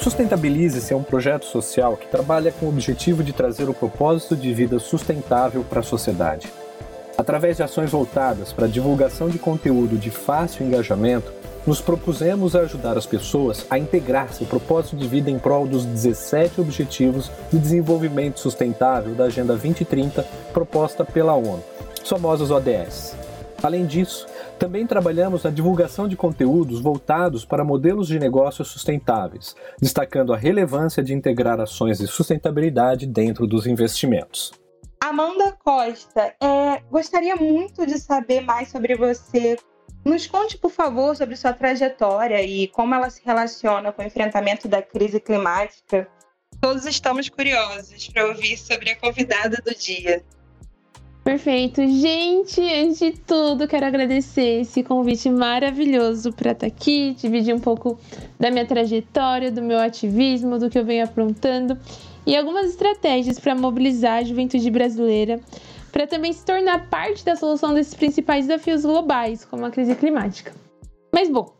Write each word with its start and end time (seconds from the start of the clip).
Sustentabilize-se 0.00 0.94
é 0.94 0.96
um 0.96 1.02
projeto 1.02 1.44
social 1.44 1.94
que 1.94 2.06
trabalha 2.06 2.50
com 2.50 2.64
o 2.64 2.68
objetivo 2.70 3.22
de 3.22 3.34
trazer 3.34 3.68
o 3.68 3.74
propósito 3.74 4.34
de 4.34 4.50
vida 4.54 4.78
sustentável 4.78 5.62
para 5.62 5.80
a 5.80 5.82
sociedade. 5.82 6.50
Através 7.18 7.58
de 7.58 7.62
ações 7.62 7.90
voltadas 7.90 8.50
para 8.50 8.64
a 8.64 8.68
divulgação 8.68 9.28
de 9.28 9.38
conteúdo 9.38 9.98
de 9.98 10.10
fácil 10.10 10.64
engajamento, 10.64 11.30
nos 11.66 11.82
propusemos 11.82 12.56
a 12.56 12.60
ajudar 12.60 12.96
as 12.96 13.04
pessoas 13.04 13.66
a 13.68 13.78
integrar 13.78 14.32
seu 14.32 14.46
propósito 14.46 14.96
de 14.96 15.06
vida 15.06 15.30
em 15.30 15.38
prol 15.38 15.66
dos 15.66 15.84
17 15.84 16.62
Objetivos 16.62 17.30
de 17.52 17.58
Desenvolvimento 17.58 18.40
Sustentável 18.40 19.14
da 19.14 19.24
Agenda 19.24 19.52
2030 19.52 20.26
proposta 20.54 21.04
pela 21.04 21.34
ONU, 21.34 21.62
os 22.02 22.08
famosos 22.08 22.50
ODS. 22.50 23.14
Além 23.62 23.84
disso, 23.84 24.26
também 24.60 24.86
trabalhamos 24.86 25.42
na 25.42 25.50
divulgação 25.50 26.06
de 26.06 26.14
conteúdos 26.14 26.82
voltados 26.82 27.46
para 27.46 27.64
modelos 27.64 28.06
de 28.06 28.18
negócios 28.18 28.68
sustentáveis, 28.68 29.56
destacando 29.80 30.34
a 30.34 30.36
relevância 30.36 31.02
de 31.02 31.14
integrar 31.14 31.58
ações 31.58 31.98
de 31.98 32.06
sustentabilidade 32.06 33.06
dentro 33.06 33.46
dos 33.46 33.66
investimentos. 33.66 34.52
Amanda 35.02 35.56
Costa, 35.64 36.34
é, 36.42 36.82
gostaria 36.90 37.34
muito 37.36 37.86
de 37.86 37.98
saber 37.98 38.42
mais 38.42 38.68
sobre 38.68 38.94
você. 38.96 39.56
Nos 40.04 40.26
conte, 40.26 40.58
por 40.58 40.70
favor, 40.70 41.16
sobre 41.16 41.36
sua 41.36 41.54
trajetória 41.54 42.42
e 42.42 42.68
como 42.68 42.94
ela 42.94 43.08
se 43.08 43.22
relaciona 43.24 43.90
com 43.92 44.02
o 44.02 44.06
enfrentamento 44.06 44.68
da 44.68 44.82
crise 44.82 45.18
climática. 45.18 46.06
Todos 46.60 46.84
estamos 46.84 47.30
curiosos 47.30 48.08
para 48.08 48.26
ouvir 48.26 48.58
sobre 48.58 48.90
a 48.90 48.96
convidada 48.96 49.56
do 49.64 49.74
dia. 49.74 50.22
Perfeito. 51.22 51.86
Gente, 51.86 52.60
antes 52.60 52.98
de 52.98 53.12
tudo, 53.12 53.68
quero 53.68 53.84
agradecer 53.86 54.62
esse 54.62 54.82
convite 54.82 55.28
maravilhoso 55.28 56.32
para 56.32 56.52
estar 56.52 56.66
tá 56.68 56.74
aqui, 56.74 57.14
dividir 57.20 57.54
um 57.54 57.60
pouco 57.60 57.98
da 58.38 58.50
minha 58.50 58.66
trajetória, 58.66 59.50
do 59.50 59.62
meu 59.62 59.78
ativismo, 59.78 60.58
do 60.58 60.70
que 60.70 60.78
eu 60.78 60.84
venho 60.84 61.04
aprontando 61.04 61.78
e 62.26 62.36
algumas 62.36 62.66
estratégias 62.66 63.38
para 63.38 63.54
mobilizar 63.54 64.18
a 64.18 64.24
juventude 64.24 64.70
brasileira 64.70 65.40
para 65.90 66.06
também 66.06 66.32
se 66.32 66.44
tornar 66.44 66.88
parte 66.88 67.24
da 67.24 67.34
solução 67.36 67.74
desses 67.74 67.94
principais 67.94 68.46
desafios 68.46 68.82
globais, 68.82 69.44
como 69.44 69.64
a 69.64 69.70
crise 69.70 69.94
climática. 69.96 70.52
Mas 71.12 71.28
bom, 71.28 71.52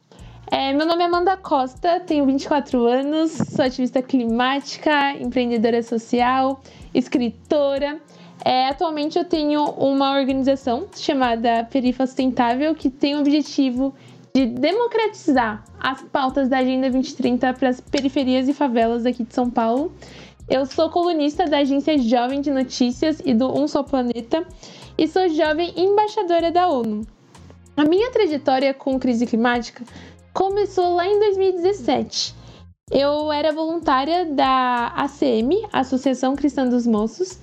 é, 0.51 0.73
meu 0.73 0.87
nome 0.87 1.03
é 1.03 1.07
Amanda 1.07 1.37
Costa, 1.37 2.01
tenho 2.01 2.25
24 2.25 2.87
anos, 2.87 3.33
sou 3.33 3.65
ativista 3.65 4.01
climática, 4.01 5.13
empreendedora 5.15 5.83
social, 5.83 6.61
escritora. 6.95 8.01
É, 8.45 8.69
atualmente 8.69 9.19
eu 9.19 9.25
tenho 9.25 9.63
uma 9.63 10.19
organização 10.19 10.87
chamada 10.97 11.65
Perifa 11.65 12.07
Sustentável 12.07 12.75
que 12.75 12.89
tem 12.89 13.15
o 13.15 13.21
objetivo 13.21 13.95
de 14.35 14.47
democratizar 14.47 15.65
as 15.79 16.03
pautas 16.03 16.49
da 16.49 16.59
Agenda 16.59 16.89
2030 16.91 17.53
para 17.55 17.69
as 17.69 17.81
periferias 17.81 18.49
e 18.49 18.55
favelas 18.55 19.05
aqui 19.05 19.25
de 19.25 19.35
São 19.35 19.51
Paulo 19.51 19.93
eu 20.51 20.67
sou 20.67 20.91
colunista 20.91 21.45
da 21.45 21.59
agência 21.59 21.97
Jovem 21.97 22.41
de 22.41 22.51
Notícias 22.51 23.23
e 23.25 23.33
do 23.33 23.57
Um 23.57 23.69
Só 23.69 23.85
Planeta 23.85 24.45
e 24.99 25.07
sou 25.07 25.29
jovem 25.29 25.73
embaixadora 25.77 26.51
da 26.51 26.69
ONU. 26.69 27.07
A 27.77 27.85
minha 27.85 28.11
trajetória 28.11 28.75
com 28.75 28.99
crise 28.99 29.29
climática 29.29 29.85
começou 30.35 30.97
lá 30.97 31.07
em 31.07 31.21
2017. 31.21 32.35
Eu 32.91 33.31
era 33.31 33.53
voluntária 33.53 34.25
da 34.25 34.89
ACM, 34.97 35.69
Associação 35.73 36.35
Cristã 36.35 36.67
dos 36.67 36.85
Moços, 36.85 37.39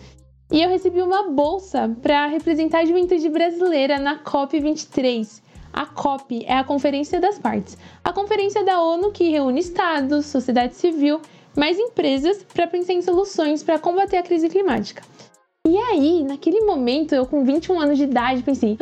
e 0.52 0.62
eu 0.62 0.70
recebi 0.70 1.02
uma 1.02 1.30
bolsa 1.30 1.94
para 2.02 2.28
representar 2.28 2.80
a 2.80 2.86
juventude 2.86 3.28
brasileira 3.30 4.00
na 4.00 4.20
COP23. 4.24 5.42
A 5.74 5.86
COP 5.86 6.44
é 6.46 6.54
a 6.54 6.64
Conferência 6.64 7.20
das 7.20 7.38
Partes, 7.38 7.78
a 8.04 8.14
conferência 8.14 8.64
da 8.64 8.82
ONU 8.82 9.12
que 9.12 9.30
reúne 9.30 9.60
estados, 9.60 10.26
sociedade 10.26 10.76
civil 10.76 11.22
mais 11.56 11.78
empresas 11.78 12.44
para 12.44 12.68
pensar 12.68 12.94
em 12.94 13.02
soluções 13.02 13.62
para 13.62 13.78
combater 13.78 14.18
a 14.18 14.24
crise 14.24 14.48
climática. 14.48 15.04
E 15.68 15.78
aí, 15.78 16.24
naquele 16.24 16.62
momento, 16.62 17.14
eu 17.14 17.26
com 17.26 17.44
21 17.44 17.80
anos 17.80 17.98
de 17.98 18.06
idade 18.06 18.42
pensei: 18.42 18.78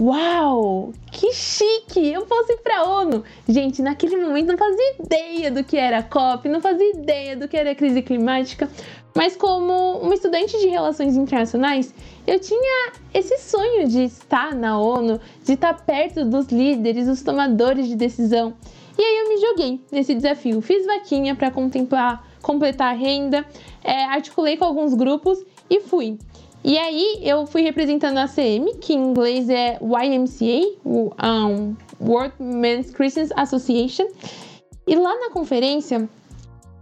Uau, 0.00 0.94
que 1.12 1.30
chique! 1.34 2.10
Eu 2.10 2.24
posso 2.24 2.50
ir 2.52 2.58
para 2.58 2.78
a 2.78 3.00
ONU. 3.00 3.22
Gente, 3.46 3.82
naquele 3.82 4.16
momento 4.16 4.48
não 4.48 4.56
fazia 4.56 4.94
ideia 4.98 5.50
do 5.50 5.62
que 5.62 5.76
era 5.76 5.98
a 5.98 6.02
COP, 6.02 6.48
não 6.48 6.60
fazia 6.60 6.90
ideia 6.92 7.36
do 7.36 7.46
que 7.46 7.54
era 7.54 7.72
a 7.72 7.74
crise 7.74 8.00
climática, 8.00 8.70
mas 9.14 9.36
como 9.36 9.98
uma 9.98 10.14
estudante 10.14 10.58
de 10.58 10.68
relações 10.68 11.16
internacionais, 11.16 11.92
eu 12.26 12.38
tinha 12.38 12.92
esse 13.12 13.38
sonho 13.38 13.88
de 13.88 14.04
estar 14.04 14.54
na 14.54 14.78
ONU, 14.78 15.20
de 15.44 15.54
estar 15.54 15.74
perto 15.84 16.24
dos 16.24 16.46
líderes, 16.46 17.06
dos 17.06 17.22
tomadores 17.22 17.88
de 17.88 17.96
decisão. 17.96 18.54
E 18.96 19.02
aí 19.02 19.18
eu 19.18 19.28
me 19.28 19.40
joguei 19.40 19.80
nesse 19.90 20.14
desafio. 20.14 20.60
Fiz 20.60 20.86
vaquinha 20.86 21.34
para 21.34 21.50
contemplar, 21.50 22.24
completar 22.42 22.92
a 22.92 22.96
renda, 22.96 23.44
é, 23.82 24.04
articulei 24.04 24.56
com 24.56 24.64
alguns 24.64 24.94
grupos 24.94 25.42
e 25.68 25.80
fui. 25.80 26.18
E 26.62 26.76
aí 26.76 27.18
eu 27.22 27.46
fui 27.46 27.62
representando 27.62 28.18
a 28.18 28.24
ACM, 28.24 28.76
que 28.80 28.92
em 28.92 28.98
inglês 28.98 29.48
é 29.48 29.78
YMCA, 29.80 30.78
um, 30.84 31.74
World 32.00 32.34
Men's 32.38 32.90
Christians 32.90 33.30
Association. 33.34 34.06
E 34.86 34.94
lá 34.94 35.18
na 35.18 35.30
conferência 35.30 36.08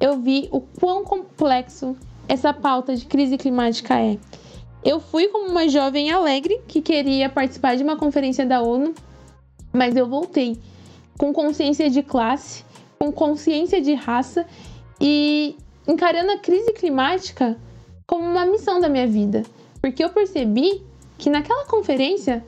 eu 0.00 0.18
vi 0.20 0.48
o 0.50 0.60
quão 0.60 1.04
complexo 1.04 1.96
essa 2.28 2.52
pauta 2.52 2.94
de 2.94 3.06
crise 3.06 3.38
climática 3.38 3.98
é. 3.98 4.18
Eu 4.84 5.00
fui 5.00 5.28
como 5.28 5.50
uma 5.50 5.68
jovem 5.68 6.10
alegre 6.10 6.60
que 6.68 6.80
queria 6.80 7.28
participar 7.28 7.76
de 7.76 7.82
uma 7.82 7.96
conferência 7.96 8.46
da 8.46 8.62
ONU, 8.62 8.94
mas 9.72 9.96
eu 9.96 10.06
voltei 10.06 10.60
com 11.18 11.32
consciência 11.32 11.90
de 11.90 12.02
classe, 12.02 12.64
com 12.98 13.10
consciência 13.10 13.80
de 13.80 13.94
raça 13.94 14.46
e 15.00 15.56
encarando 15.86 16.30
a 16.30 16.38
crise 16.38 16.72
climática 16.74 17.58
como 18.06 18.24
uma 18.24 18.44
missão 18.44 18.80
da 18.80 18.88
minha 18.88 19.06
vida. 19.06 19.42
Porque 19.80 20.04
eu 20.04 20.10
percebi 20.10 20.82
que 21.16 21.28
naquela 21.28 21.64
conferência, 21.64 22.44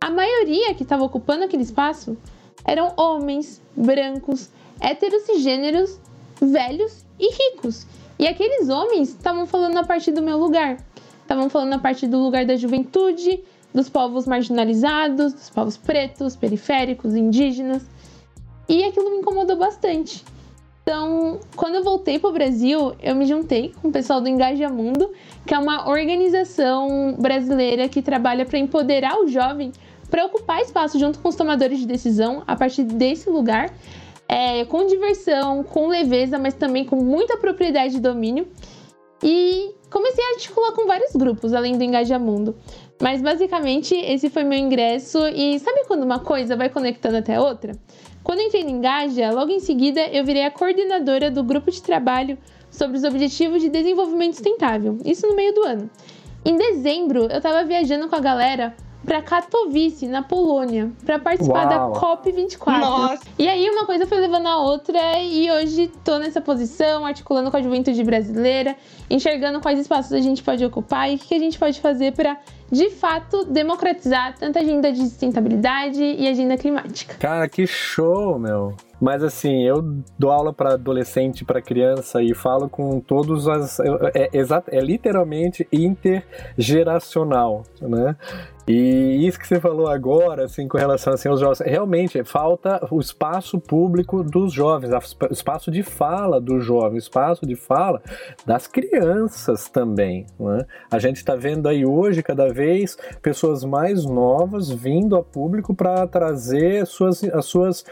a 0.00 0.08
maioria 0.08 0.74
que 0.74 0.82
estava 0.82 1.04
ocupando 1.04 1.44
aquele 1.44 1.62
espaço 1.62 2.16
eram 2.64 2.94
homens, 2.96 3.60
brancos, 3.76 4.48
héteros 4.80 5.28
e 5.28 5.40
gêneros, 5.40 5.98
velhos 6.40 7.04
e 7.18 7.30
ricos. 7.30 7.86
E 8.20 8.28
aqueles 8.28 8.68
homens 8.68 9.08
estavam 9.08 9.46
falando 9.46 9.78
a 9.78 9.82
partir 9.82 10.12
do 10.12 10.20
meu 10.20 10.36
lugar. 10.36 10.76
Estavam 11.22 11.48
falando 11.48 11.72
a 11.72 11.78
partir 11.78 12.06
do 12.06 12.18
lugar 12.18 12.44
da 12.44 12.54
juventude, 12.54 13.42
dos 13.72 13.88
povos 13.88 14.26
marginalizados, 14.26 15.32
dos 15.32 15.48
povos 15.48 15.78
pretos, 15.78 16.36
periféricos, 16.36 17.14
indígenas. 17.14 17.82
E 18.68 18.84
aquilo 18.84 19.08
me 19.08 19.16
incomodou 19.20 19.56
bastante. 19.56 20.22
Então, 20.82 21.40
quando 21.56 21.76
eu 21.76 21.82
voltei 21.82 22.18
para 22.18 22.28
o 22.28 22.32
Brasil, 22.34 22.94
eu 23.02 23.14
me 23.14 23.24
juntei 23.24 23.72
com 23.80 23.88
o 23.88 23.92
pessoal 23.92 24.20
do 24.20 24.28
Engaja 24.28 24.68
Mundo, 24.68 25.10
que 25.46 25.54
é 25.54 25.58
uma 25.58 25.88
organização 25.88 27.16
brasileira 27.18 27.88
que 27.88 28.02
trabalha 28.02 28.44
para 28.44 28.58
empoderar 28.58 29.18
o 29.18 29.28
jovem 29.28 29.72
para 30.10 30.26
ocupar 30.26 30.60
espaço 30.60 30.98
junto 30.98 31.20
com 31.20 31.28
os 31.28 31.36
tomadores 31.36 31.78
de 31.78 31.86
decisão 31.86 32.42
a 32.46 32.54
partir 32.54 32.82
desse 32.82 33.30
lugar, 33.30 33.72
é, 34.30 34.64
com 34.64 34.86
diversão, 34.86 35.64
com 35.64 35.88
leveza, 35.88 36.38
mas 36.38 36.54
também 36.54 36.84
com 36.84 36.94
muita 36.94 37.36
propriedade 37.36 37.96
e 37.96 38.00
domínio. 38.00 38.46
E 39.20 39.74
comecei 39.90 40.24
a 40.24 40.28
articular 40.34 40.70
com 40.72 40.86
vários 40.86 41.12
grupos, 41.16 41.52
além 41.52 41.76
do 41.76 41.82
Engaja 41.82 42.16
Mundo. 42.16 42.54
Mas 43.02 43.20
basicamente 43.20 43.92
esse 43.92 44.30
foi 44.30 44.44
meu 44.44 44.56
ingresso 44.56 45.18
e 45.26 45.58
sabe 45.58 45.84
quando 45.86 46.04
uma 46.04 46.20
coisa 46.20 46.56
vai 46.56 46.68
conectando 46.68 47.16
até 47.16 47.40
outra? 47.40 47.72
Quando 48.22 48.40
entrei 48.40 48.62
no 48.62 48.70
Engaja, 48.70 49.32
logo 49.32 49.50
em 49.50 49.58
seguida 49.58 50.00
eu 50.00 50.24
virei 50.24 50.44
a 50.44 50.50
coordenadora 50.50 51.28
do 51.28 51.42
grupo 51.42 51.68
de 51.68 51.82
trabalho 51.82 52.38
sobre 52.70 52.98
os 52.98 53.02
Objetivos 53.02 53.60
de 53.60 53.68
Desenvolvimento 53.68 54.34
Sustentável, 54.34 54.96
isso 55.04 55.26
no 55.26 55.34
meio 55.34 55.52
do 55.52 55.64
ano. 55.64 55.90
Em 56.44 56.56
dezembro, 56.56 57.24
eu 57.24 57.38
estava 57.38 57.64
viajando 57.64 58.08
com 58.08 58.14
a 58.14 58.20
galera 58.20 58.76
para 59.04 59.22
Katowice, 59.22 60.06
na 60.06 60.22
Polônia, 60.22 60.90
para 61.04 61.18
participar 61.18 61.66
Uau. 61.66 61.92
da 61.92 62.00
COP24. 62.00 62.80
Nossa. 62.80 63.22
E 63.38 63.48
aí 63.48 63.68
uma 63.70 63.86
coisa 63.86 64.06
foi 64.06 64.20
levando 64.20 64.46
a 64.46 64.58
outra 64.58 65.18
e 65.20 65.50
hoje 65.50 65.90
tô 66.04 66.18
nessa 66.18 66.40
posição, 66.40 67.06
articulando 67.06 67.50
com 67.50 67.56
a 67.56 67.62
juventude 67.62 68.02
brasileira, 68.04 68.76
enxergando 69.08 69.60
quais 69.60 69.78
espaços 69.78 70.12
a 70.12 70.20
gente 70.20 70.42
pode 70.42 70.64
ocupar 70.64 71.10
e 71.10 71.16
o 71.16 71.18
que 71.18 71.34
a 71.34 71.38
gente 71.38 71.58
pode 71.58 71.80
fazer 71.80 72.12
para 72.12 72.36
de 72.70 72.88
fato 72.90 73.44
democratizar 73.44 74.36
tanto 74.38 74.58
a 74.58 74.62
agenda 74.62 74.92
de 74.92 74.98
sustentabilidade 74.98 76.02
e 76.02 76.26
a 76.28 76.30
agenda 76.30 76.56
climática. 76.56 77.16
Cara, 77.18 77.48
que 77.48 77.66
show, 77.66 78.38
meu. 78.38 78.76
Mas 79.00 79.24
assim, 79.24 79.64
eu 79.64 79.82
dou 80.18 80.30
aula 80.30 80.52
para 80.52 80.74
adolescente, 80.74 81.44
para 81.44 81.62
criança 81.62 82.22
e 82.22 82.34
falo 82.34 82.68
com 82.68 83.00
todos 83.00 83.48
as 83.48 83.80
é, 83.80 84.28
é, 84.34 84.42
é 84.68 84.80
literalmente 84.80 85.66
intergeracional, 85.72 87.64
né? 87.80 88.14
E 88.68 89.26
isso 89.26 89.38
que 89.38 89.46
você 89.46 89.60
falou 89.60 89.88
agora, 89.88 90.44
assim, 90.44 90.68
com 90.68 90.78
relação 90.78 91.12
assim, 91.12 91.28
aos 91.28 91.40
jovens, 91.40 91.60
realmente 91.60 92.22
falta 92.24 92.86
o 92.90 93.00
espaço 93.00 93.58
público 93.58 94.22
dos 94.22 94.52
jovens, 94.52 94.92
o 94.92 95.32
espaço 95.32 95.70
de 95.70 95.82
fala 95.82 96.40
dos 96.40 96.64
jovens, 96.64 97.04
espaço 97.04 97.44
de 97.44 97.56
fala 97.56 98.00
das 98.46 98.66
crianças 98.66 99.68
também. 99.68 100.26
Né? 100.38 100.64
A 100.90 100.98
gente 100.98 101.16
está 101.16 101.34
vendo 101.34 101.68
aí 101.68 101.84
hoje 101.84 102.22
cada 102.22 102.48
vez 102.52 102.60
vez 102.60 102.96
pessoas 103.22 103.64
mais 103.64 104.04
novas 104.04 104.70
vindo 104.70 105.16
a 105.16 105.22
público 105.22 105.74
para 105.74 106.06
trazer 106.06 106.86
suas, 106.86 107.24
as 107.24 107.46
suas, 107.46 107.84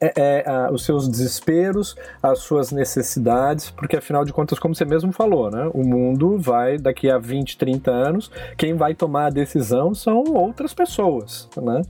é, 0.00 0.12
é, 0.16 0.48
a, 0.48 0.70
os 0.72 0.84
seus 0.84 1.08
desesperos, 1.08 1.96
as 2.22 2.40
suas 2.40 2.72
necessidades, 2.72 3.70
porque 3.70 3.96
afinal 3.96 4.24
de 4.24 4.32
contas, 4.32 4.58
como 4.58 4.74
você 4.74 4.84
mesmo 4.84 5.12
falou, 5.12 5.50
né, 5.50 5.70
o 5.72 5.86
mundo 5.86 6.38
vai, 6.38 6.76
daqui 6.76 7.10
a 7.10 7.18
20, 7.18 7.56
30 7.56 7.90
anos, 7.90 8.30
quem 8.56 8.74
vai 8.74 8.94
tomar 8.94 9.26
a 9.26 9.30
decisão 9.30 9.94
são 9.94 10.25
outras 10.34 10.74
pessoas, 10.74 11.48
né? 11.56 11.82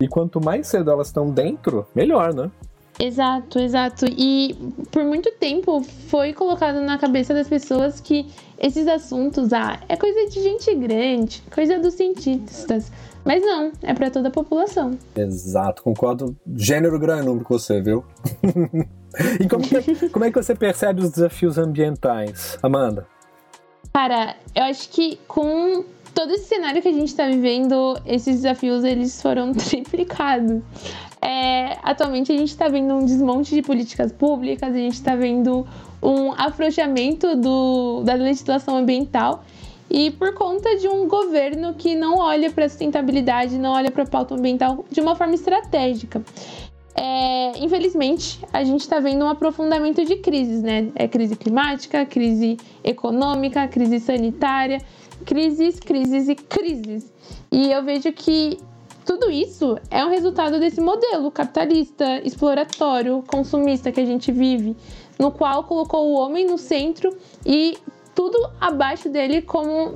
E 0.00 0.08
quanto 0.08 0.42
mais 0.42 0.66
cedo 0.66 0.90
elas 0.90 1.08
estão 1.08 1.30
dentro, 1.30 1.86
melhor, 1.94 2.32
né? 2.34 2.50
Exato, 2.98 3.58
exato. 3.58 4.04
E 4.08 4.54
por 4.90 5.04
muito 5.04 5.32
tempo 5.38 5.82
foi 6.08 6.34
colocado 6.34 6.80
na 6.80 6.98
cabeça 6.98 7.32
das 7.32 7.48
pessoas 7.48 7.98
que 7.98 8.26
esses 8.58 8.86
assuntos, 8.86 9.54
ah, 9.54 9.80
é 9.88 9.96
coisa 9.96 10.28
de 10.28 10.42
gente 10.42 10.74
grande, 10.74 11.42
coisa 11.50 11.78
dos 11.78 11.94
cientistas. 11.94 12.92
Mas 13.24 13.42
não, 13.42 13.72
é 13.82 13.94
para 13.94 14.10
toda 14.10 14.28
a 14.28 14.30
população. 14.30 14.98
Exato, 15.16 15.82
concordo. 15.82 16.36
Gênero 16.56 16.98
grande 16.98 17.26
número 17.26 17.44
com 17.44 17.58
você, 17.58 17.80
viu? 17.80 18.04
e 19.40 19.48
como, 19.48 19.62
que, 19.62 20.08
como 20.10 20.24
é 20.24 20.30
que 20.30 20.42
você 20.42 20.54
percebe 20.54 21.02
os 21.02 21.10
desafios 21.10 21.56
ambientais, 21.56 22.58
Amanda? 22.62 23.06
Cara, 23.92 24.36
eu 24.54 24.64
acho 24.64 24.88
que 24.90 25.18
com 25.26 25.84
todo 26.14 26.32
esse 26.32 26.46
cenário 26.46 26.80
que 26.82 26.88
a 26.88 26.92
gente 26.92 27.08
está 27.08 27.26
vivendo, 27.26 27.98
esses 28.06 28.36
desafios 28.36 28.84
eles 28.84 29.20
foram 29.20 29.52
triplicados. 29.54 30.62
É, 31.22 31.78
atualmente 31.82 32.32
a 32.32 32.36
gente 32.36 32.48
está 32.48 32.68
vendo 32.68 32.94
um 32.94 33.04
desmonte 33.04 33.54
de 33.54 33.62
políticas 33.62 34.10
públicas, 34.10 34.74
a 34.74 34.78
gente 34.78 34.94
está 34.94 35.14
vendo 35.14 35.66
um 36.02 36.32
afrouxamento 36.32 37.36
do, 37.36 38.02
da 38.04 38.14
legislação 38.14 38.76
ambiental 38.76 39.44
e 39.90 40.10
por 40.12 40.32
conta 40.34 40.76
de 40.76 40.88
um 40.88 41.06
governo 41.08 41.74
que 41.74 41.94
não 41.94 42.18
olha 42.18 42.50
para 42.50 42.64
a 42.64 42.68
sustentabilidade, 42.68 43.58
não 43.58 43.72
olha 43.72 43.90
para 43.90 44.04
a 44.04 44.06
pauta 44.06 44.34
ambiental 44.34 44.84
de 44.90 45.00
uma 45.00 45.16
forma 45.16 45.34
estratégica. 45.34 46.22
É, 46.94 47.58
infelizmente, 47.58 48.40
a 48.52 48.62
gente 48.62 48.80
está 48.80 49.00
vendo 49.00 49.24
um 49.24 49.28
aprofundamento 49.28 50.04
de 50.04 50.16
crises, 50.16 50.62
né? 50.62 50.88
É 50.94 51.08
crise 51.08 51.34
climática, 51.34 52.04
crise 52.04 52.56
econômica, 52.84 53.66
crise 53.68 54.00
sanitária, 54.00 54.78
crises, 55.24 55.78
crises 55.80 56.28
e 56.28 56.34
crises. 56.34 57.12
E 57.50 57.70
eu 57.70 57.82
vejo 57.82 58.12
que 58.12 58.58
tudo 59.04 59.30
isso 59.30 59.78
é 59.90 60.04
um 60.04 60.10
resultado 60.10 60.60
desse 60.60 60.80
modelo 60.80 61.30
capitalista, 61.30 62.20
exploratório, 62.24 63.24
consumista 63.26 63.90
que 63.90 64.00
a 64.00 64.06
gente 64.06 64.30
vive, 64.30 64.76
no 65.18 65.30
qual 65.30 65.64
colocou 65.64 66.06
o 66.08 66.14
homem 66.14 66.46
no 66.46 66.58
centro 66.58 67.16
e 67.44 67.76
tudo 68.14 68.50
abaixo 68.60 69.08
dele 69.08 69.42
como 69.42 69.94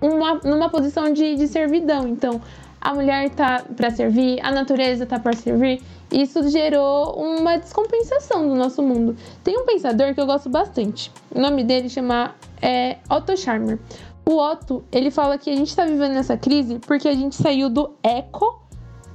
uma, 0.00 0.34
numa 0.44 0.68
posição 0.68 1.12
de, 1.12 1.34
de 1.36 1.48
servidão. 1.48 2.06
Então, 2.08 2.40
a 2.80 2.92
mulher 2.92 3.30
tá 3.30 3.64
para 3.76 3.90
servir, 3.90 4.40
a 4.42 4.50
natureza 4.50 5.06
tá 5.06 5.18
para 5.18 5.34
servir. 5.34 5.80
Isso 6.10 6.46
gerou 6.50 7.14
uma 7.14 7.56
descompensação 7.56 8.46
no 8.46 8.54
nosso 8.54 8.82
mundo. 8.82 9.16
Tem 9.42 9.56
um 9.56 9.64
pensador 9.64 10.12
que 10.12 10.20
eu 10.20 10.26
gosto 10.26 10.50
bastante. 10.50 11.10
O 11.34 11.40
nome 11.40 11.64
dele 11.64 11.88
chama 11.88 12.34
é, 12.60 12.98
Otto 13.08 13.36
Scharmer. 13.36 13.78
O 14.24 14.36
Otto, 14.36 14.84
ele 14.92 15.10
fala 15.10 15.36
que 15.36 15.50
a 15.50 15.56
gente 15.56 15.68
está 15.68 15.84
vivendo 15.84 16.12
nessa 16.12 16.36
crise 16.36 16.78
porque 16.78 17.08
a 17.08 17.14
gente 17.14 17.34
saiu 17.34 17.68
do 17.68 17.90
eco 18.02 18.62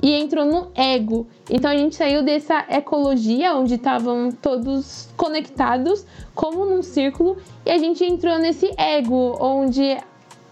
e 0.01 0.13
entrou 0.13 0.45
no 0.45 0.67
ego. 0.75 1.27
Então 1.49 1.71
a 1.71 1.77
gente 1.77 1.95
saiu 1.95 2.23
dessa 2.23 2.65
ecologia 2.69 3.55
onde 3.55 3.75
estavam 3.75 4.31
todos 4.31 5.09
conectados 5.15 6.05
como 6.35 6.65
num 6.65 6.83
círculo 6.83 7.37
e 7.65 7.71
a 7.71 7.77
gente 7.77 8.03
entrou 8.03 8.37
nesse 8.37 8.71
ego 8.77 9.37
onde 9.39 9.97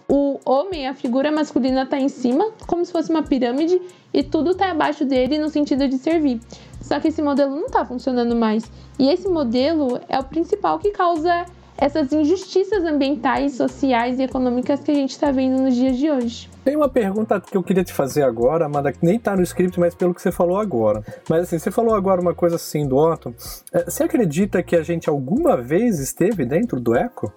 o 0.08 0.40
homem, 0.46 0.88
a 0.88 0.94
figura 0.94 1.32
masculina 1.32 1.82
está 1.84 2.00
em 2.00 2.10
cima, 2.10 2.52
como 2.68 2.86
se 2.86 2.92
fosse 2.92 3.10
uma 3.10 3.24
pirâmide 3.24 3.82
e 4.14 4.24
tudo 4.24 4.52
está 4.52 4.72
abaixo 4.72 5.04
dele 5.04 5.40
no 5.40 5.50
sentido 5.50 5.88
de 5.88 5.98
servir. 5.98 6.40
Só 6.80 7.00
que 7.00 7.08
esse 7.08 7.22
modelo 7.22 7.56
não 7.56 7.66
está 7.66 7.84
funcionando 7.84 8.36
mais. 8.36 8.72
E 9.00 9.10
esse 9.10 9.28
modelo 9.28 10.00
é 10.08 10.20
o 10.20 10.24
principal 10.24 10.78
que 10.78 10.92
causa 10.92 11.46
essas 11.78 12.12
injustiças 12.12 12.84
ambientais, 12.84 13.54
sociais 13.54 14.20
e 14.20 14.24
econômicas 14.24 14.80
que 14.80 14.92
a 14.92 14.96
gente 14.96 15.12
está 15.12 15.32
vendo 15.32 15.62
nos 15.62 15.76
dias 15.76 15.98
de 15.98 16.10
hoje. 16.10 16.50
Tem 16.64 16.76
uma 16.76 16.90
pergunta 16.90 17.40
que 17.40 17.56
eu 17.56 17.62
queria 17.62 17.84
te 17.84 17.94
fazer 17.94 18.24
agora, 18.24 18.66
Amanda, 18.66 18.92
que 18.92 19.06
nem 19.06 19.18
está 19.18 19.36
no 19.36 19.44
script, 19.44 19.80
mas 19.80 19.94
pelo 19.94 20.14
que 20.14 20.22
você 20.22 20.32
falou 20.32 20.58
agora. 20.58 21.04
Mas 21.30 21.44
assim, 21.44 21.60
você 21.60 21.70
falou 21.70 21.94
agora 21.94 22.20
uma 22.20 22.34
coisa 22.34 22.56
assim 22.56 22.88
do 22.88 22.98
Otto. 22.98 23.36
É, 23.72 23.84
você 23.84 24.04
acredita 24.04 24.64
que 24.64 24.76
a 24.76 24.82
gente 24.82 25.10
alguma 25.10 25.58
vez 25.58 26.00
esteve 26.00 26.46
dentro 26.46 26.80
do 26.80 26.96
eco? 26.96 27.32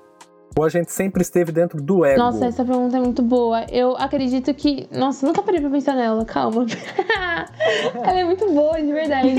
Ou 0.56 0.64
a 0.64 0.68
gente 0.68 0.90
sempre 0.90 1.22
esteve 1.22 1.52
dentro 1.52 1.80
do 1.80 2.04
ego? 2.04 2.18
Nossa, 2.18 2.46
essa 2.46 2.64
pergunta 2.64 2.96
é 2.96 3.00
muito 3.00 3.22
boa. 3.22 3.64
Eu 3.70 3.96
acredito 3.96 4.52
que. 4.54 4.88
Nossa, 4.90 5.26
nunca 5.26 5.42
parei 5.42 5.60
pra 5.60 5.70
pensar 5.70 5.94
nela, 5.94 6.24
calma. 6.24 6.66
Ela 7.94 8.20
é 8.20 8.24
muito 8.24 8.50
boa, 8.52 8.80
de 8.80 8.92
verdade. 8.92 9.34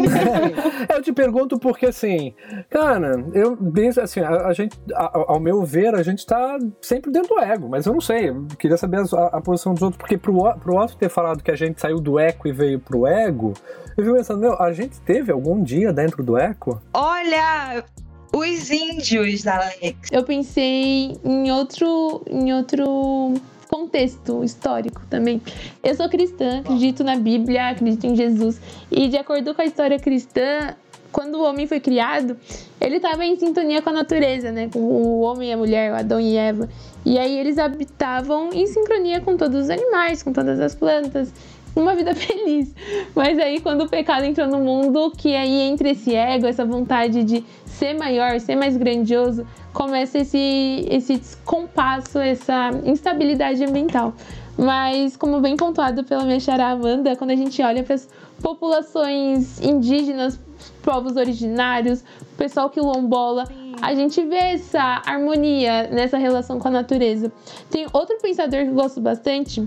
eu 0.90 1.02
te 1.02 1.12
pergunto 1.12 1.60
porque, 1.60 1.88
assim, 1.88 2.34
cara, 2.70 3.24
eu 3.34 3.58
assim, 4.02 4.20
a, 4.22 4.48
a 4.48 4.54
gente, 4.54 4.78
a, 4.94 5.12
ao 5.28 5.40
meu 5.40 5.64
ver, 5.64 5.96
a 5.96 6.04
gente 6.04 6.26
tá 6.26 6.58
sempre 6.82 7.12
dentro 7.12 7.36
do 7.36 7.42
ego, 7.42 7.68
mas 7.68 7.86
eu 7.86 7.94
não 7.94 8.02
sei. 8.02 8.30
Eu 8.30 8.46
queria 8.58 8.78
saber 8.78 9.02
a, 9.14 9.38
a, 9.38 9.42
posição 9.42 9.74
dos 9.74 9.82
outros, 9.82 10.00
porque 10.00 10.18
pro, 10.18 10.54
pro 10.56 10.76
Otto 10.78 10.96
ter 10.98 11.10
falado 11.10 11.44
que 11.44 11.52
a 11.52 11.56
gente 11.56 11.82
saiu 11.82 12.00
do 12.00 12.20
eco 12.20 12.48
e 12.48 12.52
veio 12.52 12.80
pro 12.80 13.06
ego, 13.08 13.54
eu 13.98 14.04
fico 14.04 14.16
pensando, 14.16 14.40
meu, 14.40 14.62
a 14.62 14.72
gente 14.72 15.00
teve 15.02 15.32
algum 15.32 15.62
dia 15.62 15.92
dentro 15.92 16.24
do 16.24 16.38
eco? 16.38 16.82
Olha, 16.94 17.84
os 18.34 18.70
índios, 18.70 19.48
Alex. 19.48 20.10
Eu 20.12 20.24
pensei 20.24 21.18
em 21.24 21.52
outro, 21.52 22.24
em 22.30 22.54
outro 22.54 23.34
contexto 23.70 24.44
histórico 24.44 25.02
também. 25.10 25.42
Eu 25.84 25.96
sou 25.96 26.10
cristã, 26.10 26.60
acredito 26.60 27.04
na 27.04 27.16
Bíblia, 27.16 27.70
acredito 27.70 28.06
em 28.06 28.16
Jesus. 28.16 28.60
E 28.92 29.08
de 29.08 29.18
acordo 29.18 29.54
com 29.54 29.62
a 29.62 29.66
história 29.66 30.00
cristã, 30.00 30.76
quando 31.12 31.36
o 31.36 31.44
homem 31.44 31.68
foi 31.68 31.80
criado, 31.80 32.38
ele 32.80 32.98
estava 32.98 33.26
em 33.26 33.38
sintonia 33.38 33.82
com 33.82 33.90
a 33.90 33.94
natureza, 33.94 34.52
né? 34.52 34.70
Com 34.72 34.80
o 34.80 35.22
homem 35.22 35.50
e 35.50 35.54
a 35.54 35.58
mulher, 35.58 35.92
o 35.92 35.96
Adão 35.96 36.20
e 36.20 36.36
Eva. 36.36 36.70
E 37.06 37.18
aí 37.18 37.38
eles 37.38 37.58
habitavam 37.58 38.50
em 38.54 38.68
sincronia 38.68 39.22
com 39.22 39.38
todos 39.38 39.64
os 39.64 39.70
animais, 39.70 40.22
com 40.22 40.34
todas 40.34 40.60
as 40.60 40.76
plantas, 40.76 41.34
uma 41.76 41.96
vida 41.96 42.14
feliz. 42.16 42.74
Mas 43.16 43.38
aí 43.40 43.60
quando 43.60 43.84
o 43.84 43.90
pecado 43.90 44.26
entrou 44.26 44.48
no 44.48 44.60
mundo, 44.60 45.12
que 45.18 45.36
aí 45.36 45.62
entre 45.62 45.92
esse 45.92 46.16
ego, 46.16 46.46
essa 46.46 46.66
vontade 46.66 47.24
de 47.24 47.44
ser 47.66 47.98
maior, 47.98 48.40
ser 48.40 48.56
mais 48.56 48.76
grandioso, 48.76 49.46
começa 49.74 50.20
esse, 50.20 50.86
esse 50.90 51.18
descompasso, 51.18 52.20
essa 52.20 52.72
instabilidade 52.86 53.64
ambiental. 53.64 54.14
Mas, 54.58 55.16
como 55.16 55.40
bem 55.40 55.56
pontuado 55.56 56.04
pela 56.04 56.26
minha 56.26 56.40
xará 56.40 56.72
Amanda, 56.72 57.16
quando 57.16 57.32
a 57.32 57.36
gente 57.36 57.62
olha 57.62 57.82
para 57.82 57.96
as 57.96 58.10
populações 58.42 59.62
indígenas, 59.62 60.38
povos 60.84 61.16
originários, 61.16 62.04
o 62.22 62.36
pessoal 62.38 62.70
quilombola, 62.70 63.46
a 63.82 63.96
gente 63.96 64.22
vê 64.26 64.36
essa 64.36 65.02
harmonia 65.06 65.88
nessa 65.90 66.18
relação 66.18 66.60
com 66.60 66.68
a 66.68 66.72
natureza. 66.72 67.32
Tem 67.70 67.88
outro 67.94 68.18
pensador 68.22 68.64
que 68.64 68.70
eu 68.70 68.74
gosto 68.74 69.00
bastante, 69.00 69.66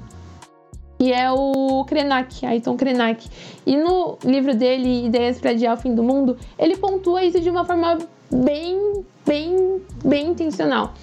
que 1.03 1.13
é 1.13 1.33
o 1.33 1.85
Krenak, 1.85 2.47
Ayrton 2.47 2.77
Krenak. 2.77 3.29
E 3.67 3.77
no 3.77 4.17
livro 4.25 4.55
dele, 4.55 5.07
Ideias 5.07 5.41
para 5.41 5.51
Adiar 5.51 5.77
o 5.77 5.77
Fim 5.77 5.97
do 5.97 6.03
Mundo, 6.05 6.37
ele 6.57 6.77
pontua 6.77 7.25
isso 7.25 7.41
de 7.41 7.51
uma 7.51 7.65
forma 7.65 7.99
bem, 8.31 9.05
bem, 9.27 9.83
bem 10.05 10.29
intencional. 10.29 10.95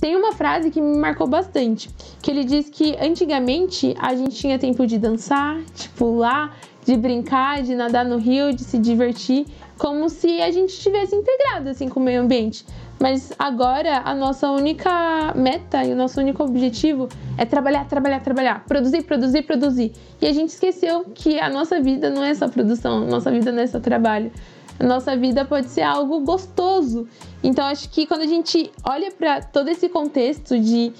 Tem 0.00 0.16
uma 0.16 0.32
frase 0.32 0.72
que 0.72 0.80
me 0.80 0.98
marcou 0.98 1.28
bastante, 1.28 1.88
que 2.20 2.32
ele 2.32 2.42
diz 2.42 2.68
que 2.68 2.96
antigamente 3.00 3.94
a 4.00 4.12
gente 4.16 4.34
tinha 4.34 4.58
tempo 4.58 4.88
de 4.88 4.98
dançar, 4.98 5.60
de 5.72 5.88
pular, 5.90 6.58
de 6.84 6.96
brincar, 6.96 7.62
de 7.62 7.76
nadar 7.76 8.04
no 8.04 8.18
rio, 8.18 8.52
de 8.52 8.64
se 8.64 8.76
divertir, 8.76 9.46
como 9.78 10.08
se 10.08 10.42
a 10.42 10.50
gente 10.50 10.70
estivesse 10.70 11.14
integrado 11.14 11.70
assim 11.70 11.88
com 11.88 12.00
o 12.00 12.02
meio 12.02 12.22
ambiente. 12.22 12.66
Mas 13.04 13.34
agora 13.38 14.00
a 14.02 14.14
nossa 14.14 14.50
única 14.50 15.34
meta 15.34 15.84
e 15.84 15.92
o 15.92 15.94
nosso 15.94 16.18
único 16.18 16.42
objetivo 16.42 17.06
é 17.36 17.44
trabalhar, 17.44 17.84
trabalhar, 17.86 18.20
trabalhar, 18.20 18.64
produzir, 18.64 19.02
produzir, 19.02 19.42
produzir. 19.42 19.92
E 20.22 20.26
a 20.26 20.32
gente 20.32 20.48
esqueceu 20.48 21.04
que 21.14 21.38
a 21.38 21.50
nossa 21.50 21.78
vida 21.82 22.08
não 22.08 22.24
é 22.24 22.32
só 22.32 22.48
produção, 22.48 23.02
a 23.02 23.06
nossa 23.06 23.30
vida 23.30 23.52
não 23.52 23.62
é 23.62 23.66
só 23.66 23.78
trabalho. 23.78 24.32
A 24.80 24.84
nossa 24.84 25.14
vida 25.18 25.44
pode 25.44 25.66
ser 25.66 25.82
algo 25.82 26.20
gostoso. 26.20 27.06
Então 27.42 27.66
acho 27.66 27.90
que 27.90 28.06
quando 28.06 28.22
a 28.22 28.26
gente 28.26 28.72
olha 28.82 29.10
para 29.10 29.42
todo 29.42 29.68
esse 29.68 29.86
contexto 29.90 30.58
de 30.58 30.90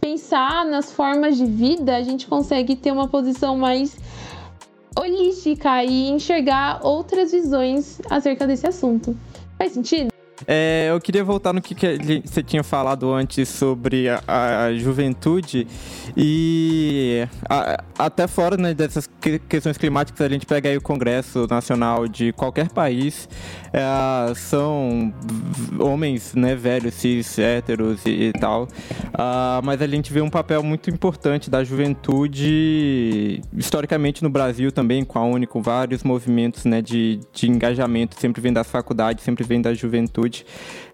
pensar 0.00 0.64
nas 0.64 0.90
formas 0.90 1.36
de 1.36 1.44
vida, 1.44 1.94
a 1.94 2.02
gente 2.02 2.26
consegue 2.26 2.74
ter 2.74 2.90
uma 2.90 3.06
posição 3.06 3.54
mais 3.58 3.98
holística 4.98 5.84
e 5.84 6.08
enxergar 6.08 6.80
outras 6.82 7.32
visões 7.32 8.00
acerca 8.08 8.46
desse 8.46 8.66
assunto. 8.66 9.14
Faz 9.58 9.72
sentido? 9.72 10.19
É, 10.46 10.88
eu 10.90 11.00
queria 11.00 11.24
voltar 11.24 11.52
no 11.52 11.60
que, 11.60 11.74
que 11.74 12.22
você 12.24 12.42
tinha 12.42 12.62
falado 12.62 13.12
antes 13.12 13.48
sobre 13.48 14.08
a, 14.08 14.22
a 14.64 14.74
juventude 14.74 15.66
e 16.16 17.26
a, 17.48 17.82
até 17.98 18.26
fora 18.26 18.56
né, 18.56 18.72
dessas 18.74 19.08
questões 19.48 19.76
climáticas 19.76 20.20
a 20.20 20.28
gente 20.28 20.46
pega 20.46 20.68
aí 20.68 20.76
o 20.76 20.80
Congresso 20.80 21.46
Nacional 21.48 22.08
de 22.08 22.32
qualquer 22.32 22.70
país 22.70 23.28
é, 23.72 24.34
são 24.34 25.12
homens 25.78 26.34
né, 26.34 26.54
velhos, 26.54 26.94
cis, 26.94 27.38
héteros 27.38 28.04
e, 28.06 28.28
e 28.28 28.32
tal, 28.32 28.64
uh, 28.64 29.62
mas 29.62 29.82
a 29.82 29.86
gente 29.86 30.12
vê 30.12 30.20
um 30.20 30.30
papel 30.30 30.62
muito 30.62 30.90
importante 30.90 31.50
da 31.50 31.62
juventude 31.62 33.42
historicamente 33.56 34.22
no 34.22 34.30
Brasil 34.30 34.72
também 34.72 35.04
com 35.04 35.18
a 35.18 35.24
Uni, 35.24 35.46
com 35.46 35.62
vários 35.62 36.02
movimentos 36.02 36.64
né, 36.64 36.80
de, 36.80 37.20
de 37.32 37.48
engajamento 37.48 38.18
sempre 38.18 38.40
vem 38.40 38.52
das 38.52 38.70
faculdades, 38.70 39.24
sempre 39.24 39.44
vem 39.44 39.60
da 39.60 39.74
juventude. 39.74 40.29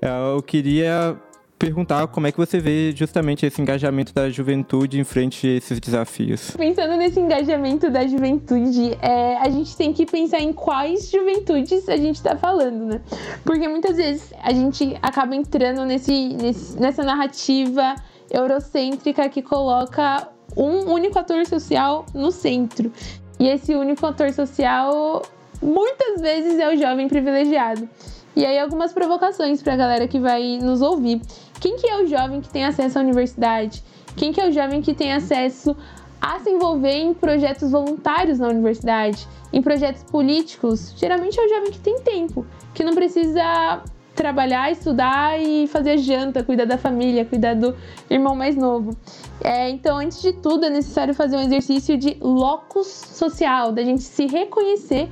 Uh, 0.02 0.36
eu 0.36 0.42
queria 0.42 1.16
perguntar 1.58 2.06
como 2.08 2.26
é 2.26 2.32
que 2.32 2.36
você 2.36 2.58
vê 2.58 2.92
justamente 2.94 3.46
esse 3.46 3.60
engajamento 3.60 4.12
da 4.12 4.28
juventude 4.28 5.00
em 5.00 5.04
frente 5.04 5.46
a 5.46 5.50
esses 5.50 5.80
desafios. 5.80 6.50
Pensando 6.50 6.96
nesse 6.96 7.18
engajamento 7.18 7.90
da 7.90 8.06
juventude, 8.06 8.96
é, 9.00 9.38
a 9.38 9.48
gente 9.48 9.76
tem 9.76 9.92
que 9.92 10.04
pensar 10.04 10.40
em 10.40 10.52
quais 10.52 11.10
juventudes 11.10 11.88
a 11.88 11.96
gente 11.96 12.16
está 12.16 12.36
falando, 12.36 12.84
né? 12.84 13.00
Porque 13.44 13.66
muitas 13.68 13.96
vezes 13.96 14.32
a 14.42 14.52
gente 14.52 14.96
acaba 15.00 15.34
entrando 15.34 15.84
nesse, 15.84 16.28
nesse, 16.34 16.78
nessa 16.78 17.02
narrativa 17.02 17.94
eurocêntrica 18.30 19.28
que 19.28 19.40
coloca 19.40 20.28
um 20.56 20.92
único 20.92 21.18
ator 21.18 21.46
social 21.46 22.04
no 22.14 22.30
centro. 22.30 22.92
E 23.38 23.48
esse 23.48 23.74
único 23.74 24.04
ator 24.06 24.32
social 24.32 25.22
muitas 25.62 26.20
vezes 26.20 26.58
é 26.58 26.72
o 26.72 26.76
jovem 26.76 27.08
privilegiado. 27.08 27.88
E 28.36 28.44
aí 28.44 28.58
algumas 28.58 28.92
provocações 28.92 29.62
para 29.62 29.72
a 29.72 29.76
galera 29.76 30.06
que 30.06 30.20
vai 30.20 30.58
nos 30.58 30.82
ouvir. 30.82 31.22
Quem 31.58 31.76
que 31.76 31.88
é 31.88 32.02
o 32.02 32.06
jovem 32.06 32.42
que 32.42 32.50
tem 32.50 32.66
acesso 32.66 32.98
à 32.98 33.00
universidade? 33.02 33.82
Quem 34.14 34.30
que 34.30 34.38
é 34.38 34.46
o 34.46 34.52
jovem 34.52 34.82
que 34.82 34.92
tem 34.92 35.14
acesso 35.14 35.74
a 36.20 36.38
se 36.40 36.50
envolver 36.50 36.98
em 36.98 37.14
projetos 37.14 37.70
voluntários 37.70 38.38
na 38.38 38.48
universidade, 38.48 39.26
em 39.50 39.62
projetos 39.62 40.02
políticos? 40.02 40.92
Geralmente 40.98 41.40
é 41.40 41.46
o 41.46 41.48
jovem 41.48 41.70
que 41.70 41.78
tem 41.78 41.98
tempo, 42.00 42.46
que 42.74 42.84
não 42.84 42.94
precisa 42.94 43.82
trabalhar, 44.14 44.70
estudar 44.70 45.40
e 45.40 45.66
fazer 45.68 45.96
janta, 45.96 46.42
cuidar 46.42 46.66
da 46.66 46.76
família, 46.76 47.24
cuidar 47.24 47.54
do 47.54 47.74
irmão 48.10 48.34
mais 48.34 48.54
novo. 48.54 48.94
É, 49.42 49.70
então, 49.70 49.96
antes 49.96 50.20
de 50.20 50.34
tudo, 50.34 50.66
é 50.66 50.70
necessário 50.70 51.14
fazer 51.14 51.36
um 51.36 51.40
exercício 51.40 51.96
de 51.96 52.18
locus 52.20 52.86
social, 52.86 53.72
da 53.72 53.82
gente 53.82 54.02
se 54.02 54.26
reconhecer 54.26 55.08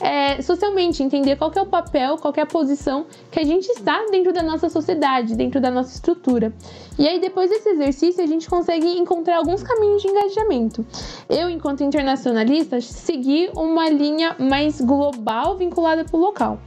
é, 0.00 0.40
socialmente, 0.42 1.02
entender 1.02 1.36
qual 1.36 1.52
é 1.54 1.60
o 1.60 1.66
papel, 1.66 2.16
qual 2.16 2.32
é 2.36 2.40
a 2.40 2.46
posição 2.46 3.06
que 3.30 3.40
a 3.40 3.44
gente 3.44 3.66
está 3.68 4.06
dentro 4.10 4.32
da 4.32 4.42
nossa 4.42 4.68
sociedade, 4.68 5.34
dentro 5.34 5.60
da 5.60 5.70
nossa 5.70 5.94
estrutura. 5.94 6.52
E 6.98 7.06
aí, 7.06 7.20
depois 7.20 7.50
desse 7.50 7.68
exercício, 7.70 8.22
a 8.22 8.26
gente 8.26 8.48
consegue 8.48 8.86
encontrar 8.98 9.38
alguns 9.38 9.62
caminhos 9.62 10.02
de 10.02 10.08
engajamento. 10.08 10.86
Eu, 11.28 11.50
enquanto 11.50 11.82
internacionalista, 11.82 12.80
segui 12.80 13.50
uma 13.56 13.88
linha 13.88 14.36
mais 14.38 14.80
global 14.80 15.56
vinculada 15.56 16.04
para 16.04 16.16
o 16.16 16.20
local. 16.20 16.58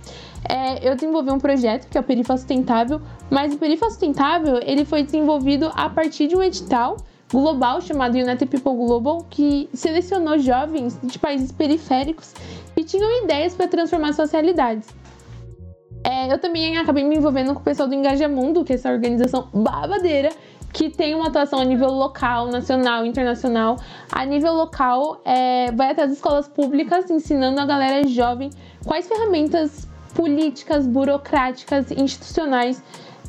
É, 0.50 0.88
eu 0.88 0.95
desenvolvi 0.95 1.31
um 1.31 1.39
projeto 1.39 1.88
que 1.88 1.97
é 1.97 2.01
o 2.01 2.03
Perifa 2.03 2.35
Sustentável, 2.35 3.00
mas 3.29 3.53
o 3.53 3.57
Perifa 3.57 3.89
Sustentável 3.89 4.59
ele 4.63 4.83
foi 4.83 5.03
desenvolvido 5.03 5.71
a 5.75 5.89
partir 5.89 6.27
de 6.27 6.35
um 6.35 6.41
edital 6.41 6.97
global 7.31 7.79
chamado 7.81 8.15
United 8.15 8.45
People 8.47 8.75
Global, 8.75 9.25
que 9.29 9.69
selecionou 9.73 10.38
jovens 10.38 11.00
de 11.01 11.17
países 11.17 11.51
periféricos 11.51 12.33
que 12.75 12.83
tinham 12.83 13.23
ideias 13.23 13.53
para 13.53 13.67
transformar 13.67 14.13
suas 14.13 14.31
realidades. 14.31 14.87
É, 16.03 16.33
eu 16.33 16.39
também 16.39 16.77
acabei 16.77 17.03
me 17.03 17.15
envolvendo 17.15 17.53
com 17.53 17.59
o 17.59 17.63
pessoal 17.63 17.87
do 17.87 17.93
Engajamundo, 17.93 18.63
que 18.63 18.73
é 18.73 18.75
essa 18.75 18.91
organização 18.91 19.49
babadeira, 19.53 20.29
que 20.73 20.89
tem 20.89 21.13
uma 21.13 21.27
atuação 21.27 21.59
a 21.59 21.65
nível 21.65 21.89
local, 21.89 22.47
nacional, 22.47 23.05
internacional. 23.05 23.77
A 24.11 24.25
nível 24.25 24.53
local, 24.53 25.21
é, 25.25 25.71
vai 25.71 25.91
até 25.91 26.03
as 26.03 26.11
escolas 26.11 26.47
públicas 26.47 27.09
ensinando 27.11 27.59
a 27.59 27.65
galera 27.65 28.07
jovem 28.07 28.49
quais 28.85 29.07
ferramentas 29.07 29.87
políticas, 30.15 30.87
burocráticas, 30.87 31.91
institucionais 31.91 32.81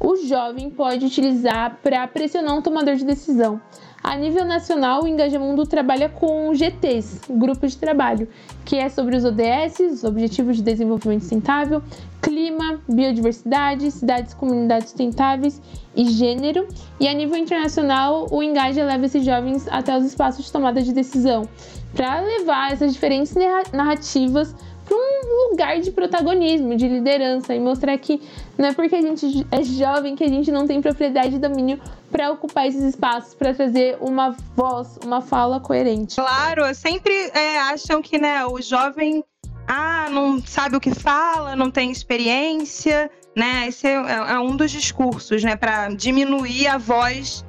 o 0.02 0.16
jovem 0.16 0.68
pode 0.68 1.06
utilizar 1.06 1.78
para 1.80 2.06
pressionar 2.08 2.56
um 2.56 2.62
tomador 2.62 2.96
de 2.96 3.04
decisão. 3.04 3.60
A 4.02 4.16
nível 4.16 4.44
nacional, 4.44 5.04
o 5.04 5.06
Engajamundo 5.06 5.64
trabalha 5.64 6.08
com 6.08 6.52
GTs, 6.52 7.20
grupos 7.30 7.72
de 7.72 7.78
trabalho, 7.78 8.26
que 8.64 8.76
é 8.76 8.88
sobre 8.88 9.16
os 9.16 9.24
ODS, 9.24 9.78
os 9.92 10.02
Objetivos 10.04 10.56
de 10.56 10.62
Desenvolvimento 10.62 11.20
Sustentável, 11.20 11.80
clima, 12.20 12.80
biodiversidade, 12.88 13.88
cidades 13.92 14.32
e 14.32 14.36
comunidades 14.36 14.88
sustentáveis 14.88 15.62
e 15.94 16.04
gênero. 16.10 16.66
E 16.98 17.06
a 17.06 17.14
nível 17.14 17.36
internacional, 17.36 18.26
o 18.32 18.42
Engaja 18.42 18.84
leva 18.84 19.06
esses 19.06 19.24
jovens 19.24 19.68
até 19.70 19.96
os 19.96 20.04
espaços 20.04 20.46
de 20.46 20.52
tomada 20.52 20.82
de 20.82 20.92
decisão, 20.92 21.48
para 21.94 22.20
levar 22.22 22.72
essas 22.72 22.94
diferentes 22.94 23.32
narrativas 23.72 24.52
para 24.84 24.96
um 24.96 25.50
lugar 25.50 25.80
de 25.80 25.90
protagonismo, 25.90 26.76
de 26.76 26.88
liderança 26.88 27.54
e 27.54 27.60
mostrar 27.60 27.96
que 27.98 28.20
não 28.58 28.68
é 28.68 28.72
porque 28.72 28.94
a 28.94 29.02
gente 29.02 29.46
é 29.50 29.62
jovem 29.62 30.14
que 30.14 30.24
a 30.24 30.28
gente 30.28 30.50
não 30.50 30.66
tem 30.66 30.80
propriedade 30.80 31.36
e 31.36 31.38
domínio 31.38 31.80
para 32.10 32.30
ocupar 32.30 32.66
esses 32.66 32.82
espaços, 32.82 33.34
para 33.34 33.54
trazer 33.54 33.96
uma 34.00 34.36
voz, 34.54 34.98
uma 35.04 35.20
fala 35.20 35.58
coerente. 35.60 36.16
Claro, 36.16 36.74
sempre 36.74 37.12
é, 37.34 37.58
acham 37.60 38.02
que 38.02 38.18
né, 38.18 38.44
o 38.44 38.60
jovem 38.60 39.24
ah, 39.66 40.08
não 40.10 40.40
sabe 40.44 40.76
o 40.76 40.80
que 40.80 40.94
fala, 40.94 41.56
não 41.56 41.70
tem 41.70 41.90
experiência, 41.90 43.10
né? 43.34 43.68
Esse 43.68 43.86
é, 43.86 43.94
é 43.94 44.38
um 44.38 44.56
dos 44.56 44.70
discursos, 44.70 45.42
né, 45.42 45.56
para 45.56 45.88
diminuir 45.88 46.66
a 46.66 46.76
voz 46.76 47.44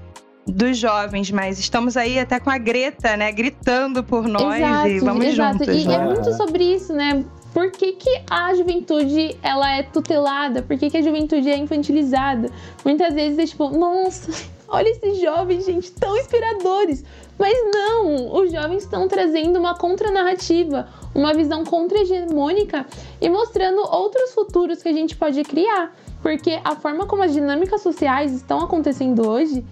dos 0.45 0.77
jovens, 0.77 1.31
mas 1.31 1.57
estamos 1.57 1.95
aí 1.95 2.19
até 2.19 2.39
com 2.39 2.49
a 2.49 2.57
Greta, 2.57 3.15
né, 3.15 3.31
gritando 3.31 4.03
por 4.03 4.27
nós 4.27 4.57
exato, 4.57 4.87
e 4.87 4.99
vamos 4.99 5.25
exato. 5.25 5.59
juntos. 5.59 5.75
E 5.75 5.83
é 5.83 5.87
né? 5.87 5.95
é 5.95 6.05
muito 6.05 6.33
sobre 6.33 6.63
isso, 6.63 6.93
né? 6.93 7.23
Por 7.53 7.71
que, 7.71 7.93
que 7.93 8.21
a 8.29 8.53
juventude 8.55 9.37
ela 9.43 9.77
é 9.77 9.83
tutelada? 9.83 10.63
Por 10.63 10.77
que, 10.77 10.89
que 10.89 10.97
a 10.97 11.01
juventude 11.01 11.49
é 11.49 11.57
infantilizada? 11.57 12.49
Muitas 12.83 13.13
vezes 13.13 13.37
é 13.37 13.45
tipo, 13.45 13.69
nossa, 13.69 14.31
olha 14.67 14.89
esses 14.89 15.21
jovens, 15.21 15.65
gente, 15.65 15.91
tão 15.91 16.17
inspiradores. 16.17 17.05
Mas 17.37 17.55
não, 17.73 18.35
os 18.35 18.51
jovens 18.51 18.83
estão 18.83 19.07
trazendo 19.07 19.59
uma 19.59 19.75
contranarrativa, 19.75 20.87
uma 21.13 21.33
visão 21.33 21.63
contra-hegemônica 21.63 22.85
e 23.21 23.29
mostrando 23.29 23.81
outros 23.81 24.33
futuros 24.33 24.81
que 24.81 24.89
a 24.89 24.93
gente 24.93 25.15
pode 25.15 25.43
criar. 25.43 25.95
Porque 26.21 26.59
a 26.63 26.75
forma 26.75 27.05
como 27.05 27.23
as 27.23 27.33
dinâmicas 27.33 27.81
sociais 27.81 28.33
estão 28.33 28.59
acontecendo 28.59 29.27
hoje 29.27 29.63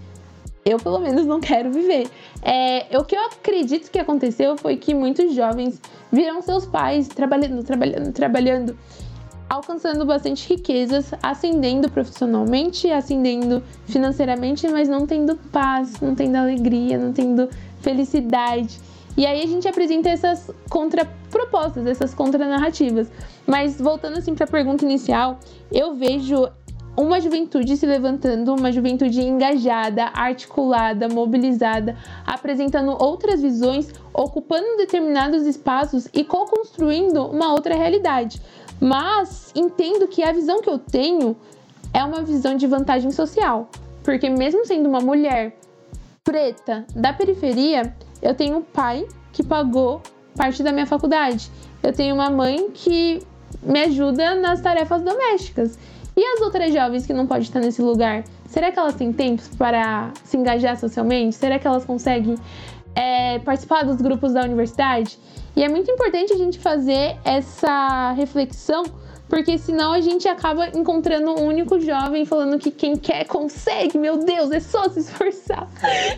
eu 0.64 0.78
pelo 0.78 0.98
menos 0.98 1.26
não 1.26 1.40
quero 1.40 1.70
viver. 1.72 2.08
É, 2.42 2.86
o 2.96 3.04
que 3.04 3.16
eu 3.16 3.24
acredito 3.26 3.90
que 3.90 3.98
aconteceu 3.98 4.56
foi 4.56 4.76
que 4.76 4.94
muitos 4.94 5.34
jovens 5.34 5.80
viram 6.10 6.40
seus 6.42 6.66
pais 6.66 7.08
trabalhando, 7.08 7.62
trabalhando, 7.64 8.12
trabalhando, 8.12 8.78
alcançando 9.48 10.04
bastante 10.06 10.48
riquezas, 10.48 11.12
ascendendo 11.22 11.90
profissionalmente, 11.90 12.90
ascendendo 12.90 13.62
financeiramente, 13.86 14.66
mas 14.68 14.88
não 14.88 15.06
tendo 15.06 15.36
paz, 15.50 16.00
não 16.00 16.14
tendo 16.14 16.36
alegria, 16.36 16.96
não 16.96 17.12
tendo 17.12 17.48
felicidade. 17.80 18.80
E 19.16 19.26
aí 19.26 19.42
a 19.42 19.46
gente 19.46 19.68
apresenta 19.68 20.08
essas 20.08 20.50
contrapropostas, 20.70 21.86
essas 21.86 22.14
contranarrativas. 22.14 23.10
Mas 23.46 23.78
voltando 23.78 24.16
assim 24.16 24.34
para 24.34 24.44
a 24.44 24.50
pergunta 24.50 24.84
inicial, 24.84 25.38
eu 25.70 25.94
vejo 25.94 26.48
uma 26.96 27.20
juventude 27.20 27.76
se 27.76 27.86
levantando, 27.86 28.54
uma 28.54 28.70
juventude 28.70 29.20
engajada, 29.20 30.10
articulada, 30.14 31.08
mobilizada, 31.08 31.96
apresentando 32.26 32.90
outras 33.02 33.40
visões, 33.40 33.90
ocupando 34.12 34.76
determinados 34.76 35.46
espaços 35.46 36.06
e 36.12 36.22
co-construindo 36.22 37.24
uma 37.26 37.52
outra 37.52 37.74
realidade. 37.74 38.42
Mas 38.80 39.52
entendo 39.54 40.06
que 40.08 40.22
a 40.22 40.32
visão 40.32 40.60
que 40.60 40.68
eu 40.68 40.78
tenho 40.78 41.36
é 41.94 42.04
uma 42.04 42.22
visão 42.22 42.56
de 42.56 42.66
vantagem 42.66 43.10
social, 43.10 43.70
porque 44.02 44.28
mesmo 44.28 44.66
sendo 44.66 44.88
uma 44.88 45.00
mulher 45.00 45.56
preta 46.24 46.84
da 46.94 47.12
periferia, 47.12 47.94
eu 48.20 48.34
tenho 48.34 48.58
um 48.58 48.62
pai 48.62 49.06
que 49.32 49.42
pagou 49.42 50.02
parte 50.36 50.62
da 50.62 50.72
minha 50.72 50.86
faculdade. 50.86 51.50
Eu 51.82 51.92
tenho 51.92 52.14
uma 52.14 52.30
mãe 52.30 52.70
que 52.72 53.20
me 53.62 53.82
ajuda 53.82 54.34
nas 54.34 54.60
tarefas 54.60 55.02
domésticas. 55.02 55.78
E 56.16 56.24
as 56.24 56.40
outras 56.40 56.72
jovens 56.72 57.06
que 57.06 57.12
não 57.12 57.26
podem 57.26 57.42
estar 57.42 57.60
nesse 57.60 57.80
lugar? 57.80 58.24
Será 58.46 58.70
que 58.70 58.78
elas 58.78 58.94
têm 58.94 59.12
tempo 59.12 59.42
para 59.56 60.12
se 60.24 60.36
engajar 60.36 60.78
socialmente? 60.78 61.34
Será 61.34 61.58
que 61.58 61.66
elas 61.66 61.84
conseguem 61.84 62.34
é, 62.94 63.38
participar 63.38 63.84
dos 63.84 63.96
grupos 63.96 64.34
da 64.34 64.42
universidade? 64.42 65.18
E 65.56 65.62
é 65.64 65.68
muito 65.68 65.90
importante 65.90 66.32
a 66.32 66.36
gente 66.36 66.58
fazer 66.58 67.16
essa 67.24 68.12
reflexão 68.12 68.84
porque 69.32 69.56
senão 69.56 69.94
a 69.94 70.00
gente 70.02 70.28
acaba 70.28 70.68
encontrando 70.76 71.30
um 71.30 71.46
único 71.46 71.80
jovem 71.80 72.26
falando 72.26 72.58
que 72.58 72.70
quem 72.70 72.96
quer 72.96 73.24
consegue, 73.24 73.96
meu 73.96 74.18
Deus, 74.18 74.50
é 74.50 74.60
só 74.60 74.86
se 74.90 75.00
esforçar. 75.00 75.66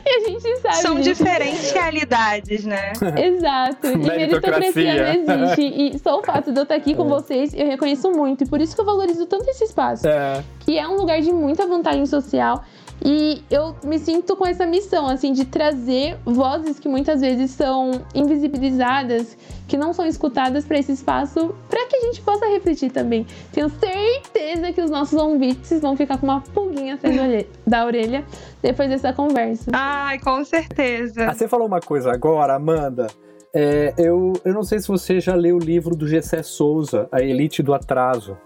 E 0.05 0.09
a 0.09 0.29
gente 0.29 0.57
sabe. 0.57 0.77
São 0.79 0.97
disso. 0.97 1.23
diferentes 1.23 1.71
realidades, 1.71 2.65
né? 2.65 2.93
Exato. 3.17 3.87
E 3.87 3.97
meritocracia 3.99 5.15
não 5.25 5.45
existe. 5.45 5.63
E 5.63 5.99
só 6.01 6.19
o 6.19 6.25
fato 6.25 6.51
de 6.51 6.59
eu 6.59 6.65
estar 6.65 6.75
aqui 6.75 6.93
com 6.93 7.07
vocês, 7.07 7.55
eu 7.55 7.69
reconheço 7.69 8.11
muito. 8.11 8.43
E 8.43 8.49
por 8.49 8.61
isso 8.61 8.75
que 8.75 8.81
eu 8.81 8.85
valorizo 8.85 9.27
tanto 9.27 9.49
esse 9.49 9.63
espaço. 9.63 10.09
É. 10.09 10.43
Que 10.59 10.77
é 10.77 10.89
um 10.89 10.97
lugar 10.97 11.21
de 11.21 11.33
muita 11.33 11.69
vantagem 11.69 12.07
social. 12.07 12.65
E 13.05 13.45
eu 13.51 13.77
me 13.85 13.99
sinto 13.99 14.35
com 14.35 14.47
essa 14.47 14.67
missão, 14.67 15.07
assim, 15.07 15.35
de 15.35 15.45
trazer 15.45 16.17
vozes 16.25 16.79
que 16.79 16.89
muitas 16.89 17.21
vezes 17.21 17.51
são 17.51 18.03
invisibilizadas, 18.15 19.37
que 19.69 19.77
não 19.77 19.93
são 19.93 20.07
escutadas 20.07 20.65
para 20.65 20.79
esse 20.79 20.93
espaço, 20.93 21.55
para 21.69 21.87
que 21.87 21.97
a 21.97 22.01
gente 22.01 22.23
possa 22.23 22.47
refletir 22.47 22.91
também. 22.91 23.27
Tenho 23.53 23.69
certeza 23.69 24.73
que 24.73 24.81
os 24.81 24.91
nossos 24.91 25.21
ouvintes 25.21 25.81
vão 25.83 25.95
ficar 25.95 26.17
com 26.17 26.27
uma 26.27 26.41
pulguinha 26.41 26.95
atrás 26.95 27.47
da 27.67 27.85
orelha 27.85 28.25
depois 28.63 28.89
dessa 28.89 29.13
conversa. 29.13 29.71
Ai, 29.75 30.19
com 30.19 30.43
certeza. 30.43 31.27
Ah, 31.27 31.35
você 31.35 31.47
falou 31.47 31.67
uma 31.67 31.81
coisa 31.81 32.11
agora, 32.11 32.55
Amanda. 32.55 33.09
É, 33.55 33.93
eu, 33.99 34.33
eu 34.45 34.55
não 34.55 34.65
sei 34.65 34.81
se 34.81 34.89
você 34.89 35.21
já 35.21 35.35
leu 35.35 35.57
o 35.57 35.61
livro 35.61 35.95
do 35.95 36.09
Gessé 36.09 36.43
Souza, 36.43 37.07
A 37.13 37.23
Elite 37.23 37.63
do 37.63 37.75
Atraso. 37.75 38.37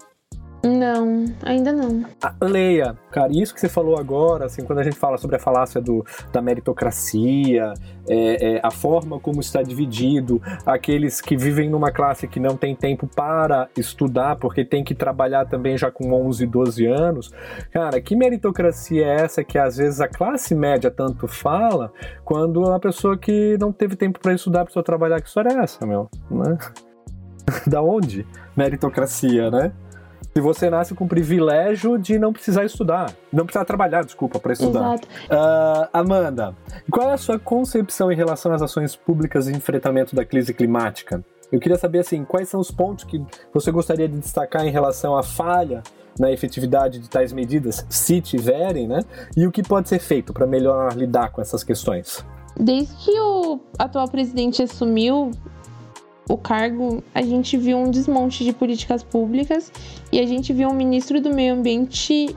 Não, 0.63 1.25
ainda 1.43 1.71
não. 1.71 2.03
Ah, 2.21 2.35
leia, 2.41 2.97
cara, 3.11 3.31
isso 3.31 3.53
que 3.53 3.61
você 3.61 3.69
falou 3.69 3.97
agora, 3.97 4.45
assim, 4.45 4.63
quando 4.63 4.79
a 4.79 4.83
gente 4.83 4.97
fala 4.97 5.17
sobre 5.17 5.37
a 5.37 5.39
falácia 5.39 5.79
do, 5.79 6.05
da 6.33 6.41
meritocracia, 6.41 7.73
é, 8.09 8.55
é, 8.55 8.59
a 8.61 8.69
forma 8.69 9.19
como 9.19 9.39
está 9.39 9.61
dividido, 9.63 10.41
aqueles 10.65 11.21
que 11.21 11.37
vivem 11.37 11.69
numa 11.69 11.91
classe 11.91 12.27
que 12.27 12.39
não 12.41 12.57
tem 12.57 12.75
tempo 12.75 13.07
para 13.07 13.69
estudar, 13.77 14.35
porque 14.35 14.65
tem 14.65 14.83
que 14.83 14.93
trabalhar 14.93 15.45
também 15.45 15.77
já 15.77 15.89
com 15.89 16.11
11, 16.11 16.45
12 16.45 16.85
anos. 16.87 17.31
Cara, 17.71 18.01
que 18.01 18.15
meritocracia 18.15 19.05
é 19.05 19.21
essa 19.21 19.43
que 19.43 19.57
às 19.57 19.77
vezes 19.77 20.01
a 20.01 20.09
classe 20.09 20.53
média 20.53 20.91
tanto 20.91 21.25
fala, 21.25 21.91
quando 22.25 22.65
a 22.65 22.79
pessoa 22.79 23.17
que 23.17 23.57
não 23.59 23.71
teve 23.71 23.95
tempo 23.95 24.19
para 24.19 24.33
estudar 24.33 24.65
precisa 24.65 24.83
trabalhar? 24.83 25.21
Que 25.21 25.27
história 25.27 25.53
é 25.53 25.63
essa, 25.63 25.85
meu? 25.85 26.09
Né? 26.29 26.57
da 27.65 27.81
onde? 27.81 28.27
Meritocracia, 28.57 29.49
né? 29.49 29.71
Se 30.39 30.41
você 30.41 30.69
nasce 30.69 30.95
com 30.95 31.03
o 31.03 31.07
privilégio 31.07 31.97
de 31.97 32.17
não 32.17 32.31
precisar 32.31 32.63
estudar, 32.63 33.13
não 33.31 33.45
precisar 33.45 33.65
trabalhar, 33.65 34.05
desculpa, 34.05 34.39
para 34.39 34.53
estudar. 34.53 34.95
Exato. 34.95 35.07
Uh, 35.25 35.89
Amanda, 35.91 36.55
qual 36.89 37.09
é 37.09 37.13
a 37.13 37.17
sua 37.17 37.37
concepção 37.37 38.09
em 38.09 38.15
relação 38.15 38.53
às 38.53 38.61
ações 38.61 38.95
públicas 38.95 39.45
de 39.45 39.51
enfrentamento 39.51 40.15
da 40.15 40.23
crise 40.23 40.53
climática? 40.53 41.23
Eu 41.51 41.59
queria 41.59 41.77
saber 41.77 41.99
assim, 41.99 42.23
quais 42.23 42.47
são 42.47 42.59
os 42.61 42.71
pontos 42.71 43.03
que 43.03 43.21
você 43.53 43.69
gostaria 43.69 44.07
de 44.07 44.17
destacar 44.17 44.65
em 44.65 44.71
relação 44.71 45.17
à 45.17 45.23
falha 45.23 45.83
na 46.17 46.31
efetividade 46.31 46.99
de 46.99 47.09
tais 47.09 47.33
medidas, 47.33 47.85
se 47.89 48.21
tiverem, 48.21 48.87
né? 48.87 49.01
E 49.35 49.45
o 49.45 49.51
que 49.51 49.61
pode 49.61 49.89
ser 49.89 49.99
feito 49.99 50.31
para 50.33 50.47
melhor 50.47 50.93
lidar 50.93 51.31
com 51.31 51.41
essas 51.41 51.63
questões? 51.63 52.25
Desde 52.57 52.93
que 52.95 53.19
o 53.19 53.59
atual 53.77 54.07
presidente 54.07 54.63
assumiu, 54.63 55.31
o 56.29 56.37
cargo, 56.37 57.03
a 57.13 57.23
gente 57.23 57.57
viu 57.57 57.75
um 57.75 57.89
desmonte 57.89 58.43
de 58.45 58.53
políticas 58.53 59.01
públicas 59.01 59.71
e 60.11 60.19
a 60.19 60.25
gente 60.27 60.53
viu 60.53 60.69
um 60.69 60.73
ministro 60.73 61.19
do 61.19 61.33
meio 61.33 61.55
ambiente 61.55 62.35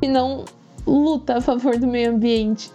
que 0.00 0.08
não 0.08 0.44
luta 0.84 1.38
a 1.38 1.40
favor 1.40 1.78
do 1.78 1.86
meio 1.86 2.10
ambiente. 2.10 2.70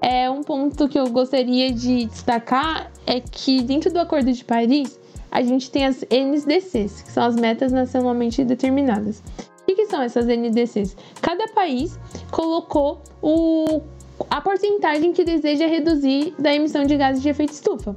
É 0.00 0.28
um 0.28 0.42
ponto 0.42 0.88
que 0.88 0.98
eu 0.98 1.08
gostaria 1.08 1.72
de 1.72 2.06
destacar 2.06 2.90
é 3.06 3.20
que 3.20 3.62
dentro 3.62 3.92
do 3.92 4.00
Acordo 4.00 4.32
de 4.32 4.44
Paris 4.44 4.98
a 5.30 5.40
gente 5.40 5.70
tem 5.70 5.86
as 5.86 6.04
NDCs, 6.10 7.02
que 7.02 7.12
são 7.12 7.22
as 7.22 7.36
metas 7.36 7.70
nacionalmente 7.70 8.44
determinadas. 8.44 9.22
O 9.62 9.74
que, 9.74 9.86
são 9.86 10.02
essas 10.02 10.26
NDCs? 10.26 10.96
Cada 11.22 11.46
país 11.48 11.98
colocou 12.32 13.00
o, 13.22 13.80
a 14.28 14.40
porcentagem 14.40 15.12
que 15.12 15.24
deseja 15.24 15.66
reduzir 15.66 16.34
da 16.38 16.52
emissão 16.52 16.84
de 16.84 16.96
gases 16.96 17.22
de 17.22 17.28
efeito 17.28 17.52
estufa. 17.52 17.96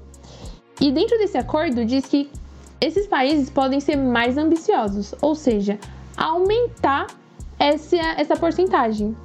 E 0.79 0.91
dentro 0.91 1.17
desse 1.17 1.38
acordo 1.38 1.86
diz 1.86 2.05
que 2.05 2.29
esses 2.79 3.08
países 3.08 3.50
podem 3.50 3.79
ser 3.79 3.96
mais 3.96 4.38
ambiciosos, 4.38 5.13
ou 5.22 5.34
seja, 5.34 5.79
aumentar 6.17 7.08
essa, 7.58 7.96
essa 7.96 8.36
porcentagem. 8.36 9.15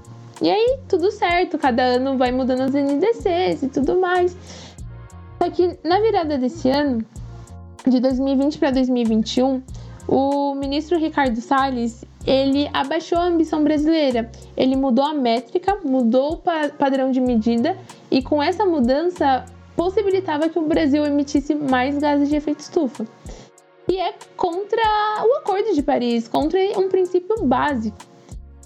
E 0.40 0.50
aí, 0.50 0.78
tudo 0.88 1.10
certo, 1.10 1.58
cada 1.58 1.82
ano 1.82 2.16
vai 2.16 2.32
mudando 2.32 2.62
as 2.62 2.72
NDCs 2.72 3.62
e 3.62 3.68
tudo 3.68 4.00
mais. 4.00 4.36
Só 5.42 5.50
que 5.50 5.78
na 5.84 6.00
virada 6.00 6.38
desse 6.38 6.70
ano, 6.70 7.04
de 7.86 8.00
2020 8.00 8.58
para 8.58 8.70
2021, 8.70 9.62
o 10.08 10.54
ministro 10.54 10.98
Ricardo 10.98 11.40
Salles 11.40 12.04
ele 12.26 12.68
abaixou 12.72 13.18
a 13.18 13.24
ambição 13.24 13.64
brasileira. 13.64 14.30
Ele 14.56 14.76
mudou 14.76 15.04
a 15.04 15.14
métrica, 15.14 15.78
mudou 15.84 16.34
o 16.34 16.36
padrão 16.76 17.10
de 17.10 17.20
medida 17.20 17.76
e 18.10 18.22
com 18.22 18.42
essa 18.42 18.64
mudança 18.64 19.44
possibilitava 19.80 20.50
que 20.50 20.58
o 20.58 20.68
Brasil 20.68 21.06
emitisse 21.06 21.54
mais 21.54 21.96
gases 21.96 22.28
de 22.28 22.36
efeito 22.36 22.60
estufa. 22.60 23.06
E 23.88 23.98
é 23.98 24.12
contra 24.36 24.82
o 25.24 25.38
Acordo 25.38 25.74
de 25.74 25.82
Paris, 25.82 26.28
contra 26.28 26.58
um 26.78 26.90
princípio 26.90 27.46
básico. 27.46 27.96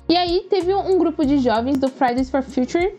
E 0.09 0.17
aí 0.17 0.45
teve 0.51 0.75
um 0.75 0.99
grupo 0.99 1.25
de 1.25 1.39
jovens 1.39 1.79
do 1.79 1.89
Fridays 1.89 2.29
for 2.29 2.43
Future, 2.43 2.97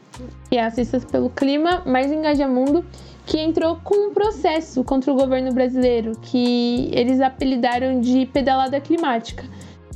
que 0.49 0.55
é 0.55 0.63
a 0.63 0.71
Cestas 0.71 1.03
pelo 1.03 1.29
Clima, 1.29 1.83
mais 1.85 2.09
Engaja 2.09 2.47
Mundo, 2.47 2.85
que 3.25 3.37
entrou 3.37 3.81
com 3.83 4.07
um 4.07 4.13
processo 4.13 4.81
contra 4.81 5.11
o 5.11 5.15
governo 5.17 5.53
brasileiro, 5.53 6.13
que 6.21 6.89
eles 6.93 7.19
apelidaram 7.19 7.99
de 7.99 8.25
pedalada 8.27 8.79
climática, 8.79 9.43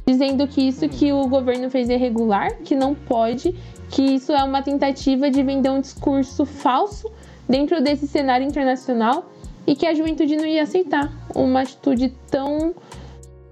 dizendo 0.06 0.46
que 0.46 0.68
isso 0.68 0.90
que 0.90 1.14
o 1.14 1.26
governo 1.26 1.70
fez 1.70 1.90
é 1.90 1.94
irregular, 1.94 2.58
que 2.66 2.76
não 2.76 2.94
pode, 2.94 3.56
que 3.90 4.02
isso 4.02 4.34
é 4.34 4.44
uma 4.44 4.62
tentativa 4.62 5.32
de 5.32 5.42
vender 5.42 5.70
um 5.70 5.80
discurso 5.80 6.46
falso 6.46 7.10
dentro 7.50 7.82
desse 7.82 8.08
cenário 8.08 8.46
internacional 8.46 9.26
e 9.66 9.76
que 9.76 9.88
a 9.88 9.94
juventude 9.94 10.38
não 10.38 10.46
ia 10.46 10.64
aceitar 10.64 11.12
uma 11.36 11.62
atitude 11.62 12.14
tão 12.30 12.76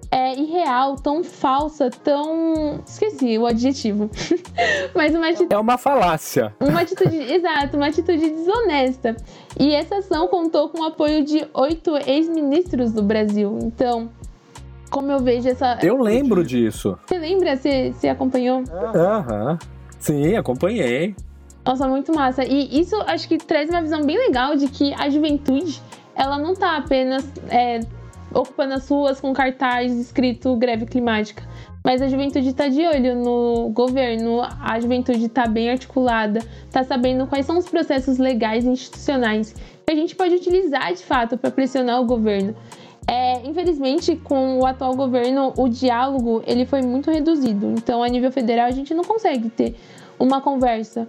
é, 0.10 0.34
irreal, 0.36 0.96
tão 0.96 1.24
falsa, 1.24 1.90
tão. 1.90 2.82
Esqueci 2.86 3.38
o 3.38 3.46
adjetivo. 3.46 4.10
Mas 4.96 5.14
uma 5.14 5.28
atitude. 5.28 5.54
É 5.54 5.58
uma 5.58 5.78
falácia. 5.78 6.56
Uma 6.60 6.82
atitude. 6.82 7.18
Exato, 7.34 7.76
uma 7.76 7.88
atitude 7.88 8.30
desonesta. 8.30 9.18
E 9.60 9.74
essa 9.74 9.98
ação 9.98 10.28
contou 10.28 10.70
com 10.70 10.82
o 10.82 10.86
apoio 10.86 11.26
de 11.26 11.46
oito 11.54 11.98
ex-ministros 11.98 12.94
do 12.94 13.04
Brasil. 13.04 13.60
Então, 13.62 14.10
como 14.90 15.12
eu 15.12 15.20
vejo 15.20 15.50
essa. 15.50 15.78
Eu 15.82 16.02
lembro 16.02 16.44
disso. 16.44 16.98
Você 17.06 17.18
lembra? 17.18 17.58
Você, 17.58 17.92
você 17.92 18.08
acompanhou? 18.08 18.64
Aham. 18.96 19.60
Sim, 20.00 20.36
acompanhei. 20.36 21.16
Nossa, 21.68 21.86
muito 21.86 22.16
massa. 22.16 22.46
E 22.46 22.80
isso 22.80 22.96
acho 23.08 23.28
que 23.28 23.38
traz 23.38 23.70
uma 23.70 23.82
visão 23.82 24.02
bem 24.06 24.18
legal 24.18 24.56
de 24.56 24.70
que 24.70 24.94
a 24.94 25.10
juventude, 25.10 25.82
ela 26.16 26.40
não 26.40 26.54
tá 26.54 26.78
apenas 26.78 27.30
é, 27.50 27.82
ocupando 28.34 28.76
as 28.76 28.88
ruas 28.88 29.20
com 29.20 29.34
cartaz 29.34 29.92
escrito 29.92 30.56
greve 30.56 30.86
climática. 30.86 31.44
Mas 31.84 32.02
a 32.02 32.08
juventude 32.08 32.48
está 32.48 32.70
de 32.70 32.88
olho 32.88 33.16
no 33.18 33.70
governo, 33.72 34.42
a 34.62 34.80
juventude 34.80 35.26
está 35.26 35.46
bem 35.46 35.70
articulada, 35.70 36.40
está 36.66 36.86
sabendo 36.86 37.28
quais 37.28 37.46
são 37.46 37.58
os 37.58 37.68
processos 37.68 38.18
legais 38.18 38.64
e 38.64 38.70
institucionais 38.70 39.54
que 39.54 39.92
a 39.92 39.96
gente 39.96 40.16
pode 40.16 40.36
utilizar 40.36 40.94
de 40.94 41.04
fato 41.04 41.38
para 41.38 41.52
pressionar 41.52 42.02
o 42.02 42.06
governo. 42.06 42.56
É, 43.06 43.46
infelizmente, 43.46 44.16
com 44.16 44.60
o 44.60 44.66
atual 44.66 44.96
governo, 44.96 45.54
o 45.58 45.68
diálogo 45.68 46.42
ele 46.48 46.66
foi 46.66 46.82
muito 46.82 47.12
reduzido. 47.12 47.72
Então, 47.72 48.02
a 48.02 48.08
nível 48.08 48.32
federal, 48.32 48.68
a 48.68 48.72
gente 48.72 48.94
não 48.94 49.04
consegue 49.04 49.50
ter 49.50 49.76
uma 50.20 50.42
conversa 50.42 51.08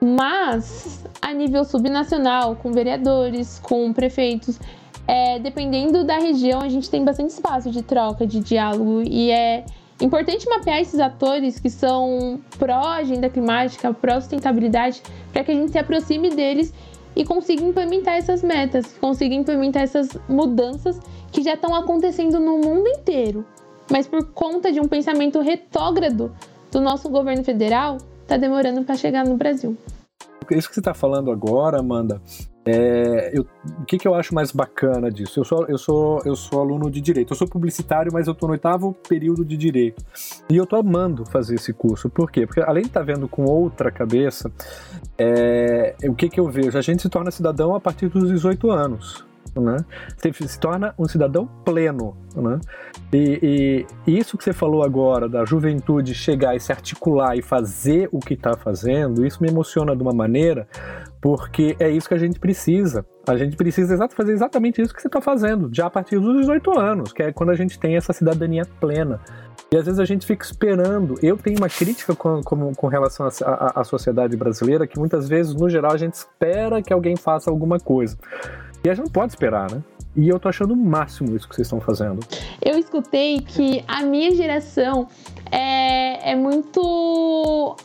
mas, 0.00 1.04
a 1.20 1.32
nível 1.34 1.64
subnacional, 1.64 2.56
com 2.56 2.72
vereadores, 2.72 3.58
com 3.58 3.92
prefeitos, 3.92 4.58
é, 5.06 5.38
dependendo 5.38 6.04
da 6.04 6.18
região, 6.18 6.60
a 6.60 6.68
gente 6.68 6.88
tem 6.88 7.04
bastante 7.04 7.30
espaço 7.30 7.70
de 7.70 7.82
troca, 7.82 8.26
de 8.26 8.40
diálogo, 8.40 9.02
e 9.04 9.30
é 9.30 9.64
importante 10.00 10.48
mapear 10.48 10.80
esses 10.80 10.98
atores 10.98 11.58
que 11.58 11.68
são 11.68 12.40
pró-agenda 12.58 13.28
climática, 13.28 13.92
pró-sustentabilidade, 13.92 15.02
para 15.32 15.44
que 15.44 15.50
a 15.50 15.54
gente 15.54 15.72
se 15.72 15.78
aproxime 15.78 16.30
deles 16.30 16.72
e 17.14 17.24
consiga 17.24 17.62
implementar 17.62 18.14
essas 18.14 18.42
metas, 18.42 18.96
consiga 19.00 19.34
implementar 19.34 19.82
essas 19.82 20.08
mudanças 20.28 20.98
que 21.30 21.42
já 21.42 21.54
estão 21.54 21.74
acontecendo 21.74 22.38
no 22.38 22.58
mundo 22.58 22.88
inteiro. 22.88 23.44
Mas 23.90 24.06
por 24.06 24.24
conta 24.32 24.72
de 24.72 24.80
um 24.80 24.86
pensamento 24.86 25.40
retrógrado 25.40 26.32
do 26.70 26.80
nosso 26.80 27.08
governo 27.08 27.42
federal, 27.42 27.98
está 28.30 28.36
demorando 28.36 28.84
para 28.84 28.94
chegar 28.94 29.26
no 29.26 29.36
Brasil. 29.36 29.76
Isso 30.50 30.68
que 30.68 30.74
você 30.74 30.80
está 30.80 30.94
falando 30.94 31.30
agora, 31.30 31.78
Amanda, 31.78 32.20
é, 32.64 33.30
eu, 33.36 33.46
o 33.80 33.84
que, 33.84 33.98
que 33.98 34.06
eu 34.06 34.14
acho 34.14 34.34
mais 34.34 34.52
bacana 34.52 35.10
disso? 35.10 35.40
Eu 35.40 35.44
sou, 35.44 35.66
eu, 35.66 35.78
sou, 35.78 36.22
eu 36.24 36.36
sou 36.36 36.60
aluno 36.60 36.90
de 36.90 37.00
direito, 37.00 37.32
eu 37.32 37.36
sou 37.36 37.48
publicitário, 37.48 38.12
mas 38.12 38.26
eu 38.26 38.32
estou 38.32 38.48
no 38.48 38.52
oitavo 38.52 38.92
período 39.08 39.44
de 39.44 39.56
direito. 39.56 40.04
E 40.48 40.56
eu 40.56 40.64
estou 40.64 40.78
amando 40.78 41.24
fazer 41.24 41.54
esse 41.54 41.72
curso. 41.72 42.10
Por 42.10 42.30
quê? 42.30 42.46
Porque 42.46 42.60
além 42.60 42.82
de 42.82 42.88
estar 42.88 43.00
tá 43.00 43.06
vendo 43.06 43.28
com 43.28 43.44
outra 43.44 43.90
cabeça, 43.90 44.50
é, 45.16 45.94
o 46.04 46.14
que, 46.14 46.28
que 46.28 46.38
eu 46.38 46.48
vejo? 46.48 46.76
A 46.76 46.82
gente 46.82 47.02
se 47.02 47.08
torna 47.08 47.30
cidadão 47.30 47.74
a 47.74 47.80
partir 47.80 48.08
dos 48.08 48.28
18 48.28 48.70
anos. 48.70 49.24
Né? 49.54 49.76
Você 50.16 50.32
se 50.46 50.58
torna 50.58 50.94
um 50.98 51.06
cidadão 51.06 51.46
pleno, 51.64 52.16
né? 52.34 52.60
E, 53.12 53.86
e, 54.06 54.18
isso 54.18 54.36
que 54.36 54.44
você 54.44 54.52
falou 54.52 54.84
agora 54.84 55.28
da 55.28 55.44
juventude 55.44 56.14
chegar 56.14 56.54
e 56.54 56.60
se 56.60 56.70
articular 56.70 57.36
e 57.36 57.42
fazer 57.42 58.08
o 58.12 58.20
que 58.20 58.34
está 58.34 58.56
fazendo, 58.56 59.26
isso 59.26 59.42
me 59.42 59.48
emociona 59.48 59.96
de 59.96 60.02
uma 60.02 60.12
maneira, 60.12 60.68
porque 61.20 61.76
é 61.78 61.90
isso 61.90 62.08
que 62.08 62.14
a 62.14 62.18
gente 62.18 62.38
precisa. 62.38 63.04
A 63.26 63.36
gente 63.36 63.56
precisa 63.56 64.08
fazer 64.08 64.32
exatamente 64.32 64.80
isso 64.80 64.94
que 64.94 65.00
você 65.00 65.08
está 65.08 65.20
fazendo, 65.20 65.68
já 65.72 65.86
a 65.86 65.90
partir 65.90 66.18
dos 66.18 66.40
18 66.40 66.78
anos, 66.78 67.12
que 67.12 67.22
é 67.22 67.32
quando 67.32 67.50
a 67.50 67.54
gente 67.54 67.78
tem 67.78 67.96
essa 67.96 68.12
cidadania 68.12 68.64
plena. 68.80 69.20
E 69.72 69.76
às 69.76 69.84
vezes 69.84 70.00
a 70.00 70.04
gente 70.04 70.26
fica 70.26 70.44
esperando. 70.44 71.14
Eu 71.22 71.36
tenho 71.36 71.56
uma 71.58 71.68
crítica 71.68 72.14
com, 72.14 72.42
com, 72.42 72.74
com 72.74 72.86
relação 72.88 73.28
à 73.28 73.84
sociedade 73.84 74.36
brasileira, 74.36 74.84
que 74.84 74.98
muitas 74.98 75.28
vezes, 75.28 75.54
no 75.54 75.70
geral, 75.70 75.92
a 75.92 75.96
gente 75.96 76.14
espera 76.14 76.82
que 76.82 76.92
alguém 76.92 77.14
faça 77.14 77.50
alguma 77.50 77.78
coisa. 77.78 78.18
E 78.82 78.88
a 78.88 78.94
gente 78.94 79.04
não 79.04 79.12
pode 79.12 79.32
esperar, 79.32 79.70
né? 79.70 79.82
E 80.16 80.28
eu 80.28 80.40
tô 80.40 80.48
achando 80.48 80.74
o 80.74 80.76
máximo 80.76 81.36
isso 81.36 81.48
que 81.48 81.54
vocês 81.54 81.66
estão 81.66 81.80
fazendo. 81.80 82.20
Eu 82.60 82.78
escutei 82.78 83.40
que 83.40 83.84
a 83.86 84.02
minha 84.02 84.34
geração 84.34 85.06
é, 85.50 86.32
é 86.32 86.34
muito 86.34 87.76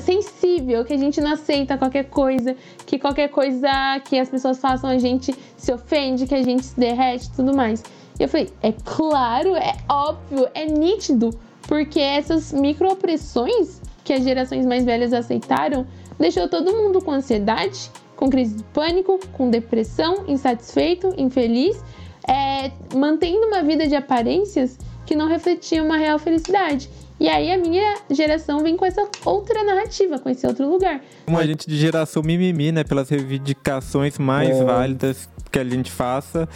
sensível, 0.00 0.84
que 0.84 0.92
a 0.92 0.98
gente 0.98 1.20
não 1.20 1.32
aceita 1.32 1.78
qualquer 1.78 2.04
coisa, 2.04 2.56
que 2.86 2.98
qualquer 2.98 3.28
coisa 3.28 3.68
que 4.04 4.18
as 4.18 4.28
pessoas 4.28 4.58
façam 4.58 4.90
a 4.90 4.98
gente 4.98 5.34
se 5.56 5.72
ofende, 5.72 6.26
que 6.26 6.34
a 6.34 6.42
gente 6.42 6.64
se 6.64 6.78
derrete 6.78 7.26
e 7.26 7.32
tudo 7.32 7.54
mais. 7.54 7.82
E 8.18 8.22
eu 8.22 8.28
falei, 8.28 8.50
é 8.62 8.72
claro, 8.84 9.54
é 9.56 9.74
óbvio, 9.88 10.48
é 10.54 10.66
nítido, 10.66 11.30
porque 11.66 12.00
essas 12.00 12.52
microopressões 12.52 13.80
que 14.04 14.12
as 14.12 14.22
gerações 14.22 14.66
mais 14.66 14.84
velhas 14.84 15.12
aceitaram 15.12 15.86
deixou 16.18 16.48
todo 16.48 16.72
mundo 16.72 17.00
com 17.00 17.10
ansiedade, 17.10 17.90
com 18.22 18.30
crise 18.30 18.54
de 18.54 18.62
pânico, 18.62 19.18
com 19.32 19.50
depressão, 19.50 20.24
insatisfeito, 20.28 21.12
infeliz, 21.18 21.82
é, 22.28 22.70
mantendo 22.94 23.48
uma 23.48 23.64
vida 23.64 23.88
de 23.88 23.96
aparências 23.96 24.78
que 25.04 25.16
não 25.16 25.26
refletiam 25.26 25.84
uma 25.84 25.96
real 25.96 26.20
felicidade. 26.20 26.88
E 27.18 27.28
aí 27.28 27.50
a 27.50 27.58
minha 27.58 27.96
geração 28.08 28.60
vem 28.60 28.76
com 28.76 28.86
essa 28.86 29.08
outra 29.24 29.64
narrativa, 29.64 30.20
com 30.20 30.30
esse 30.30 30.46
outro 30.46 30.70
lugar. 30.70 31.00
Como 31.24 31.36
a 31.36 31.44
gente 31.44 31.68
de 31.68 31.76
geração 31.76 32.22
mimimi, 32.22 32.70
né? 32.70 32.84
Pelas 32.84 33.08
reivindicações 33.08 34.16
mais 34.18 34.50
é. 34.50 34.64
válidas 34.64 35.28
que 35.50 35.58
a 35.58 35.64
gente 35.64 35.90
faça, 35.90 36.48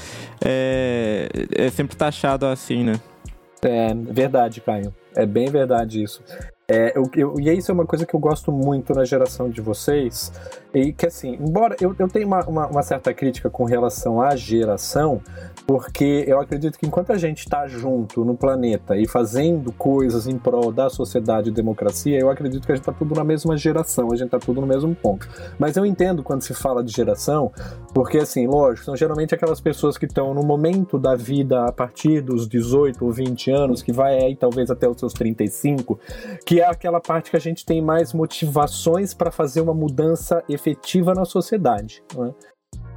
é, 0.45 1.29
é 1.51 1.69
sempre 1.71 1.97
taxado 1.97 2.47
assim, 2.47 2.85
né? 2.85 2.93
É 3.63 3.93
verdade, 3.93 4.61
Caio. 4.61 4.95
É 5.17 5.27
bem 5.27 5.51
verdade 5.51 6.01
isso. 6.01 6.23
É, 6.69 6.93
eu, 6.97 7.09
eu, 7.15 7.41
e 7.41 7.49
isso 7.57 7.71
é 7.71 7.75
uma 7.75 7.87
coisa 7.87 8.05
que 8.05 8.13
eu 8.13 8.19
gosto 8.19 8.51
muito 8.51 8.93
na 8.93 9.05
geração 9.05 9.49
de 9.49 9.61
vocês, 9.61 10.33
e 10.75 10.93
que 10.93 11.07
assim, 11.07 11.35
embora 11.35 11.77
eu, 11.81 11.95
eu 11.97 12.09
tenha 12.09 12.27
uma, 12.27 12.45
uma, 12.45 12.67
uma 12.67 12.83
certa 12.83 13.15
crítica 13.15 13.49
com 13.49 13.63
relação 13.63 14.21
à 14.21 14.35
geração, 14.35 15.23
porque 15.67 16.25
eu 16.27 16.41
acredito 16.41 16.79
que 16.79 16.87
enquanto 16.87 17.11
a 17.11 17.19
gente 17.19 17.39
está 17.39 17.67
junto 17.67 18.25
no 18.25 18.37
planeta 18.37 18.97
e 18.97 19.07
fazendo 19.07 19.73
coisas 19.73 20.29
em 20.29 20.39
prol 20.39 20.71
da 20.71 20.89
sociedade 20.89 21.49
e 21.49 21.53
democracia, 21.53 22.19
eu 22.19 22.31
acredito 22.31 22.65
que 22.65 22.73
a 22.73 22.75
gente 22.77 22.83
está 22.83 22.93
tudo 22.93 23.15
na 23.15 23.25
mesma 23.25 23.57
geração, 23.57 24.13
a 24.13 24.17
gente 24.17 24.27
está 24.27 24.39
tudo 24.39 24.61
no 24.61 24.67
mesmo 24.67 24.95
ponto. 24.95 25.29
Mas 25.59 25.77
eu 25.77 25.85
entendo 25.85 26.23
quando 26.23 26.43
se 26.43 26.55
fala 26.55 26.85
de 26.85 26.93
geração, 26.93 27.51
porque 27.93 28.19
assim, 28.19 28.47
lógico, 28.47 28.85
são 28.85 28.97
geralmente 28.97 29.35
aquelas 29.35 29.61
pessoas 29.61 29.99
que 29.99 30.07
estão 30.07 30.33
no 30.33 30.43
momento 30.43 30.99
da 30.99 31.17
vida 31.17 31.65
a 31.65 31.73
partir 31.73 32.21
dos 32.21 32.49
18 32.49 33.05
ou 33.05 33.11
20 33.11 33.51
anos, 33.51 33.83
que 33.83 33.93
vai 33.93 34.23
aí 34.23 34.37
talvez 34.37 34.71
até 34.71 34.89
os 34.89 34.99
seus 34.99 35.13
35, 35.13 35.99
que 36.45 36.61
é 36.61 36.67
aquela 36.67 37.01
parte 37.01 37.31
que 37.31 37.37
a 37.37 37.41
gente 37.41 37.67
tem 37.67 37.83
mais 37.83 38.13
motivações 38.13 39.13
para 39.13 39.33
fazer 39.33 39.61
uma 39.61 39.75
mudança 39.75 40.45
efetiva 40.49 41.13
na 41.13 41.25
sociedade. 41.25 42.03
Né? 42.17 42.33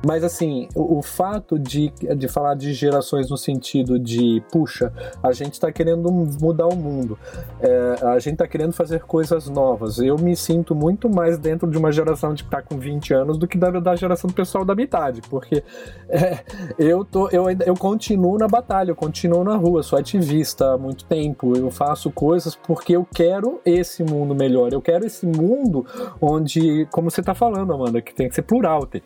Mas 0.05 0.23
assim, 0.23 0.67
o, 0.73 0.99
o, 0.99 1.01
fato 1.01 1.59
de, 1.59 1.89
de 1.89 2.27
falar 2.27 2.55
de 2.55 2.73
gerações 2.73 3.29
no 3.29 3.37
sentido 3.37 3.99
de, 3.99 4.41
puxa, 4.51 4.93
a 5.21 5.31
gente 5.31 5.53
está 5.53 5.71
querendo 5.71 6.09
mudar 6.11 6.67
o 6.67 6.75
mundo, 6.75 7.17
é, 7.59 7.95
a 8.05 8.19
gente 8.19 8.33
está 8.33 8.47
querendo 8.47 8.71
fazer 8.71 9.01
coisas 9.01 9.49
novas. 9.49 9.99
Eu 9.99 10.17
me 10.17 10.35
sinto 10.35 10.73
muito 10.73 11.09
mais 11.09 11.37
dentro 11.37 11.69
de 11.69 11.77
uma 11.77 11.91
geração 11.91 12.33
de 12.33 12.43
que 12.43 12.47
está 12.47 12.61
com 12.61 12.77
20 12.77 13.13
anos 13.13 13.37
do 13.37 13.47
que 13.47 13.57
da, 13.57 13.71
da 13.71 13.95
geração 13.95 14.29
do 14.29 14.33
pessoal 14.33 14.63
da 14.63 14.73
metade, 14.73 15.21
porque 15.29 15.63
é, 16.07 16.39
eu, 16.77 17.03
tô, 17.03 17.27
eu, 17.29 17.45
eu 17.65 17.73
continuo 17.75 18.37
na 18.37 18.47
batalha, 18.47 18.91
eu 18.91 18.95
continuo 18.95 19.43
na 19.43 19.55
rua, 19.55 19.83
sou 19.83 19.99
ativista 19.99 20.73
há 20.73 20.77
muito 20.77 21.03
tempo, 21.05 21.57
eu 21.57 21.69
faço 21.69 22.09
coisas 22.09 22.55
porque 22.55 22.95
eu 22.95 23.05
quero 23.13 23.59
esse 23.65 24.03
mundo 24.03 24.33
melhor, 24.33 24.71
eu 24.71 24.81
quero 24.81 25.05
esse 25.05 25.25
mundo 25.25 25.85
onde, 26.21 26.87
como 26.91 27.11
você 27.11 27.19
está 27.19 27.33
falando, 27.33 27.73
Amanda, 27.73 28.01
que 28.01 28.13
tem 28.13 28.29
que 28.29 28.35
ser 28.35 28.43
plural, 28.43 28.85
tem 28.85 29.01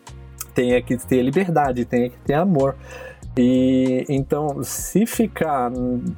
tenha 0.54 0.82
que 0.82 0.98
ter 0.98 1.22
liberdade, 1.22 1.86
tenha 1.86 2.10
que 2.10 2.18
ter 2.20 2.34
amor. 2.34 2.76
E 3.36 4.06
então, 4.10 4.64
se 4.64 5.06
ficar 5.08 5.72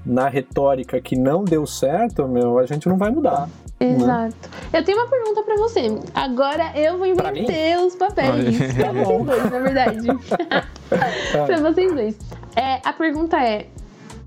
na 0.06 0.28
retórica 0.28 1.00
que 1.00 1.18
não 1.18 1.46
deu 1.46 1.66
certo, 1.66 2.28
meu, 2.28 2.60
a 2.60 2.66
gente 2.66 2.90
não 2.90 2.98
vai 2.98 3.10
mudar. 3.10 3.48
Né? 3.80 3.94
Exato. 3.94 4.10
Né? 4.14 4.30
Eu 4.74 4.84
tenho 4.84 4.98
uma 4.98 5.08
pergunta 5.08 5.44
para 5.44 5.56
você. 5.56 6.00
Agora 6.14 6.72
eu 6.76 6.98
vou 6.98 7.08
inverter 7.08 7.80
os 7.80 7.96
papéis. 7.96 8.74
Pra 8.74 8.92
vocês 8.92 9.26
dois, 9.26 9.52
na 9.52 9.60
verdade. 9.60 10.08
pra 11.46 11.60
vocês 11.62 11.94
dois. 11.94 12.18
É, 12.56 12.82
a 12.84 12.92
pergunta 12.92 13.42
é: 13.42 13.68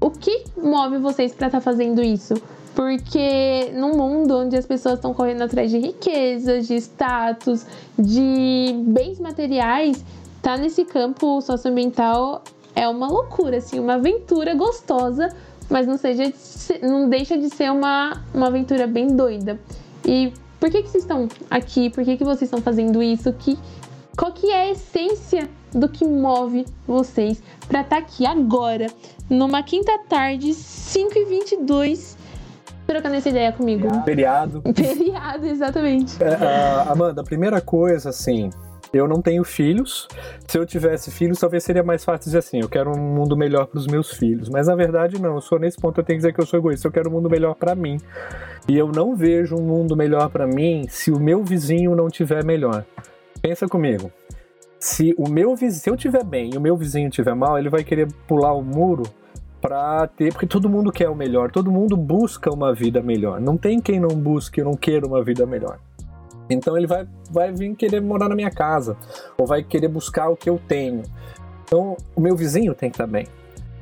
o 0.01 0.11
que 0.11 0.45
move 0.57 0.99
vocês 0.99 1.35
para 1.35 1.49
estar 1.49 1.59
tá 1.59 1.65
fazendo 1.65 2.03
isso? 2.03 2.35
Porque 2.79 3.73
num 3.75 3.97
mundo 3.97 4.39
onde 4.39 4.57
as 4.57 4.65
pessoas 4.65 4.95
estão 4.95 5.13
correndo 5.13 5.43
atrás 5.43 5.69
de 5.69 5.79
riquezas, 5.79 6.69
de 6.69 6.77
status, 6.77 7.67
de 7.99 8.73
bens 8.87 9.19
materiais, 9.19 10.05
tá 10.41 10.57
nesse 10.57 10.85
campo 10.85 11.41
socioambiental 11.41 12.41
é 12.77 12.89
uma 12.89 13.09
loucura, 13.09 13.57
assim, 13.57 13.81
uma 13.81 13.95
aventura 13.95 14.55
gostosa, 14.55 15.29
mas 15.69 15.89
não, 15.89 15.99
seja, 15.99 16.33
não 16.81 17.09
deixa 17.09 17.37
de 17.37 17.51
ser 17.51 17.73
uma, 17.73 18.23
uma 18.33 18.47
aventura 18.47 18.87
bem 18.87 19.09
doida. 19.09 19.59
E 20.05 20.33
por 20.61 20.71
que, 20.71 20.85
que 20.85 20.89
vocês 20.89 21.03
estão 21.03 21.27
aqui? 21.51 21.91
Por 21.91 22.05
que, 22.05 22.17
que 22.17 22.23
vocês 22.23 22.43
estão 22.43 22.63
fazendo 22.63 23.03
isso? 23.03 23.33
Que, 23.33 23.59
qual 24.17 24.31
que 24.31 24.53
é 24.53 24.69
a 24.69 24.71
essência 24.71 25.51
do 25.73 25.89
que 25.89 26.05
move 26.05 26.65
vocês 26.87 27.43
para 27.67 27.81
estar 27.81 27.97
tá 27.97 28.03
aqui 28.03 28.25
agora, 28.25 28.87
numa 29.29 29.65
quinta 29.65 29.99
tarde, 30.09 30.51
5h22, 30.51 32.18
trocando 32.89 33.17
essa 33.17 33.29
ideia 33.29 33.53
comigo. 33.53 33.87
Feriado. 34.03 34.63
Feriado, 34.75 35.47
exatamente. 35.47 36.17
Uh, 36.17 36.91
Amanda, 36.91 37.21
a 37.21 37.25
primeira 37.25 37.61
coisa, 37.61 38.09
assim, 38.09 38.49
eu 38.93 39.07
não 39.07 39.21
tenho 39.21 39.45
filhos. 39.45 40.09
Se 40.47 40.57
eu 40.57 40.65
tivesse 40.65 41.11
filhos, 41.11 41.39
talvez 41.39 41.63
seria 41.63 41.83
mais 41.83 42.03
fácil 42.03 42.25
dizer 42.25 42.39
assim: 42.39 42.61
eu 42.61 42.69
quero 42.69 42.91
um 42.91 42.99
mundo 42.99 43.37
melhor 43.37 43.67
para 43.67 43.79
os 43.79 43.87
meus 43.87 44.11
filhos. 44.11 44.49
Mas 44.49 44.69
na 44.69 44.75
verdade, 44.75 45.21
não. 45.21 45.35
Eu 45.35 45.41
sou 45.43 45.59
nesse 45.59 45.77
ponto, 45.77 46.01
eu 46.01 46.05
tenho 46.05 46.17
que 46.17 46.23
dizer 46.23 46.33
que 46.33 46.41
eu 46.41 46.47
sou 46.47 46.59
egoísta. 46.59 46.89
Eu 46.89 46.93
quero 46.93 47.11
um 47.11 47.13
mundo 47.13 47.29
melhor 47.29 47.55
para 47.55 47.75
mim. 47.75 47.99
E 48.67 48.77
eu 48.77 48.89
não 48.89 49.15
vejo 49.15 49.55
um 49.55 49.63
mundo 49.63 49.95
melhor 49.95 50.31
para 50.31 50.47
mim 50.47 50.87
se 50.89 51.11
o 51.11 51.21
meu 51.21 51.45
vizinho 51.45 51.95
não 51.95 52.09
tiver 52.09 52.43
melhor. 52.43 52.85
Pensa 53.43 53.69
comigo. 53.69 54.11
Se 54.81 55.15
o 55.19 55.29
meu 55.29 55.55
vizinho, 55.55 55.83
se 55.83 55.91
eu 55.91 55.97
tiver 55.97 56.25
bem 56.25 56.53
e 56.55 56.57
o 56.57 56.61
meu 56.61 56.77
vizinho 56.77 57.11
tiver 57.11 57.35
mal, 57.35 57.59
ele 57.59 57.69
vai 57.69 57.85
querer 57.85 58.09
pular 58.27 58.55
o 58.55 58.63
muro 58.63 59.03
para 59.61 60.07
ter, 60.07 60.33
porque 60.33 60.47
todo 60.47 60.69
mundo 60.69 60.93
quer 60.93 61.09
o 61.09 61.15
melhor, 61.15 61.51
todo 61.51 61.71
mundo 61.71 61.97
busca 61.97 62.53
uma 62.53 62.75
vida 62.75 63.03
melhor. 63.03 63.41
Não 63.41 63.57
tem 63.57 63.81
quem 63.81 63.99
não 63.99 64.09
busque, 64.09 64.63
não 64.63 64.75
queira 64.75 65.07
uma 65.07 65.23
vida 65.23 65.45
melhor. 65.47 65.79
Então 66.51 66.77
ele 66.77 66.87
vai, 66.87 67.07
vai 67.31 67.53
vir 67.53 67.75
querer 67.75 68.01
morar 68.01 68.29
na 68.29 68.35
minha 68.35 68.51
casa, 68.51 68.97
ou 69.37 69.47
vai 69.47 69.63
querer 69.63 69.89
buscar 69.89 70.29
o 70.29 70.37
que 70.37 70.49
eu 70.49 70.61
tenho. 70.67 71.03
Então 71.65 71.97
o 72.17 72.21
meu 72.21 72.35
vizinho 72.35 72.75
tem 72.75 72.91
bem. 73.07 73.27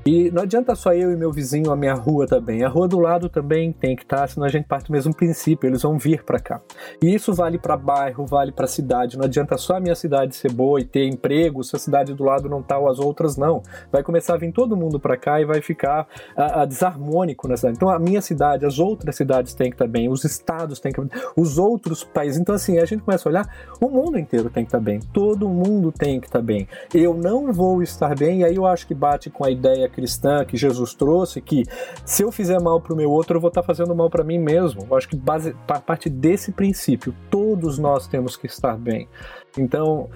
E 0.06 0.30
não 0.30 0.44
adianta 0.44 0.72
só 0.76 0.92
eu 0.94 1.10
e 1.10 1.16
meu 1.16 1.32
vizinho, 1.32 1.72
a 1.72 1.76
minha 1.76 1.94
rua 1.94 2.28
também. 2.28 2.62
A 2.62 2.68
rua 2.68 2.86
do 2.86 3.00
lado 3.00 3.28
também 3.28 3.72
tem 3.72 3.96
que 3.96 4.04
estar, 4.04 4.20
tá, 4.20 4.26
senão 4.28 4.46
a 4.46 4.48
gente 4.48 4.66
parte 4.66 4.86
do 4.86 4.92
mesmo 4.92 5.12
princípio, 5.12 5.68
eles 5.68 5.82
vão 5.82 5.98
vir 5.98 6.22
para 6.22 6.38
cá. 6.38 6.60
E 7.02 7.12
isso 7.12 7.34
vale 7.34 7.58
para 7.58 7.76
bairro, 7.76 8.24
vale 8.24 8.52
para 8.52 8.68
cidade. 8.68 9.18
Não 9.18 9.24
adianta 9.24 9.58
só 9.58 9.78
a 9.78 9.80
minha 9.80 9.96
cidade 9.96 10.36
ser 10.36 10.52
boa 10.52 10.80
e 10.80 10.84
ter 10.84 11.08
emprego 11.08 11.64
se 11.64 11.74
a 11.74 11.78
cidade 11.80 12.14
do 12.14 12.22
lado 12.22 12.48
não 12.48 12.62
tá 12.62 12.78
ou 12.78 12.88
as 12.88 13.00
outras 13.00 13.36
não. 13.36 13.62
Vai 13.90 14.04
começar 14.04 14.34
a 14.34 14.36
vir 14.36 14.52
todo 14.52 14.76
mundo 14.76 15.00
para 15.00 15.16
cá 15.16 15.40
e 15.40 15.44
vai 15.44 15.60
ficar 15.60 16.06
a, 16.36 16.62
a 16.62 16.64
desarmônico 16.64 17.48
na 17.48 17.56
cidade. 17.56 17.76
Então 17.76 17.90
a 17.90 17.98
minha 17.98 18.22
cidade, 18.22 18.64
as 18.64 18.78
outras 18.78 19.16
cidades 19.16 19.54
têm 19.54 19.70
que 19.70 19.74
estar 19.74 19.86
tá 19.86 19.90
bem, 19.90 20.08
os 20.08 20.22
estados 20.24 20.78
têm 20.78 20.92
que 20.92 21.00
bem, 21.00 21.10
os 21.36 21.58
outros 21.58 22.04
países. 22.04 22.40
Então 22.40 22.54
assim, 22.54 22.78
a 22.78 22.84
gente 22.84 23.02
começa 23.02 23.28
a 23.28 23.30
olhar, 23.30 23.54
o 23.80 23.88
mundo 23.88 24.16
inteiro 24.16 24.50
tem 24.50 24.62
que 24.62 24.68
estar 24.68 24.78
tá 24.78 24.84
bem, 24.84 25.00
todo 25.12 25.48
mundo 25.48 25.90
tem 25.90 26.20
que 26.20 26.28
estar 26.28 26.40
bem. 26.40 26.68
Eu 26.94 27.12
não 27.12 27.52
vou 27.52 27.82
estar 27.82 28.16
bem, 28.16 28.42
e 28.42 28.44
aí 28.44 28.54
eu 28.54 28.66
acho 28.66 28.86
que 28.86 28.94
bate 28.94 29.30
com 29.30 29.44
a 29.44 29.50
ideia 29.50 29.95
cristã 29.96 30.44
que 30.44 30.56
Jesus 30.56 30.92
trouxe, 30.92 31.40
que 31.40 31.64
se 32.04 32.22
eu 32.22 32.30
fizer 32.30 32.60
mal 32.60 32.80
para 32.80 32.92
o 32.92 32.96
meu 32.96 33.10
outro, 33.10 33.38
eu 33.38 33.40
vou 33.40 33.48
estar 33.48 33.62
tá 33.62 33.66
fazendo 33.66 33.94
mal 33.94 34.10
para 34.10 34.22
mim 34.22 34.38
mesmo. 34.38 34.86
Eu 34.88 34.96
acho 34.96 35.08
que 35.08 35.16
base, 35.16 35.56
a 35.66 35.80
partir 35.80 36.10
desse 36.10 36.52
princípio, 36.52 37.14
todos 37.30 37.78
nós 37.78 38.06
temos 38.06 38.36
que 38.36 38.46
estar 38.46 38.76
bem. 38.76 39.08
Então, 39.56 40.10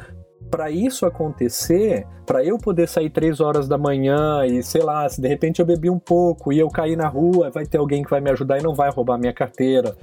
para 0.51 0.71
isso 0.71 1.07
acontecer, 1.07 2.07
para 2.27 2.45
eu 2.45 2.59
poder 2.59 2.87
sair 2.87 3.09
três 3.09 3.41
horas 3.41 3.67
da 3.67 3.79
manhã 3.79 4.45
e 4.45 4.63
sei 4.63 4.83
lá, 4.83 5.09
se 5.09 5.21
de 5.21 5.29
repente 5.29 5.61
eu 5.61 5.67
bebi 5.67 5.89
um 5.89 5.99
pouco 5.99 6.53
e 6.53 6.59
eu 6.59 6.69
cair 6.69 6.97
na 6.97 7.09
rua, 7.09 7.51
vai 7.51 7.65
ter 7.65 7.79
alguém 7.79 8.03
que 8.03 8.11
vai 8.11 8.21
me 8.21 8.31
ajudar 8.31 8.59
e 8.59 8.63
não 8.63 8.75
vai 8.75 8.91
roubar 8.91 9.19
minha 9.19 9.33
carteira. 9.33 9.97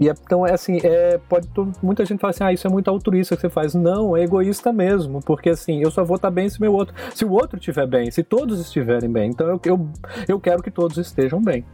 E 0.00 0.08
é, 0.08 0.12
então, 0.12 0.46
é 0.46 0.52
assim, 0.52 0.78
é, 0.84 1.18
pode 1.28 1.48
muita 1.82 2.04
gente 2.04 2.20
fala 2.20 2.30
assim, 2.30 2.44
ah, 2.44 2.52
isso 2.52 2.66
é 2.66 2.70
muito 2.70 2.88
altruísta 2.88 3.34
que 3.34 3.40
você 3.40 3.50
faz. 3.50 3.74
Não, 3.74 4.16
é 4.16 4.22
egoísta 4.22 4.72
mesmo, 4.72 5.20
porque 5.20 5.50
assim, 5.50 5.82
eu 5.82 5.90
só 5.90 6.04
vou 6.04 6.16
estar 6.16 6.30
bem 6.30 6.48
se 6.48 6.60
meu 6.60 6.72
outro, 6.72 6.94
se 7.14 7.24
o 7.24 7.32
outro 7.32 7.58
estiver 7.58 7.86
bem, 7.86 8.10
se 8.10 8.22
todos 8.22 8.60
estiverem 8.60 9.10
bem. 9.10 9.30
Então 9.30 9.48
eu, 9.48 9.60
eu, 9.64 9.88
eu 10.28 10.40
quero 10.40 10.62
que 10.62 10.70
todos 10.70 10.96
estejam 10.98 11.42
bem. 11.42 11.64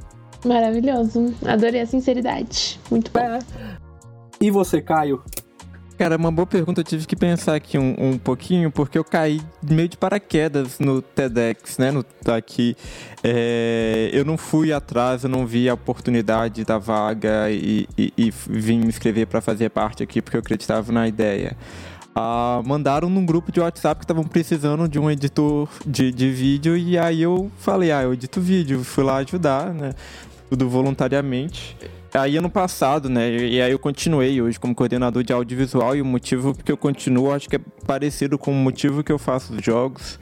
Maravilhoso. 0.44 1.34
Adorei 1.46 1.80
a 1.80 1.86
sinceridade. 1.86 2.80
Muito 2.90 3.10
bom. 3.10 3.20
É. 3.20 3.38
E 4.40 4.50
você, 4.50 4.80
Caio? 4.80 5.22
Cara, 5.96 6.16
uma 6.16 6.32
boa 6.32 6.46
pergunta. 6.46 6.80
Eu 6.80 6.84
tive 6.84 7.06
que 7.06 7.14
pensar 7.14 7.54
aqui 7.54 7.78
um, 7.78 7.94
um 7.98 8.18
pouquinho, 8.18 8.70
porque 8.70 8.98
eu 8.98 9.04
caí 9.04 9.40
meio 9.62 9.88
de 9.88 9.96
paraquedas 9.96 10.80
no 10.80 11.00
TEDx, 11.00 11.78
né? 11.78 11.92
No, 11.92 12.04
aqui. 12.32 12.76
É, 13.22 14.10
eu 14.12 14.24
não 14.24 14.36
fui 14.36 14.72
atrás, 14.72 15.22
eu 15.22 15.30
não 15.30 15.46
vi 15.46 15.68
a 15.68 15.74
oportunidade 15.74 16.64
da 16.64 16.78
vaga 16.78 17.48
e, 17.48 17.88
e, 17.96 18.12
e 18.16 18.30
vim 18.48 18.80
me 18.80 18.88
inscrever 18.88 19.28
para 19.28 19.40
fazer 19.40 19.70
parte 19.70 20.02
aqui, 20.02 20.20
porque 20.20 20.36
eu 20.36 20.40
acreditava 20.40 20.90
na 20.90 21.06
ideia. 21.06 21.56
Ah, 22.12 22.60
mandaram 22.64 23.08
num 23.08 23.24
grupo 23.24 23.52
de 23.52 23.60
WhatsApp 23.60 24.00
que 24.00 24.04
estavam 24.04 24.24
precisando 24.24 24.88
de 24.88 24.98
um 24.98 25.10
editor 25.10 25.68
de, 25.86 26.12
de 26.12 26.30
vídeo 26.30 26.76
e 26.76 26.96
aí 26.98 27.22
eu 27.22 27.50
falei, 27.58 27.90
ah, 27.90 28.02
eu 28.02 28.12
edito 28.12 28.40
vídeo, 28.40 28.84
fui 28.84 29.02
lá 29.02 29.16
ajudar, 29.16 29.72
né? 29.72 29.92
Tudo 30.48 30.68
voluntariamente 30.68 31.76
aí 32.14 32.36
ano 32.36 32.48
passado, 32.48 33.08
né? 33.08 33.28
E 33.30 33.60
aí 33.60 33.72
eu 33.72 33.78
continuei 33.78 34.40
hoje 34.40 34.58
como 34.58 34.74
coordenador 34.74 35.22
de 35.22 35.32
audiovisual 35.32 35.96
e 35.96 36.00
o 36.00 36.04
motivo 36.04 36.54
que 36.54 36.70
eu 36.70 36.76
continuo 36.76 37.32
acho 37.32 37.48
que 37.48 37.56
é 37.56 37.60
parecido 37.86 38.38
com 38.38 38.52
o 38.52 38.54
motivo 38.54 39.02
que 39.02 39.10
eu 39.10 39.18
faço 39.18 39.54
os 39.54 39.64
jogos. 39.64 40.18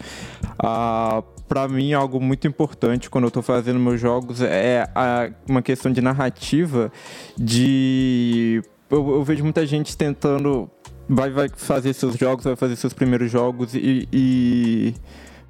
Ah, 0.59 1.23
para 1.47 1.69
mim 1.69 1.93
algo 1.93 2.19
muito 2.19 2.49
importante 2.49 3.11
quando 3.11 3.25
eu 3.25 3.29
estou 3.29 3.43
fazendo 3.43 3.79
meus 3.79 4.01
jogos 4.01 4.41
é 4.41 4.89
a, 4.95 5.31
uma 5.47 5.61
questão 5.61 5.93
de 5.93 6.01
narrativa 6.01 6.91
de 7.37 8.63
eu, 8.91 9.17
eu, 9.17 9.23
vejo 9.23 9.45
muita 9.45 9.67
gente 9.67 9.95
tentando 9.95 10.71
vai 11.07 11.29
vai 11.29 11.51
fazer 11.55 11.93
seus 11.93 12.17
jogos 12.17 12.45
vai 12.45 12.57
fazer 12.57 12.77
seus 12.77 12.95
primeiros 12.95 13.31
jogos 13.31 13.75
e, 13.75 14.09
e 14.11 14.95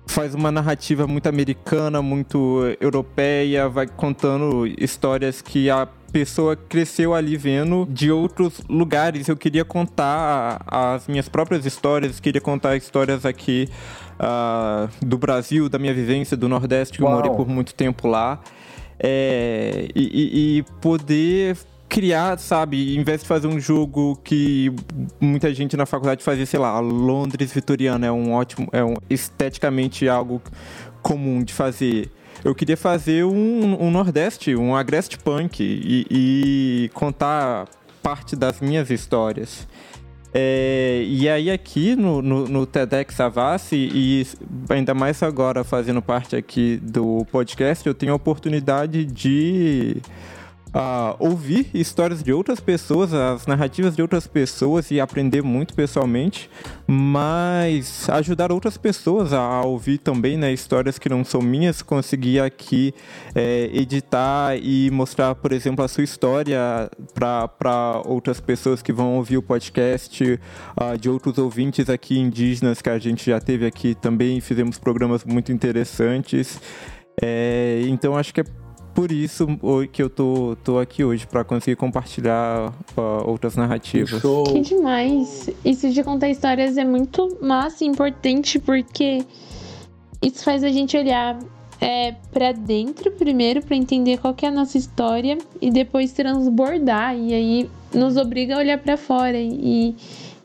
faz 0.07 0.35
uma 0.35 0.51
narrativa 0.51 1.07
muito 1.07 1.29
americana, 1.29 2.03
muito 2.03 2.77
europeia, 2.81 3.69
vai 3.69 3.87
contando 3.87 4.67
histórias 4.79 5.41
que 5.41 5.71
a 5.71 5.87
pessoa 6.13 6.55
cresceu 6.55 7.15
ali 7.15 7.37
vendo 7.37 7.87
de 7.91 8.11
outros 8.11 8.61
lugares. 8.69 9.29
Eu 9.29 9.37
queria 9.37 9.65
contar 9.65 10.63
as 10.67 11.09
minhas 11.09 11.29
próprias 11.29 11.65
histórias, 11.65 12.21
queria 12.21 12.41
contar 12.41 12.77
histórias 12.77 13.25
aqui 13.25 13.69
uh, 14.21 14.89
do 15.05 15.17
Brasil, 15.17 15.69
da 15.69 15.79
minha 15.79 15.95
vivência 15.95 16.37
do 16.37 16.49
Nordeste, 16.49 16.99
que 16.99 17.05
eu 17.05 17.11
morei 17.11 17.31
por 17.31 17.49
muito 17.49 17.75
tempo 17.75 18.07
lá. 18.07 18.41
É, 19.05 19.89
e, 19.97 20.59
e, 20.59 20.63
poder 20.81 21.57
criar, 21.93 22.39
sabe, 22.39 22.97
em 22.97 23.05
vez 23.05 23.21
de 23.21 23.29
fazer 23.29 23.47
um 23.47 23.61
jogo 23.61 24.19
que 24.25 24.73
muita 25.21 25.53
gente 25.53 25.77
na 25.77 25.85
faculdade 25.85 26.25
fazia, 26.25 26.47
sei 26.47 26.59
lá, 26.59 26.81
Londres 26.81 27.53
vitoriana 27.53 28.07
é 28.07 28.11
um 28.11 28.33
ótimo, 28.33 28.67
é 28.73 28.83
um 28.83 28.95
esteticamente 29.11 30.09
algo 30.09 30.41
comum 31.03 31.45
de 31.45 31.53
fazer. 31.53 32.11
Eu 32.43 32.55
queria 32.55 32.79
fazer 32.79 33.25
um, 33.25 33.77
um 33.79 33.91
Nordeste, 33.91 34.57
um 34.57 34.75
Agreste 34.75 35.19
Punk 35.19 35.63
e, 35.63 36.07
e 36.11 36.91
contar 36.95 37.69
parte 38.03 38.35
das 38.35 38.59
minhas 38.59 38.89
histórias. 38.89 39.69
É, 40.33 41.05
e 41.07 41.29
aí 41.29 41.51
aqui 41.51 41.95
no, 41.95 42.23
no, 42.23 42.49
no 42.49 42.65
TEDx 42.65 43.21
Avassi, 43.21 43.91
e 43.93 44.27
ainda 44.71 44.95
mais 44.95 45.23
agora 45.23 45.63
fazendo 45.63 46.01
parte 46.01 46.37
aqui 46.37 46.79
do 46.83 47.27
podcast, 47.31 47.87
eu 47.87 47.93
tenho 47.93 48.15
a 48.15 48.17
oportunidade 48.17 49.05
de 49.05 50.01
ouvir 51.19 51.69
histórias 51.75 52.23
de 52.23 52.33
outras 52.33 52.59
pessoas, 52.59 53.13
as 53.13 53.47
narrativas 53.47 53.95
de 53.95 54.01
outras 54.01 54.27
pessoas 54.27 54.91
e 54.91 55.01
aprender 55.01 55.43
muito 55.43 55.75
pessoalmente, 55.75 56.49
mas 56.87 58.09
ajudar 58.09 58.51
outras 58.51 58.77
pessoas 58.77 59.33
a 59.33 59.63
ouvir 59.63 59.99
também 59.99 60.37
né, 60.37 60.53
histórias 60.53 60.99
que 60.99 61.09
não 61.09 61.25
são 61.25 61.43
minhas, 61.43 61.83
conseguir 61.83 62.41
aqui 62.41 62.95
é, 63.35 63.71
editar 63.73 64.57
e 64.57 64.91
mostrar, 64.91 65.35
por 65.35 65.53
exemplo, 65.53 65.85
a 65.85 65.89
sua 65.89 66.05
história 66.05 66.59
para 67.15 68.03
outras 68.07 68.41
pessoas 68.41 68.81
que 68.81 68.93
vão 68.93 69.17
ouvir 69.17 69.37
o 69.37 69.43
podcast, 69.43 70.25
uh, 70.25 70.99
de 70.99 71.11
outros 71.11 71.37
ouvintes 71.39 71.91
aqui 71.91 72.19
indígenas 72.19 72.81
que 72.81 72.89
a 72.89 72.99
gente 72.99 73.29
já 73.31 73.41
teve 73.41 73.67
aqui 73.67 73.95
também, 73.95 74.41
fizemos 74.41 74.79
programas 74.79 75.25
muito 75.25 75.53
interessantes. 75.53 76.61
É, 77.21 77.83
então 77.87 78.17
acho 78.17 78.33
que 78.33 78.41
é 78.41 78.45
por 78.95 79.11
isso 79.11 79.47
que 79.91 80.03
eu 80.03 80.11
tô, 80.11 80.57
tô 80.63 80.79
aqui 80.79 81.05
hoje, 81.05 81.27
para 81.27 81.45
conseguir 81.45 81.77
compartilhar 81.77 82.73
uh, 82.97 83.29
outras 83.29 83.57
narrativas. 83.57 84.21
Show. 84.21 84.45
Que 84.45 84.61
demais! 84.61 85.51
Isso 85.65 85.91
de 85.91 86.03
contar 86.03 86.29
histórias 86.29 86.77
é 86.77 86.85
muito 86.85 87.39
massa 87.41 87.85
e 87.85 87.87
importante 87.87 88.59
porque 88.59 89.25
isso 90.23 90.45
faz 90.45 90.63
a 90.63 90.69
gente 90.69 90.97
olhar 90.97 91.39
é, 91.83 92.15
para 92.33 92.53
dentro 92.53 93.11
primeiro 93.11 93.61
para 93.61 93.77
entender 93.77 94.19
qual 94.19 94.35
é 94.41 94.47
a 94.47 94.51
nossa 94.53 94.79
história 94.79 95.37
e 95.61 95.69
depois 95.69 96.13
transbordar 96.13 97.17
e 97.17 97.35
aí 97.35 97.71
nos 97.93 98.17
obriga 98.17 98.55
a 98.55 98.59
olhar 98.59 98.79
para 98.79 98.97
fora 98.97 99.37
e, 99.37 99.97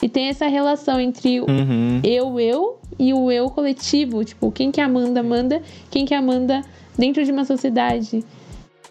e 0.01 0.09
tem 0.09 0.29
essa 0.29 0.47
relação 0.47 0.99
entre 0.99 1.39
uhum. 1.41 2.01
eu 2.03 2.39
eu 2.39 2.79
e 2.97 3.13
o 3.13 3.31
eu 3.31 3.51
coletivo 3.51 4.25
tipo 4.25 4.51
quem 4.51 4.71
que 4.71 4.81
é 4.81 4.83
Amanda 4.83 5.19
Amanda 5.19 5.61
quem 5.91 6.05
que 6.05 6.13
é 6.15 6.17
Amanda 6.17 6.63
dentro 6.97 7.23
de 7.23 7.31
uma 7.31 7.45
sociedade 7.45 8.23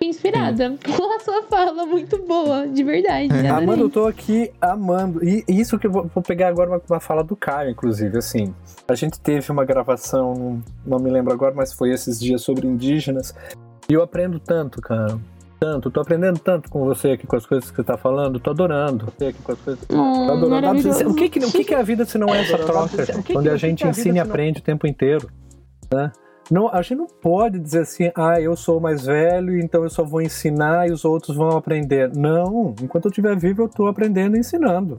inspirada 0.01 0.71
Sim. 0.71 0.79
com 0.97 1.17
a 1.17 1.21
sua 1.21 1.43
fala, 1.45 1.87
muito 1.87 2.19
boa, 2.23 2.67
de 2.67 2.85
verdade. 2.85 3.35
É. 3.35 3.49
Amanda, 3.49 3.83
eu 3.83 3.91
tô 3.91 4.07
aqui 4.07 4.53
amando. 4.61 5.25
E 5.25 5.45
isso 5.49 5.79
que 5.79 5.87
eu 5.87 5.91
vou, 5.91 6.11
vou 6.15 6.23
pegar 6.23 6.49
agora 6.49 6.71
uma, 6.71 6.83
uma, 6.89 7.01
fala 7.01 7.23
do 7.23 7.37
Caio, 7.37 7.71
inclusive, 7.71 8.19
assim. 8.19 8.55
A 8.89 8.95
gente 8.95 9.19
teve 9.21 9.51
uma 9.51 9.65
gravação, 9.65 10.63
não 10.85 10.99
me 10.99 11.11
lembro 11.11 11.33
agora, 11.33 11.55
mas 11.55 11.73
foi 11.73 11.91
esses 11.91 12.21
dias 12.21 12.43
sobre 12.43 12.67
indígenas. 12.67 13.35
E 13.89 13.95
eu 13.95 14.03
aprendo 14.03 14.39
tanto, 14.39 14.81
cara. 14.81 15.19
Tanto, 15.59 15.91
tô 15.91 16.01
aprendendo 16.01 16.39
tanto 16.39 16.69
com 16.69 16.85
você 16.85 17.13
aqui, 17.13 17.27
com 17.27 17.35
as 17.35 17.47
coisas 17.47 17.71
que 17.71 17.77
você 17.77 17.83
tá 17.83 17.97
falando, 17.97 18.39
tô 18.39 18.51
adorando. 18.51 19.07
Você 19.07 19.27
aqui 19.27 19.43
com 19.43 19.53
as 19.53 19.61
coisas. 19.61 19.83
Hum, 19.91 20.27
tô 20.27 20.33
adorando. 20.33 21.11
O 21.11 21.15
que, 21.15 21.31
que, 21.31 21.39
o 21.39 21.51
que, 21.51 21.65
que 21.65 21.75
é 21.75 21.79
a 21.79 21.83
vida 21.83 22.05
se 22.05 22.19
não 22.19 22.29
é 22.35 22.43
essa 22.43 22.59
troca? 22.63 22.97
Onde 23.35 23.49
a 23.49 23.57
gente 23.57 23.87
ensina 23.87 24.19
e 24.19 24.21
aprende 24.21 24.61
o 24.61 24.63
tempo 24.63 24.87
inteiro. 24.87 25.31
Né? 25.91 26.13
Não, 26.51 26.69
a 26.69 26.81
gente 26.81 26.97
não 26.97 27.07
pode 27.07 27.59
dizer 27.59 27.81
assim, 27.81 28.11
ah, 28.15 28.41
eu 28.41 28.57
sou 28.57 28.81
mais 28.81 29.05
velho, 29.05 29.59
então 29.59 29.83
eu 29.83 29.91
só 29.91 30.05
vou 30.05 30.23
ensinar 30.23 30.89
e 30.89 30.93
os 30.93 31.05
outros 31.05 31.37
vão 31.37 31.57
aprender. 31.57 32.15
Não, 32.15 32.75
enquanto 32.81 33.07
eu 33.07 33.11
estiver 33.11 33.37
vivo, 33.37 33.63
eu 33.63 33.67
estou 33.67 33.89
aprendendo 33.89 34.37
e 34.37 34.41
ensinando. 34.41 34.97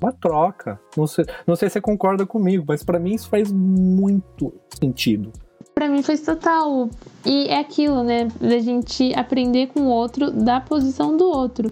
Uma 0.00 0.12
troca. 0.12 0.80
Não 0.96 1.06
sei, 1.06 1.24
não 1.46 1.54
sei 1.54 1.68
se 1.68 1.74
você 1.74 1.80
concorda 1.80 2.26
comigo, 2.26 2.64
mas 2.66 2.82
para 2.82 2.98
mim 2.98 3.14
isso 3.14 3.28
faz 3.28 3.52
muito 3.52 4.52
sentido. 4.80 5.30
Para 5.74 5.88
mim 5.88 6.02
faz 6.02 6.20
total. 6.22 6.90
E 7.24 7.48
é 7.48 7.60
aquilo, 7.60 8.02
né? 8.02 8.26
Da 8.40 8.58
gente 8.58 9.14
aprender 9.14 9.68
com 9.68 9.82
o 9.82 9.88
outro, 9.88 10.30
da 10.32 10.60
posição 10.60 11.16
do 11.16 11.24
outro. 11.24 11.70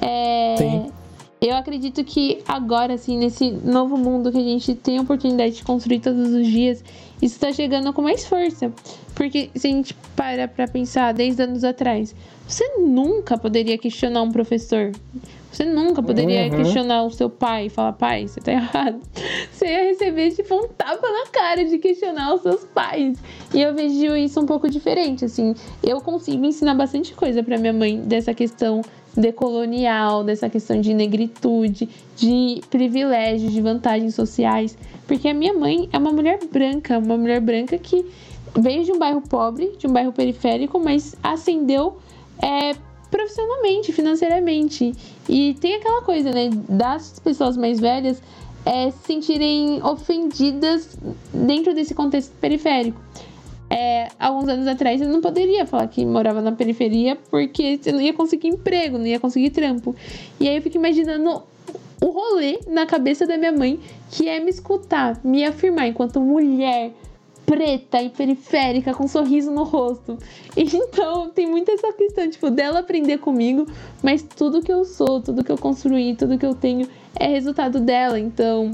É... 0.00 0.56
Sim. 0.56 0.92
Eu 1.40 1.54
acredito 1.54 2.02
que 2.02 2.42
agora, 2.48 2.94
assim, 2.94 3.18
nesse 3.18 3.50
novo 3.50 3.96
mundo 3.96 4.32
que 4.32 4.38
a 4.38 4.42
gente 4.42 4.74
tem 4.74 4.98
a 4.98 5.02
oportunidade 5.02 5.56
de 5.56 5.64
construir 5.64 6.00
todos 6.00 6.32
os 6.32 6.46
dias, 6.46 6.82
isso 7.20 7.34
está 7.34 7.52
chegando 7.52 7.92
com 7.92 8.02
mais 8.02 8.24
força. 8.26 8.72
Porque 9.14 9.50
se 9.54 9.66
a 9.66 9.70
gente 9.70 9.94
para 10.14 10.48
para 10.48 10.66
pensar 10.66 11.12
10 11.12 11.40
anos 11.40 11.64
atrás, 11.64 12.14
você 12.46 12.78
nunca 12.78 13.36
poderia 13.36 13.76
questionar 13.76 14.22
um 14.22 14.30
professor. 14.30 14.92
Você 15.50 15.64
nunca 15.64 16.02
poderia 16.02 16.44
uhum. 16.44 16.62
questionar 16.62 17.02
o 17.04 17.10
seu 17.10 17.30
pai 17.30 17.66
e 17.66 17.70
falar, 17.70 17.94
pai, 17.94 18.28
você 18.28 18.40
tá 18.40 18.52
errado. 18.52 19.00
Você 19.50 19.66
ia 19.66 19.84
receber, 19.84 20.30
tipo, 20.32 20.54
um 20.54 20.68
tapa 20.68 21.06
na 21.10 21.26
cara 21.30 21.64
de 21.64 21.78
questionar 21.78 22.34
os 22.34 22.42
seus 22.42 22.64
pais. 22.64 23.18
E 23.54 23.62
eu 23.62 23.74
vejo 23.74 24.14
isso 24.16 24.38
um 24.38 24.44
pouco 24.44 24.68
diferente, 24.68 25.24
assim. 25.24 25.54
Eu 25.82 26.00
consigo 26.02 26.44
ensinar 26.44 26.74
bastante 26.74 27.14
coisa 27.14 27.42
para 27.42 27.56
minha 27.56 27.72
mãe 27.72 27.98
dessa 28.00 28.34
questão 28.34 28.82
decolonial, 29.16 30.22
dessa 30.22 30.48
questão 30.48 30.80
de 30.80 30.92
negritude, 30.92 31.88
de 32.16 32.60
privilégios, 32.70 33.52
de 33.52 33.60
vantagens 33.60 34.14
sociais. 34.14 34.76
Porque 35.06 35.28
a 35.28 35.34
minha 35.34 35.54
mãe 35.54 35.88
é 35.92 35.98
uma 35.98 36.12
mulher 36.12 36.38
branca, 36.52 36.98
uma 36.98 37.16
mulher 37.16 37.40
branca 37.40 37.78
que 37.78 38.04
veio 38.54 38.84
de 38.84 38.92
um 38.92 38.98
bairro 38.98 39.22
pobre, 39.22 39.72
de 39.78 39.86
um 39.86 39.92
bairro 39.92 40.12
periférico, 40.12 40.78
mas 40.78 41.14
ascendeu 41.22 41.96
é, 42.42 42.74
profissionalmente, 43.10 43.92
financeiramente. 43.92 44.94
E 45.28 45.54
tem 45.54 45.74
aquela 45.74 46.02
coisa, 46.02 46.30
né, 46.30 46.50
das 46.68 47.18
pessoas 47.18 47.56
mais 47.56 47.80
velhas 47.80 48.22
é, 48.64 48.90
se 48.90 49.06
sentirem 49.06 49.82
ofendidas 49.82 50.98
dentro 51.32 51.72
desse 51.72 51.94
contexto 51.94 52.32
periférico 52.40 53.00
é, 53.68 54.08
alguns 54.18 54.48
anos 54.48 54.66
atrás 54.66 55.00
você 55.00 55.06
não 55.06 55.20
poderia 55.20 55.66
falar 55.66 55.88
que 55.88 56.04
morava 56.04 56.40
na 56.40 56.52
periferia 56.52 57.16
porque 57.30 57.78
você 57.80 57.92
não 57.92 58.00
ia 58.00 58.12
conseguir 58.12 58.48
emprego, 58.48 58.98
não 58.98 59.06
ia 59.06 59.18
conseguir 59.18 59.50
trampo. 59.50 59.94
E 60.38 60.48
aí 60.48 60.56
eu 60.56 60.62
fico 60.62 60.76
imaginando 60.76 61.42
o 62.00 62.06
rolê 62.06 62.60
na 62.68 62.86
cabeça 62.86 63.26
da 63.26 63.36
minha 63.36 63.52
mãe 63.52 63.80
que 64.10 64.28
é 64.28 64.38
me 64.38 64.50
escutar, 64.50 65.20
me 65.24 65.44
afirmar 65.44 65.88
enquanto 65.88 66.20
mulher 66.20 66.92
preta 67.46 68.02
e 68.02 68.10
periférica, 68.10 68.92
com 68.92 69.04
um 69.04 69.08
sorriso 69.08 69.50
no 69.52 69.62
rosto. 69.62 70.18
Então, 70.56 71.28
tem 71.30 71.46
muito 71.46 71.70
essa 71.70 71.92
questão, 71.92 72.28
tipo, 72.28 72.50
dela 72.50 72.80
aprender 72.80 73.18
comigo, 73.18 73.66
mas 74.02 74.22
tudo 74.22 74.62
que 74.62 74.72
eu 74.72 74.84
sou, 74.84 75.20
tudo 75.20 75.44
que 75.44 75.52
eu 75.52 75.58
construí, 75.58 76.16
tudo 76.16 76.38
que 76.38 76.46
eu 76.46 76.54
tenho 76.54 76.88
é 77.14 77.26
resultado 77.26 77.78
dela. 77.78 78.18
Então, 78.18 78.72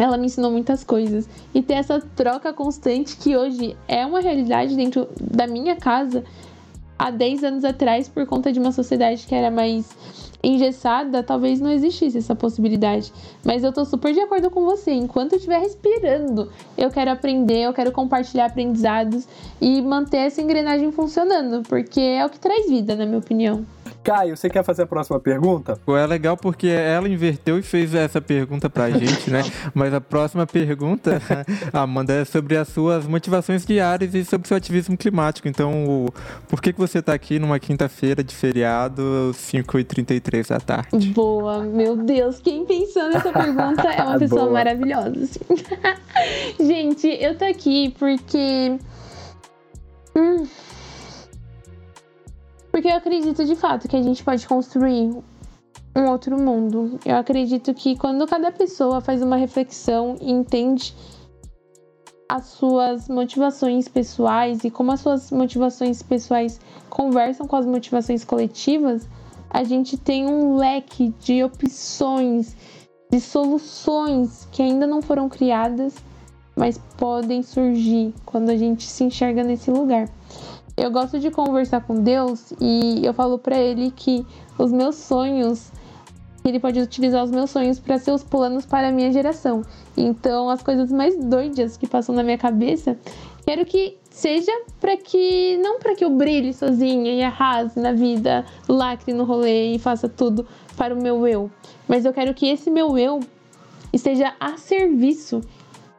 ela 0.00 0.16
me 0.16 0.26
ensinou 0.26 0.50
muitas 0.50 0.82
coisas. 0.82 1.28
E 1.54 1.60
ter 1.60 1.74
essa 1.74 2.00
troca 2.16 2.52
constante 2.52 3.16
que 3.16 3.36
hoje 3.36 3.76
é 3.86 4.04
uma 4.06 4.20
realidade 4.20 4.74
dentro 4.74 5.06
da 5.20 5.46
minha 5.46 5.76
casa 5.76 6.24
há 6.98 7.10
10 7.10 7.44
anos 7.44 7.64
atrás, 7.64 8.08
por 8.08 8.26
conta 8.26 8.50
de 8.50 8.58
uma 8.58 8.72
sociedade 8.72 9.26
que 9.26 9.34
era 9.34 9.50
mais 9.50 9.88
engessada, 10.42 11.22
talvez 11.22 11.60
não 11.60 11.70
existisse 11.70 12.16
essa 12.16 12.34
possibilidade. 12.34 13.12
Mas 13.44 13.62
eu 13.62 13.72
tô 13.72 13.84
super 13.84 14.14
de 14.14 14.20
acordo 14.20 14.50
com 14.50 14.64
você. 14.64 14.90
Enquanto 14.90 15.32
eu 15.32 15.36
estiver 15.36 15.60
respirando, 15.60 16.50
eu 16.78 16.90
quero 16.90 17.10
aprender, 17.10 17.64
eu 17.64 17.74
quero 17.74 17.92
compartilhar 17.92 18.46
aprendizados 18.46 19.28
e 19.60 19.82
manter 19.82 20.18
essa 20.18 20.40
engrenagem 20.40 20.90
funcionando, 20.92 21.62
porque 21.68 22.00
é 22.00 22.24
o 22.24 22.30
que 22.30 22.38
traz 22.38 22.70
vida, 22.70 22.96
na 22.96 23.04
minha 23.04 23.18
opinião. 23.18 23.66
Caio, 24.02 24.36
você 24.36 24.48
quer 24.48 24.64
fazer 24.64 24.82
a 24.82 24.86
próxima 24.86 25.20
pergunta? 25.20 25.78
É 25.86 26.06
legal 26.06 26.36
porque 26.36 26.68
ela 26.68 27.08
inverteu 27.08 27.58
e 27.58 27.62
fez 27.62 27.94
essa 27.94 28.20
pergunta 28.20 28.70
pra 28.70 28.88
gente, 28.90 29.30
né? 29.30 29.42
Mas 29.74 29.92
a 29.92 30.00
próxima 30.00 30.46
pergunta, 30.46 31.20
Amanda, 31.72 32.14
é 32.14 32.24
sobre 32.24 32.56
as 32.56 32.68
suas 32.68 33.06
motivações 33.06 33.64
diárias 33.64 34.14
e 34.14 34.24
sobre 34.24 34.46
o 34.46 34.48
seu 34.48 34.56
ativismo 34.56 34.96
climático. 34.96 35.48
Então, 35.48 35.84
o... 35.86 36.08
por 36.48 36.62
que, 36.62 36.72
que 36.72 36.78
você 36.78 37.02
tá 37.02 37.12
aqui 37.12 37.38
numa 37.38 37.58
quinta-feira 37.58 38.24
de 38.24 38.34
feriado, 38.34 39.32
5h33 39.34 40.48
da 40.48 40.60
tarde? 40.60 41.10
Boa, 41.10 41.60
meu 41.60 41.96
Deus, 41.96 42.40
quem 42.40 42.64
pensou 42.64 43.08
nessa 43.08 43.30
pergunta 43.30 43.82
é 43.82 44.02
uma 44.02 44.16
pessoa 44.18 44.42
Boa. 44.42 44.52
maravilhosa. 44.52 45.10
Assim. 45.10 45.40
gente, 46.58 47.06
eu 47.06 47.36
tô 47.36 47.44
aqui 47.44 47.94
porque. 47.98 48.78
Hum 50.16 50.46
porque 52.70 52.88
eu 52.88 52.96
acredito 52.96 53.44
de 53.44 53.56
fato 53.56 53.88
que 53.88 53.96
a 53.96 54.02
gente 54.02 54.22
pode 54.22 54.46
construir 54.46 55.10
um 55.96 56.08
outro 56.08 56.40
mundo. 56.40 56.98
Eu 57.04 57.16
acredito 57.16 57.74
que 57.74 57.96
quando 57.96 58.26
cada 58.26 58.52
pessoa 58.52 59.00
faz 59.00 59.22
uma 59.22 59.36
reflexão 59.36 60.16
e 60.20 60.30
entende 60.30 60.94
as 62.28 62.44
suas 62.44 63.08
motivações 63.08 63.88
pessoais 63.88 64.62
e 64.62 64.70
como 64.70 64.92
as 64.92 65.00
suas 65.00 65.32
motivações 65.32 66.00
pessoais 66.00 66.60
conversam 66.88 67.46
com 67.46 67.56
as 67.56 67.66
motivações 67.66 68.24
coletivas, 68.24 69.08
a 69.50 69.64
gente 69.64 69.96
tem 69.96 70.28
um 70.28 70.54
leque 70.54 71.12
de 71.18 71.42
opções, 71.42 72.56
de 73.10 73.20
soluções 73.20 74.46
que 74.52 74.62
ainda 74.62 74.86
não 74.86 75.02
foram 75.02 75.28
criadas, 75.28 75.96
mas 76.54 76.78
podem 76.96 77.42
surgir 77.42 78.14
quando 78.24 78.50
a 78.50 78.56
gente 78.56 78.86
se 78.86 79.02
enxerga 79.02 79.42
nesse 79.42 79.72
lugar. 79.72 80.08
Eu 80.80 80.90
gosto 80.90 81.20
de 81.20 81.30
conversar 81.30 81.82
com 81.82 82.02
Deus 82.02 82.54
e 82.58 83.04
eu 83.04 83.12
falo 83.12 83.38
para 83.38 83.58
ele 83.58 83.92
que 83.94 84.24
os 84.56 84.72
meus 84.72 84.94
sonhos 84.94 85.70
ele 86.42 86.58
pode 86.58 86.80
utilizar 86.80 87.22
os 87.22 87.30
meus 87.30 87.50
sonhos 87.50 87.78
para 87.78 87.98
ser 87.98 88.12
os 88.12 88.24
planos 88.24 88.64
para 88.64 88.88
a 88.88 88.90
minha 88.90 89.12
geração. 89.12 89.60
Então, 89.94 90.48
as 90.48 90.62
coisas 90.62 90.90
mais 90.90 91.14
doidas 91.22 91.76
que 91.76 91.86
passam 91.86 92.14
na 92.14 92.22
minha 92.22 92.38
cabeça, 92.38 92.96
quero 93.44 93.66
que 93.66 93.98
seja 94.08 94.50
para 94.80 94.96
que 94.96 95.58
não 95.58 95.78
para 95.78 95.94
que 95.94 96.02
eu 96.02 96.08
brilhe 96.08 96.54
sozinha 96.54 97.12
e 97.12 97.22
arrase 97.22 97.78
na 97.78 97.92
vida, 97.92 98.46
lacre 98.66 99.12
no 99.12 99.24
rolê 99.24 99.74
e 99.74 99.78
faça 99.78 100.08
tudo 100.08 100.46
para 100.78 100.94
o 100.94 101.02
meu 101.02 101.28
eu, 101.28 101.50
mas 101.86 102.06
eu 102.06 102.12
quero 102.14 102.32
que 102.32 102.48
esse 102.48 102.70
meu 102.70 102.96
eu 102.96 103.20
esteja 103.92 104.32
a 104.40 104.56
serviço 104.56 105.42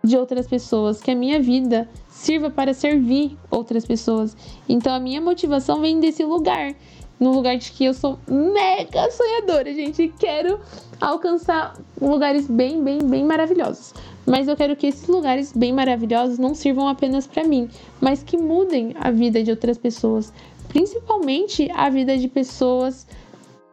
de 0.04 0.18
outras 0.18 0.48
pessoas, 0.48 1.00
que 1.00 1.12
a 1.12 1.16
minha 1.16 1.40
vida 1.40 1.88
sirva 2.22 2.50
para 2.52 2.74
servir 2.74 3.36
outras 3.50 3.84
pessoas. 3.84 4.38
Então 4.70 4.94
a 4.94 5.00
minha 5.00 5.20
motivação 5.20 5.82
vem 5.82 6.00
desse 6.00 6.24
lugar, 6.24 6.76
no 7.20 7.32
lugar 7.32 7.58
de 7.58 7.72
que 7.72 7.86
eu 7.86 7.94
sou 7.94 8.20
mega 8.28 9.12
sonhadora, 9.12 9.74
gente, 9.74 10.14
quero 10.20 10.60
alcançar 11.00 11.74
lugares 12.00 12.48
bem, 12.48 12.84
bem, 12.84 13.00
bem 13.00 13.24
maravilhosos. 13.24 13.94
Mas 14.26 14.48
eu 14.48 14.56
quero 14.56 14.76
que 14.76 14.88
esses 14.88 15.08
lugares 15.08 15.52
bem 15.52 15.74
maravilhosos 15.74 16.38
não 16.38 16.54
sirvam 16.54 16.88
apenas 16.88 17.26
para 17.26 17.44
mim, 17.44 17.68
mas 18.00 18.22
que 18.22 18.38
mudem 18.38 18.96
a 19.00 19.10
vida 19.10 19.44
de 19.44 19.50
outras 19.50 19.78
pessoas, 19.78 20.32
principalmente 20.68 21.70
a 21.74 21.90
vida 21.90 22.18
de 22.18 22.28
pessoas 22.28 23.08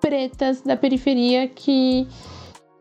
pretas 0.00 0.62
da 0.62 0.76
periferia 0.76 1.48
que 1.48 2.06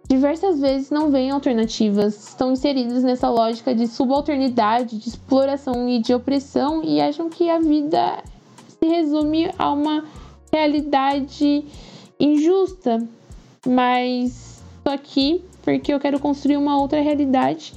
diversas 0.08 0.60
vezes 0.60 0.90
não 0.90 1.12
veem 1.12 1.32
alternativas, 1.32 2.30
estão 2.30 2.54
inseridos 2.54 3.04
nessa 3.04 3.30
lógica 3.30 3.76
de 3.76 3.88
subalternidade, 3.88 4.98
de 4.98 5.10
exploração 5.10 5.90
e 5.90 6.00
de 6.00 6.14
opressão 6.14 6.82
e 6.84 7.02
acham 7.02 7.30
que 7.30 7.50
a 7.50 7.60
vida 7.60 8.24
se 8.68 8.88
resume 8.88 9.52
a 9.58 9.72
uma 9.72 10.06
realidade 10.52 11.66
injusta. 12.18 13.06
Mas 13.68 14.64
tô 14.82 14.92
aqui 14.92 15.44
porque 15.62 15.94
eu 15.94 16.00
quero 16.00 16.20
construir 16.20 16.56
uma 16.56 16.80
outra 16.80 17.02
realidade, 17.02 17.74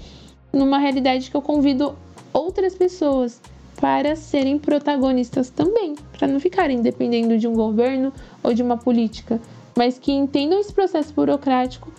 numa 0.53 0.79
realidade 0.79 1.29
que 1.29 1.37
eu 1.37 1.43
convido 1.43 1.97
outras 2.33 2.77
pessoas 2.77 3.41
para 3.81 4.15
serem 4.15 4.57
protagonistas 4.57 5.51
também, 5.51 5.97
para 6.17 6.29
não 6.29 6.39
ficarem 6.39 6.81
dependendo 6.81 7.37
de 7.37 7.49
um 7.49 7.55
governo 7.55 8.13
ou 8.45 8.55
de 8.55 8.63
uma 8.63 8.77
política, 8.77 9.41
mas 9.77 9.99
que 9.99 10.13
entendam 10.13 10.61
esse 10.61 10.73
processo 10.73 11.13
burocrático 11.13 11.91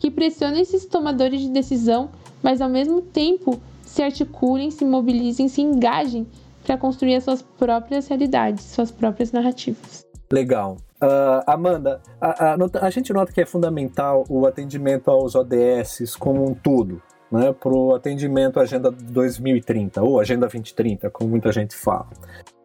que 0.00 0.10
pressionem 0.10 0.62
esses 0.62 0.86
tomadores 0.86 1.40
de 1.40 1.50
decisão, 1.50 2.10
mas 2.42 2.60
ao 2.60 2.68
mesmo 2.68 3.02
tempo 3.02 3.60
se 3.82 4.02
articulem, 4.02 4.70
se 4.70 4.84
mobilizem, 4.84 5.46
se 5.46 5.60
engajem 5.60 6.26
para 6.64 6.76
construir 6.78 7.16
as 7.16 7.24
suas 7.24 7.42
próprias 7.42 8.08
realidades, 8.08 8.64
suas 8.64 8.90
próprias 8.90 9.30
narrativas. 9.30 10.06
Legal. 10.32 10.76
Uh, 11.02 11.42
Amanda, 11.46 12.00
a, 12.20 12.52
a, 12.52 12.56
a, 12.82 12.90
gente 12.90 13.12
nota 13.12 13.32
que 13.32 13.40
é 13.40 13.46
fundamental 13.46 14.24
o 14.28 14.46
atendimento 14.46 15.10
aos 15.10 15.34
ODS 15.34 16.14
como 16.18 16.48
um 16.48 16.54
todo, 16.54 17.02
né, 17.32 17.52
para 17.52 17.72
o 17.72 17.94
atendimento 17.94 18.60
à 18.60 18.62
Agenda 18.62 18.90
2030, 18.90 20.02
ou 20.02 20.20
Agenda 20.20 20.42
2030, 20.42 21.10
como 21.10 21.30
muita 21.30 21.50
gente 21.52 21.74
fala. 21.74 22.08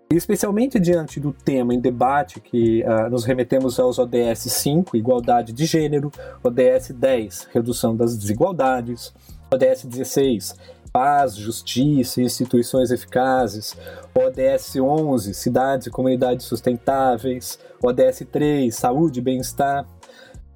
Especialmente 0.10 0.80
diante 0.80 1.20
do 1.20 1.34
tema 1.34 1.74
em 1.74 1.80
debate, 1.80 2.40
que 2.40 2.84
uh, 2.84 3.10
nos 3.10 3.26
remetemos 3.26 3.80
aos 3.80 3.98
ODS 3.98 4.40
5, 4.40 4.96
igualdade 4.96 5.52
de 5.52 5.66
gênero, 5.66 6.12
ODS 6.44 6.92
10, 6.92 7.48
redução 7.52 7.96
das 7.96 8.16
desigualdades, 8.16 9.12
ODS 9.52 9.86
16, 9.86 10.56
paz, 10.94 11.36
justiça 11.36 12.22
e 12.22 12.24
instituições 12.24 12.92
eficazes, 12.92 13.76
ODS 14.14 14.76
11, 14.78 15.34
cidades 15.34 15.88
e 15.88 15.90
comunidades 15.90 16.46
sustentáveis, 16.46 17.60
ODS 17.84 18.24
3, 18.32 18.74
saúde 18.74 19.20
e 19.20 19.24
bem-estar, 19.24 19.86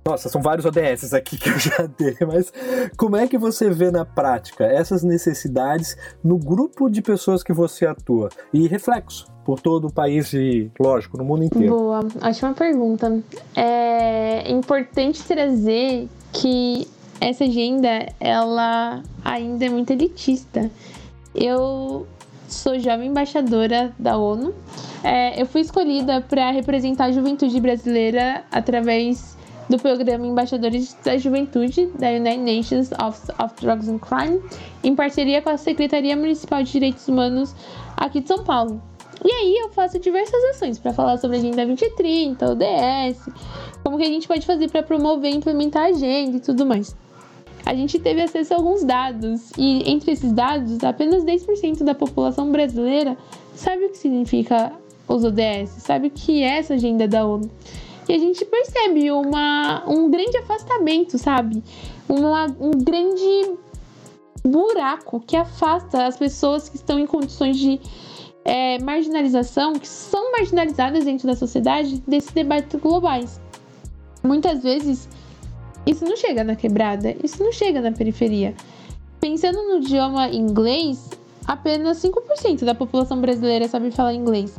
nossa, 0.05 0.29
são 0.29 0.41
vários 0.41 0.65
ODS 0.65 1.13
aqui 1.13 1.37
que 1.37 1.49
eu 1.49 1.59
já 1.59 1.87
dei, 1.97 2.17
mas 2.25 2.51
como 2.97 3.15
é 3.15 3.27
que 3.27 3.37
você 3.37 3.69
vê 3.69 3.91
na 3.91 4.05
prática 4.05 4.65
essas 4.65 5.03
necessidades 5.03 5.97
no 6.23 6.37
grupo 6.37 6.89
de 6.89 7.01
pessoas 7.01 7.43
que 7.43 7.53
você 7.53 7.85
atua? 7.85 8.29
E 8.53 8.67
reflexo 8.67 9.27
por 9.45 9.59
todo 9.59 9.87
o 9.87 9.91
país 9.91 10.33
e, 10.33 10.71
lógico, 10.79 11.17
no 11.17 11.23
mundo 11.23 11.43
inteiro. 11.43 11.75
Boa, 11.75 12.05
ótima 12.21 12.53
pergunta. 12.53 13.21
É 13.55 14.49
importante 14.51 15.23
trazer 15.23 16.07
que 16.31 16.87
essa 17.19 17.43
agenda, 17.43 18.07
ela 18.19 19.03
ainda 19.23 19.65
é 19.65 19.69
muito 19.69 19.91
elitista. 19.91 20.69
Eu 21.35 22.07
sou 22.47 22.79
jovem 22.79 23.09
embaixadora 23.09 23.93
da 23.99 24.17
ONU. 24.17 24.53
É, 25.03 25.41
eu 25.41 25.45
fui 25.45 25.61
escolhida 25.61 26.21
para 26.21 26.51
representar 26.51 27.05
a 27.05 27.11
juventude 27.11 27.59
brasileira 27.59 28.43
através 28.51 29.37
do 29.69 29.77
programa 29.77 30.25
Embaixadores 30.25 30.97
da 31.05 31.17
Juventude 31.17 31.87
da 31.99 32.09
United 32.09 32.39
Nations 32.39 32.91
Office 32.93 33.29
of 33.39 33.53
Drugs 33.61 33.87
and 33.87 33.99
Crime, 33.99 34.41
em 34.83 34.95
parceria 34.95 35.41
com 35.41 35.49
a 35.51 35.57
Secretaria 35.57 36.15
Municipal 36.15 36.63
de 36.63 36.71
Direitos 36.71 37.07
Humanos 37.07 37.55
aqui 37.95 38.19
de 38.19 38.27
São 38.27 38.43
Paulo. 38.43 38.81
E 39.23 39.31
aí 39.31 39.57
eu 39.57 39.69
faço 39.69 39.99
diversas 39.99 40.43
ações 40.55 40.79
para 40.79 40.93
falar 40.93 41.17
sobre 41.17 41.37
a 41.37 41.39
Agenda 41.39 41.65
2030, 41.65 42.51
ODS, 42.51 43.29
como 43.83 43.97
que 43.97 44.03
a 44.03 44.07
gente 44.07 44.27
pode 44.27 44.45
fazer 44.45 44.69
para 44.69 44.81
promover 44.81 45.31
e 45.31 45.35
implementar 45.35 45.83
a 45.83 45.87
agenda 45.87 46.37
e 46.37 46.39
tudo 46.39 46.65
mais. 46.65 46.95
A 47.65 47.75
gente 47.75 47.99
teve 47.99 48.21
acesso 48.21 48.53
a 48.53 48.57
alguns 48.57 48.83
dados 48.83 49.51
e 49.57 49.87
entre 49.91 50.13
esses 50.13 50.31
dados, 50.31 50.83
apenas 50.83 51.23
10% 51.23 51.83
da 51.83 51.93
população 51.93 52.51
brasileira 52.51 53.15
sabe 53.53 53.85
o 53.85 53.89
que 53.89 53.97
significa 53.97 54.71
os 55.07 55.23
ODS, 55.23 55.69
sabe 55.79 56.07
o 56.07 56.11
que 56.11 56.41
é 56.41 56.57
essa 56.57 56.75
agenda 56.75 57.07
da 57.07 57.25
ONU 57.25 57.51
que 58.09 58.13
a 58.15 58.17
gente 58.17 58.43
percebe 58.43 59.11
uma, 59.11 59.83
um 59.87 60.09
grande 60.09 60.35
afastamento, 60.37 61.15
sabe? 61.19 61.63
Uma, 62.07 62.47
um 62.59 62.71
grande 62.71 63.55
buraco 64.43 65.19
que 65.19 65.37
afasta 65.37 66.07
as 66.07 66.17
pessoas 66.17 66.67
que 66.67 66.75
estão 66.75 66.97
em 66.97 67.05
condições 67.05 67.59
de 67.59 67.79
é, 68.43 68.79
marginalização, 68.79 69.73
que 69.73 69.87
são 69.87 70.31
marginalizadas 70.31 71.05
dentro 71.05 71.27
da 71.27 71.35
sociedade, 71.35 72.01
desses 72.07 72.31
debates 72.31 72.79
globais. 72.81 73.39
Muitas 74.23 74.63
vezes 74.63 75.07
isso 75.85 76.03
não 76.03 76.17
chega 76.17 76.43
na 76.43 76.55
quebrada, 76.55 77.15
isso 77.23 77.43
não 77.43 77.51
chega 77.51 77.79
na 77.79 77.91
periferia. 77.91 78.55
Pensando 79.21 79.61
no 79.67 79.83
idioma 79.83 80.29
inglês, 80.29 81.11
apenas 81.45 82.01
5% 82.01 82.65
da 82.65 82.73
população 82.73 83.21
brasileira 83.21 83.67
sabe 83.67 83.91
falar 83.91 84.15
inglês. 84.15 84.55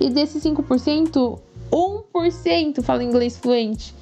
E 0.00 0.10
desses 0.10 0.42
5%, 0.42 1.38
1% 1.70 2.82
fala 2.82 3.04
inglês 3.04 3.36
fluente. 3.36 3.94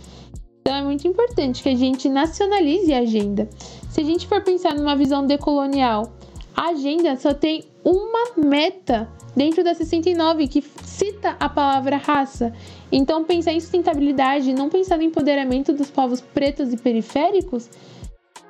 Então 0.61 0.75
é 0.75 0.83
muito 0.83 1.07
importante 1.07 1.63
que 1.63 1.69
a 1.69 1.77
gente 1.77 2.09
nacionalize 2.09 2.93
a 2.93 2.99
agenda. 2.99 3.49
Se 3.91 4.01
a 4.01 4.05
gente 4.05 4.27
for 4.27 4.43
pensar 4.43 4.75
numa 4.75 4.97
visão 4.97 5.27
decolonial, 5.27 6.13
a 6.57 6.71
agenda 6.71 7.17
só 7.17 7.33
tem 7.33 7.65
uma 7.85 8.31
meta 8.37 9.09
dentro 9.37 9.63
da 9.63 9.75
69 9.75 10.49
que 10.49 10.63
cita 10.83 11.37
a 11.39 11.49
palavra 11.49 11.99
raça. 11.99 12.53
Então, 12.91 13.23
pensar 13.23 13.53
em 13.53 13.61
sustentabilidade, 13.61 14.55
não 14.55 14.71
pensar 14.71 14.97
no 14.97 15.03
empoderamento 15.03 15.73
dos 15.73 15.91
povos 15.91 16.21
pretos 16.21 16.73
e 16.73 16.77
periféricos, 16.77 17.69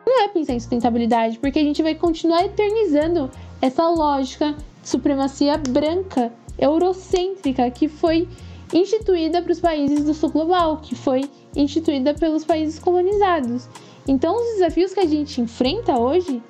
não 0.06 0.22
é 0.22 0.28
pensar 0.28 0.54
em 0.54 0.60
sustentabilidade, 0.60 1.38
porque 1.38 1.58
a 1.58 1.64
gente 1.64 1.82
vai 1.82 1.94
continuar 1.96 2.44
eternizando 2.44 3.28
essa 3.60 3.88
lógica 3.88 4.54
de 4.80 4.88
supremacia 4.88 5.58
branca, 5.58 6.32
eurocêntrica, 6.58 7.68
que 7.70 7.88
foi 7.88 8.28
instituída 8.72 9.42
para 9.42 9.52
os 9.52 9.60
países 9.60 10.04
do 10.04 10.14
sul 10.14 10.30
global, 10.30 10.78
que 10.78 10.94
foi 10.94 11.28
instituída 11.54 12.14
pelos 12.14 12.44
países 12.44 12.78
colonizados. 12.78 13.68
Então, 14.06 14.36
os 14.36 14.54
desafios 14.54 14.94
que 14.94 15.00
a 15.00 15.06
gente 15.06 15.40
enfrenta 15.40 15.98
hoje, 15.98 16.42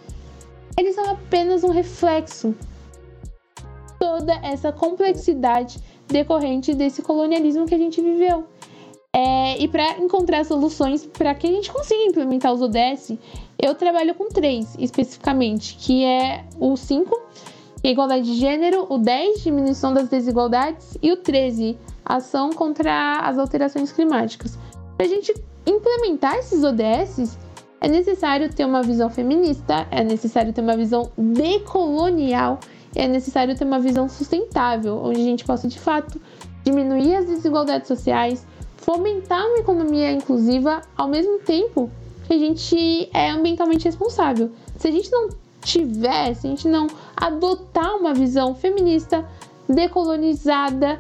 eles 0.79 0.95
são 0.95 1.09
apenas 1.11 1.65
um 1.65 1.71
reflexo 1.71 2.55
toda 3.99 4.35
essa 4.43 4.73
complexidade 4.73 5.79
decorrente 6.07 6.75
desse 6.75 7.03
colonialismo 7.03 7.67
que 7.67 7.75
a 7.75 7.79
gente 7.79 8.01
viveu. 8.01 8.45
É, 9.13 9.59
e 9.59 9.67
para 9.67 9.99
encontrar 9.99 10.45
soluções 10.45 11.07
para 11.07 11.35
que 11.35 11.47
a 11.47 11.51
gente 11.51 11.73
consiga 11.73 12.05
implementar 12.05 12.53
os 12.53 12.61
ODS, 12.61 13.13
eu 13.59 13.75
trabalho 13.75 14.15
com 14.15 14.29
três 14.29 14.77
especificamente, 14.79 15.75
que 15.77 16.05
é 16.05 16.45
o 16.61 16.77
5, 16.77 17.19
que 17.81 17.89
é 17.89 17.91
igualdade 17.91 18.27
de 18.27 18.35
gênero, 18.35 18.87
o 18.91 18.99
10, 18.99 19.43
diminuição 19.43 19.95
das 19.95 20.11
desigualdades, 20.11 20.99
e 21.03 21.11
o 21.13 21.17
13, 21.17 21.79
ação 22.07 22.51
contra 22.51 23.21
as 23.21 23.39
alterações 23.39 23.93
climáticas. 23.93 24.59
Para 24.97 25.07
a 25.07 25.09
gente 25.09 25.35
implementar 25.67 26.37
esses 26.37 26.63
ODS, 26.63 27.39
é 27.81 27.89
necessário 27.89 28.53
ter 28.53 28.65
uma 28.65 28.83
visão 28.83 29.11
feminista, 29.11 29.87
é 29.91 30.03
necessário 30.03 30.53
ter 30.53 30.61
uma 30.61 30.77
visão 30.77 31.11
decolonial 31.19 32.59
é 32.97 33.07
necessário 33.07 33.55
ter 33.55 33.65
uma 33.65 33.79
visão 33.79 34.09
sustentável, 34.09 34.99
onde 35.05 35.21
a 35.21 35.25
gente 35.25 35.45
possa 35.45 35.69
de 35.69 35.79
fato 35.79 36.21
diminuir 36.65 37.15
as 37.15 37.27
desigualdades 37.27 37.87
sociais, 37.87 38.47
fomentar 38.79 39.45
uma 39.47 39.59
economia 39.59 40.11
inclusiva, 40.11 40.81
ao 40.97 41.07
mesmo 41.07 41.39
tempo 41.41 41.91
que 42.27 42.33
a 42.33 42.39
gente 42.39 43.09
é 43.13 43.31
ambientalmente 43.31 43.85
responsável. 43.85 44.51
Se 44.79 44.89
a 44.89 44.91
gente 44.91 45.13
não 45.13 45.29
tiver, 45.61 46.35
se 46.35 46.47
a 46.47 46.51
gente 46.51 46.67
não 46.67 46.87
adotar 47.15 47.97
uma 47.97 48.15
visão 48.15 48.55
feminista, 48.55 49.25
decolonizada 49.69 50.97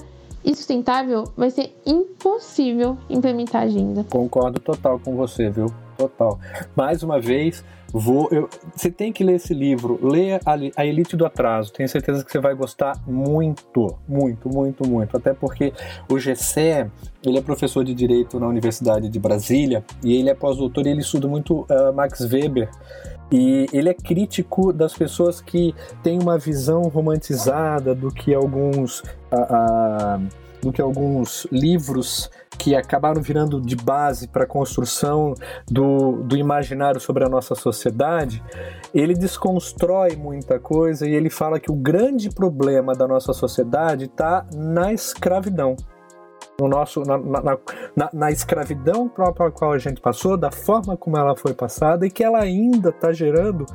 e 0.47 0.55
sustentável, 0.55 1.25
vai 1.37 1.51
ser 1.51 1.77
impossível 1.85 2.97
implementar 3.11 3.63
a 3.63 3.65
agenda. 3.65 4.05
Concordo 4.09 4.61
total 4.61 5.01
com 5.01 5.17
você, 5.17 5.51
viu? 5.51 5.67
Total. 5.99 6.39
Mais 6.77 7.03
uma 7.03 7.21
vez, 7.21 7.65
Vou, 7.99 8.29
eu, 8.31 8.49
você 8.75 8.91
tem 8.91 9.13
que 9.13 9.25
ler 9.25 9.37
esse 9.37 9.55
livro, 9.55 9.99
leia 10.03 10.39
a, 10.45 10.55
a, 10.77 10.85
Elite 10.85 11.17
do 11.17 11.25
Atraso. 11.25 11.73
Tenho 11.73 11.89
certeza 11.89 12.25
que 12.25 12.31
você 12.31 12.39
vai 12.39 12.55
gostar 12.55 13.01
muito, 13.07 13.97
muito, 14.07 14.51
muito, 14.51 14.87
muito. 14.87 15.17
Até 15.17 15.33
porque 15.33 15.73
o 16.11 16.19
Gessé, 16.19 16.91
ele 17.25 17.39
é 17.39 17.41
professor 17.41 17.85
de 17.85 17.95
direito 17.95 18.39
na 18.39 18.49
Universidade 18.49 19.09
de 19.09 19.19
Brasília 19.19 19.85
e 20.05 20.15
ele 20.15 20.29
é 20.29 20.35
pós-doutor 20.35 20.87
e 20.87 20.91
ele 20.91 21.01
estuda 21.01 21.27
muito 21.29 21.61
uh, 21.61 21.93
Max 21.95 22.21
Weber. 22.21 22.69
E 23.31 23.67
ele 23.73 23.89
é 23.89 23.95
crítico 23.95 24.73
das 24.73 24.95
pessoas 24.95 25.41
que 25.41 25.75
têm 26.03 26.21
uma 26.21 26.39
visão 26.39 26.83
romantizada 26.83 27.95
do 27.95 28.11
que 28.11 28.35
alguns. 28.35 29.01
Uh, 29.01 30.23
uh, 30.23 30.47
do 30.63 30.73
que 30.73 30.81
alguns 30.81 31.47
livros 31.53 32.29
que 32.59 32.75
acabaram 32.75 33.23
virando 33.23 33.61
de 33.61 33.77
base 33.77 34.27
para 34.27 34.45
a 34.45 34.47
construção 34.47 35.35
do, 35.71 36.23
do 36.23 36.37
imaginário 36.37 37.01
sobre 37.01 37.25
a 37.25 37.29
nossa 37.29 37.55
sociedade, 37.55 38.43
ele 38.93 39.15
desconstrói 39.15 40.17
muita 40.17 40.59
coisa 40.59 41.07
e 41.07 41.15
ele 41.15 41.31
fala 41.31 41.61
que 41.61 41.71
o 41.71 41.75
grande 41.77 42.31
problema 42.31 42.95
da 42.95 43.07
nossa 43.07 43.33
sociedade 43.33 44.07
está 44.07 44.45
na 44.55 44.93
escravidão. 44.93 45.77
No 46.59 46.69
nosso, 46.69 47.03
na, 47.03 47.19
na, 47.19 47.59
na, 47.95 48.11
na 48.13 48.31
escravidão 48.31 49.09
para 49.09 49.29
a 49.29 49.51
qual 49.51 49.73
a 49.73 49.79
gente 49.79 50.01
passou, 50.01 50.37
da 50.37 50.51
forma 50.51 50.97
como 50.97 51.17
ela 51.19 51.37
foi 51.37 51.53
passada 51.53 52.07
e 52.07 52.11
que 52.11 52.25
ela 52.25 52.41
ainda 52.41 52.89
está 52.89 53.13
gerando 53.13 53.67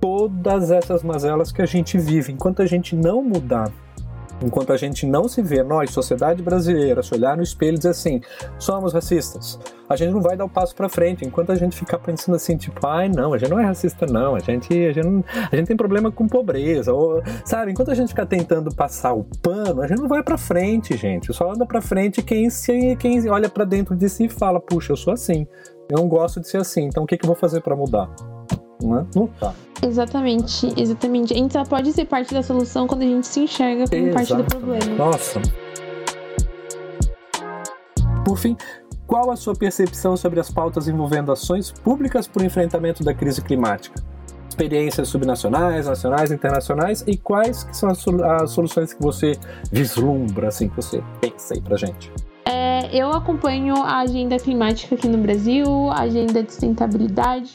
todas 0.00 0.70
essas 0.70 1.02
mazelas 1.02 1.52
que 1.52 1.62
a 1.62 1.66
gente 1.66 1.96
vive. 1.96 2.32
Enquanto 2.32 2.60
a 2.60 2.66
gente 2.66 2.94
não 2.94 3.22
mudar 3.22 3.72
Enquanto 4.42 4.72
a 4.72 4.76
gente 4.76 5.06
não 5.06 5.28
se 5.28 5.40
vê, 5.40 5.62
nós, 5.62 5.90
sociedade 5.90 6.42
brasileira, 6.42 7.02
se 7.02 7.14
olhar 7.14 7.36
no 7.36 7.42
espelho 7.42 7.74
e 7.74 7.78
dizer 7.78 7.90
assim, 7.90 8.20
somos 8.58 8.92
racistas, 8.92 9.58
a 9.88 9.96
gente 9.96 10.12
não 10.12 10.20
vai 10.20 10.36
dar 10.36 10.44
o 10.44 10.48
passo 10.48 10.74
para 10.74 10.88
frente. 10.88 11.24
Enquanto 11.24 11.52
a 11.52 11.54
gente 11.54 11.76
ficar 11.76 11.98
pensando 11.98 12.34
assim, 12.34 12.56
tipo, 12.56 12.84
ai, 12.86 13.08
não, 13.08 13.32
a 13.32 13.38
gente 13.38 13.50
não 13.50 13.58
é 13.58 13.64
racista, 13.64 14.06
não, 14.06 14.34
a 14.34 14.40
gente, 14.40 14.72
a 14.72 14.92
gente, 14.92 15.06
não, 15.06 15.24
a 15.50 15.56
gente 15.56 15.66
tem 15.66 15.76
problema 15.76 16.10
com 16.10 16.26
pobreza, 16.26 16.92
ou, 16.92 17.22
sabe? 17.44 17.72
Enquanto 17.72 17.90
a 17.90 17.94
gente 17.94 18.08
ficar 18.08 18.26
tentando 18.26 18.74
passar 18.74 19.12
o 19.12 19.24
pano, 19.40 19.82
a 19.82 19.86
gente 19.86 20.00
não 20.00 20.08
vai 20.08 20.22
para 20.22 20.38
frente, 20.38 20.96
gente. 20.96 21.32
Só 21.32 21.52
anda 21.52 21.64
para 21.66 21.80
frente 21.80 22.22
quem, 22.22 22.50
se, 22.50 22.96
quem 22.96 23.28
olha 23.28 23.48
para 23.48 23.64
dentro 23.64 23.94
de 23.94 24.08
si 24.08 24.24
e 24.24 24.28
fala, 24.28 24.60
puxa, 24.60 24.92
eu 24.92 24.96
sou 24.96 25.12
assim, 25.12 25.46
eu 25.88 25.98
não 25.98 26.08
gosto 26.08 26.40
de 26.40 26.48
ser 26.48 26.58
assim, 26.58 26.84
então 26.84 27.04
o 27.04 27.06
que, 27.06 27.16
que 27.16 27.24
eu 27.24 27.28
vou 27.28 27.36
fazer 27.36 27.60
para 27.60 27.76
mudar? 27.76 28.10
Não, 28.82 29.00
é? 29.00 29.06
não 29.14 29.26
tá. 29.26 29.54
Exatamente, 29.84 30.72
exatamente. 30.76 31.32
A 31.32 31.36
gente 31.36 31.52
só 31.52 31.64
pode 31.64 31.92
ser 31.92 32.04
parte 32.04 32.32
da 32.32 32.42
solução 32.42 32.86
quando 32.86 33.02
a 33.02 33.06
gente 33.06 33.26
se 33.26 33.40
enxerga 33.40 33.84
como 33.88 34.06
Exato. 34.08 34.14
parte 34.14 34.34
do 34.36 34.44
problema. 34.44 34.96
Nossa. 34.96 35.40
Por 38.24 38.38
fim, 38.38 38.56
qual 39.06 39.30
a 39.30 39.36
sua 39.36 39.54
percepção 39.54 40.16
sobre 40.16 40.38
as 40.40 40.50
pautas 40.50 40.86
envolvendo 40.88 41.32
ações 41.32 41.70
públicas 41.70 42.26
para 42.26 42.42
o 42.42 42.46
enfrentamento 42.46 43.02
da 43.02 43.12
crise 43.12 43.42
climática? 43.42 44.02
Experiências 44.48 45.08
subnacionais, 45.08 45.86
nacionais, 45.86 46.30
internacionais 46.30 47.04
e 47.06 47.16
quais 47.16 47.66
são 47.72 47.90
as 47.90 48.50
soluções 48.50 48.92
que 48.92 49.02
você 49.02 49.32
vislumbra, 49.70 50.48
assim, 50.48 50.68
que 50.68 50.76
você 50.76 51.02
pensa 51.20 51.54
aí 51.54 51.60
pra 51.60 51.76
gente? 51.76 52.12
É, 52.44 52.94
eu 52.96 53.10
acompanho 53.10 53.76
a 53.76 53.98
agenda 53.98 54.38
climática 54.38 54.94
aqui 54.94 55.08
no 55.08 55.18
Brasil, 55.18 55.90
a 55.90 56.00
agenda 56.00 56.42
de 56.42 56.52
sustentabilidade, 56.52 57.52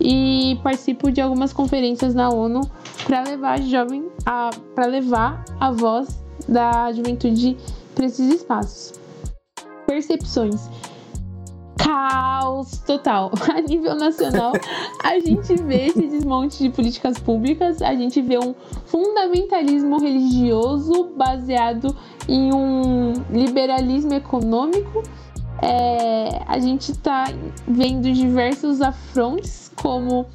e 0.00 0.58
participo 0.62 1.10
de 1.10 1.20
algumas 1.20 1.52
conferências 1.52 2.14
na 2.14 2.28
ONU 2.28 2.60
para 3.06 3.22
levar 3.22 3.60
jovem 3.62 4.08
a 4.26 4.50
para 4.74 4.86
levar 4.86 5.44
a 5.60 5.70
voz 5.70 6.24
da 6.48 6.92
juventude 6.92 7.56
para 7.94 8.06
esses 8.06 8.34
espaços. 8.34 8.92
Percepções. 9.86 10.68
Caos 11.78 12.78
total. 12.78 13.30
A 13.54 13.60
nível 13.60 13.94
nacional, 13.94 14.52
a 15.02 15.18
gente 15.20 15.54
vê 15.62 15.86
esse 15.86 16.06
desmonte 16.06 16.62
de 16.62 16.70
políticas 16.70 17.18
públicas, 17.18 17.82
a 17.82 17.94
gente 17.94 18.22
vê 18.22 18.38
um 18.38 18.54
fundamentalismo 18.86 19.98
religioso 19.98 21.10
baseado 21.16 21.94
em 22.28 22.54
um 22.54 23.12
liberalismo 23.30 24.14
econômico. 24.14 25.02
É, 25.64 26.42
a 26.46 26.58
gente 26.58 26.92
está 26.92 27.24
vendo 27.66 28.12
diversos 28.12 28.82
afrontes 28.82 29.72
como 29.80 30.26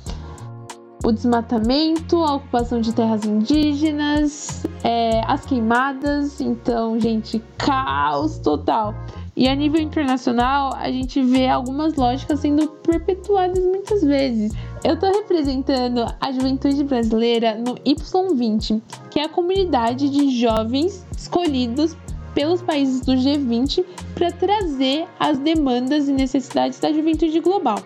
o 1.03 1.11
desmatamento, 1.11 2.17
a 2.23 2.35
ocupação 2.35 2.81
de 2.81 2.91
terras 2.93 3.23
indígenas, 3.25 4.65
é, 4.83 5.21
as 5.27 5.45
queimadas. 5.45 6.41
Então, 6.41 6.99
gente, 6.99 7.41
caos 7.59 8.39
total. 8.39 8.95
E 9.35 9.47
a 9.47 9.55
nível 9.55 9.79
internacional, 9.79 10.73
a 10.75 10.91
gente 10.91 11.21
vê 11.21 11.47
algumas 11.47 11.95
lógicas 11.95 12.39
sendo 12.39 12.67
perpetuadas 12.67 13.63
muitas 13.63 14.03
vezes. 14.03 14.51
Eu 14.83 14.95
estou 14.95 15.11
representando 15.11 16.05
a 16.19 16.31
juventude 16.31 16.83
brasileira 16.83 17.55
no 17.55 17.75
Y20, 17.75 18.81
que 19.11 19.19
é 19.19 19.25
a 19.25 19.29
comunidade 19.29 20.09
de 20.09 20.31
jovens 20.31 21.05
escolhidos 21.15 21.95
pelos 22.33 22.61
países 22.61 23.01
do 23.01 23.13
G20 23.13 23.83
para 24.15 24.31
trazer 24.31 25.05
as 25.19 25.37
demandas 25.37 26.07
e 26.07 26.13
necessidades 26.13 26.79
da 26.79 26.91
juventude 26.91 27.39
global. 27.39 27.79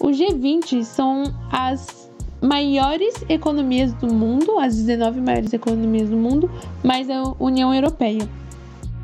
O 0.00 0.08
G20 0.08 0.84
são 0.84 1.24
as 1.50 2.08
maiores 2.40 3.24
economias 3.28 3.92
do 3.94 4.12
mundo, 4.12 4.58
as 4.58 4.76
19 4.76 5.20
maiores 5.20 5.52
economias 5.52 6.08
do 6.08 6.16
mundo, 6.16 6.50
mais 6.84 7.10
a 7.10 7.34
União 7.38 7.74
Europeia. 7.74 8.28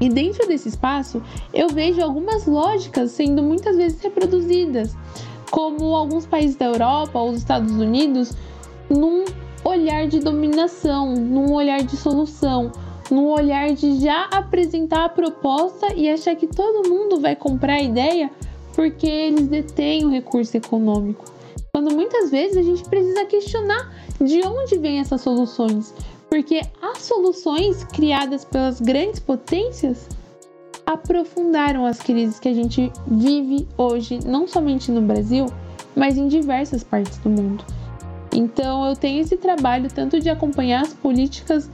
E 0.00 0.08
dentro 0.08 0.46
desse 0.46 0.68
espaço, 0.68 1.22
eu 1.52 1.68
vejo 1.68 2.00
algumas 2.02 2.46
lógicas 2.46 3.12
sendo 3.12 3.42
muitas 3.42 3.76
vezes 3.76 4.00
reproduzidas, 4.00 4.96
como 5.50 5.94
alguns 5.94 6.26
países 6.26 6.56
da 6.56 6.66
Europa 6.66 7.18
ou 7.18 7.30
os 7.30 7.38
Estados 7.38 7.72
Unidos, 7.72 8.32
num 8.88 9.24
olhar 9.64 10.06
de 10.06 10.20
dominação, 10.20 11.14
num 11.14 11.52
olhar 11.52 11.82
de 11.82 11.96
solução, 11.96 12.70
num 13.14 13.30
olhar 13.30 13.72
de 13.72 14.00
já 14.00 14.24
apresentar 14.24 15.04
a 15.04 15.08
proposta 15.08 15.94
e 15.94 16.10
achar 16.10 16.34
que 16.34 16.48
todo 16.48 16.88
mundo 16.88 17.20
vai 17.20 17.36
comprar 17.36 17.74
a 17.74 17.82
ideia 17.82 18.28
porque 18.74 19.06
eles 19.06 19.46
detêm 19.46 20.04
o 20.04 20.10
recurso 20.10 20.56
econômico. 20.56 21.24
Quando 21.72 21.94
muitas 21.94 22.32
vezes 22.32 22.56
a 22.56 22.62
gente 22.62 22.82
precisa 22.88 23.24
questionar 23.24 23.94
de 24.20 24.42
onde 24.42 24.76
vêm 24.78 24.98
essas 24.98 25.20
soluções, 25.20 25.94
porque 26.28 26.60
as 26.82 26.98
soluções 26.98 27.84
criadas 27.84 28.44
pelas 28.44 28.80
grandes 28.80 29.20
potências 29.20 30.08
aprofundaram 30.84 31.86
as 31.86 32.00
crises 32.00 32.40
que 32.40 32.48
a 32.48 32.52
gente 32.52 32.90
vive 33.06 33.68
hoje, 33.78 34.18
não 34.26 34.48
somente 34.48 34.90
no 34.90 35.00
Brasil, 35.00 35.46
mas 35.94 36.18
em 36.18 36.26
diversas 36.26 36.82
partes 36.82 37.16
do 37.18 37.30
mundo. 37.30 37.64
Então 38.32 38.84
eu 38.84 38.96
tenho 38.96 39.20
esse 39.20 39.36
trabalho 39.36 39.88
tanto 39.88 40.18
de 40.18 40.28
acompanhar 40.28 40.82
as 40.82 40.92
políticas 40.92 41.70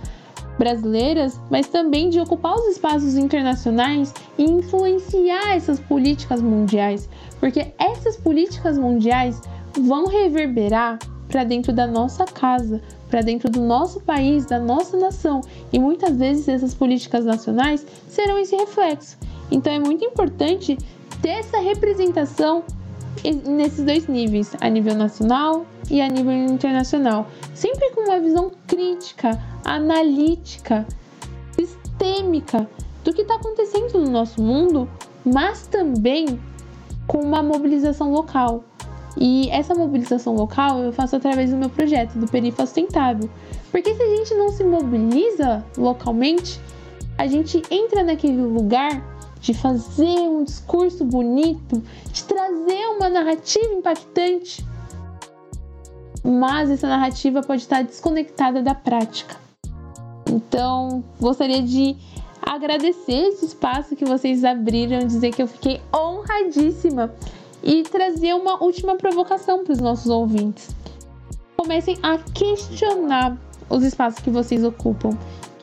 brasileiras, 0.61 1.41
mas 1.51 1.69
também 1.69 2.11
de 2.11 2.21
ocupar 2.21 2.55
os 2.55 2.67
espaços 2.67 3.17
internacionais 3.17 4.13
e 4.37 4.45
influenciar 4.45 5.57
essas 5.57 5.81
políticas 5.81 6.43
mundiais, 6.43 7.09
porque 7.41 7.73
essas 7.79 8.19
políticas 8.19 8.77
mundiais 8.77 9.41
vão 9.73 10.07
reverberar 10.07 10.99
para 11.29 11.45
dentro 11.45 11.73
da 11.73 11.87
nossa 11.87 12.27
casa, 12.27 12.83
para 13.09 13.23
dentro 13.23 13.49
do 13.49 13.63
nosso 13.63 14.01
país, 14.01 14.45
da 14.45 14.59
nossa 14.59 14.99
nação, 14.99 15.41
e 15.73 15.79
muitas 15.79 16.19
vezes 16.19 16.47
essas 16.47 16.75
políticas 16.75 17.25
nacionais 17.25 17.87
serão 18.07 18.39
esse 18.39 18.55
reflexo. 18.55 19.17
Então 19.51 19.73
é 19.73 19.79
muito 19.79 20.05
importante 20.05 20.77
ter 21.23 21.31
essa 21.31 21.59
representação 21.59 22.65
nesses 23.47 23.85
dois 23.85 24.07
níveis, 24.07 24.55
a 24.61 24.69
nível 24.69 24.95
nacional 24.95 25.67
e 25.91 26.01
a 26.01 26.09
nível 26.09 26.33
internacional, 26.33 27.29
sempre 27.55 27.91
com 27.91 28.03
uma 28.03 28.21
visão 28.21 28.51
crítica, 28.67 29.41
analítica, 29.65 30.87
sistêmica 31.53 32.69
do 33.05 33.13
que 33.13 33.23
está 33.23 33.35
acontecendo 33.35 33.99
no 33.99 34.11
nosso 34.11 34.43
mundo, 34.43 34.89
mas 35.25 35.67
também 35.67 36.41
com 37.07 37.19
uma 37.19 37.43
mobilização 37.43 38.13
local. 38.13 38.65
E 39.19 39.49
essa 39.51 39.75
mobilização 39.75 40.35
local 40.35 40.79
eu 40.79 40.93
faço 40.93 41.17
através 41.17 41.51
do 41.51 41.57
meu 41.57 41.69
projeto, 41.69 42.15
do 42.19 42.27
Perifa 42.27 42.65
Sustentável. 42.65 43.29
Porque 43.71 43.95
se 43.95 44.03
a 44.03 44.17
gente 44.17 44.35
não 44.35 44.51
se 44.51 44.63
mobiliza 44.63 45.65
localmente, 45.77 46.61
a 47.19 47.27
gente 47.27 47.63
entra 47.71 48.05
naquele 48.05 48.41
lugar 48.41 49.03
de 49.41 49.55
fazer 49.55 50.05
um 50.05 50.45
discurso 50.45 51.05
bonito, 51.05 51.83
de 52.13 52.25
trazer 52.25 52.87
uma 52.97 53.09
narrativa 53.09 53.73
impactante, 53.73 54.65
mas 56.23 56.71
essa 56.71 56.87
narrativa 56.87 57.43
pode 57.43 57.63
estar 57.63 57.83
desconectada 57.83 58.63
da 58.63 58.75
prática. 58.75 59.37
Então, 60.29 61.03
gostaria 61.19 61.63
de 61.63 61.97
agradecer 62.43 63.29
esse 63.29 63.47
espaço 63.47 63.97
que 63.97 64.05
vocês 64.05 64.45
abriram, 64.45 65.01
dizer 65.01 65.33
que 65.33 65.43
eu 65.43 65.47
fiquei 65.47 65.81
honradíssima 65.95 67.13
e 67.63 67.83
trazer 67.83 68.35
uma 68.35 68.63
última 68.63 68.97
provocação 68.97 69.65
para 69.65 69.73
os 69.73 69.81
nossos 69.81 70.11
ouvintes. 70.11 70.71
Comecem 71.57 71.97
a 72.03 72.19
questionar 72.19 73.37
os 73.69 73.83
espaços 73.83 74.21
que 74.21 74.31
vocês 74.31 74.65
ocupam 74.65 75.11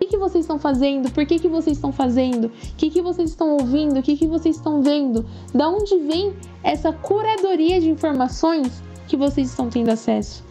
que, 0.07 0.11
que 0.11 0.17
vocês 0.17 0.45
estão 0.45 0.57
fazendo? 0.57 1.11
Por 1.11 1.25
que, 1.25 1.37
que 1.37 1.47
vocês 1.47 1.77
estão 1.77 1.91
fazendo? 1.91 2.45
O 2.47 2.75
que, 2.77 2.89
que 2.89 3.01
vocês 3.01 3.29
estão 3.29 3.51
ouvindo? 3.57 3.99
O 3.99 4.03
que, 4.03 4.15
que 4.15 4.25
vocês 4.25 4.55
estão 4.55 4.81
vendo? 4.81 5.25
Da 5.53 5.69
onde 5.69 5.97
vem 5.97 6.33
essa 6.63 6.91
curadoria 6.93 7.79
de 7.79 7.89
informações 7.89 8.81
que 9.07 9.17
vocês 9.17 9.49
estão 9.49 9.69
tendo 9.69 9.89
acesso? 9.89 10.43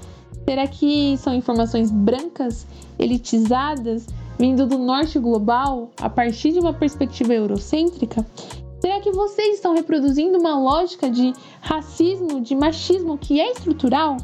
Será 0.45 0.67
que 0.67 1.17
são 1.19 1.35
informações 1.35 1.91
brancas, 1.91 2.67
elitizadas, 2.99 4.07
vindo 4.39 4.67
do 4.67 4.79
norte 4.79 5.19
global, 5.19 5.91
a 6.01 6.09
partir 6.09 6.53
de 6.53 6.61
uma 6.61 6.73
perspectiva 6.73 7.35
eurocêntrica? 7.35 8.25
Será 8.81 9.01
que 9.01 9.11
vocês 9.11 9.57
estão 9.57 9.75
reproduzindo 9.75 10.39
uma 10.39 10.59
lógica 10.59 11.11
de 11.11 11.33
racismo, 11.61 12.41
de 12.41 12.55
machismo 12.55 13.19
que 13.19 13.41
é 13.41 13.51
estrutural? 13.53 14.19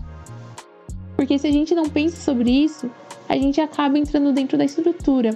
Porque 1.16 1.38
se 1.38 1.46
a 1.46 1.52
gente 1.52 1.74
não 1.74 1.88
pensa 1.88 2.16
sobre 2.16 2.50
isso, 2.50 2.90
a 3.32 3.38
gente 3.38 3.62
acaba 3.62 3.98
entrando 3.98 4.30
dentro 4.30 4.58
da 4.58 4.64
estrutura. 4.64 5.30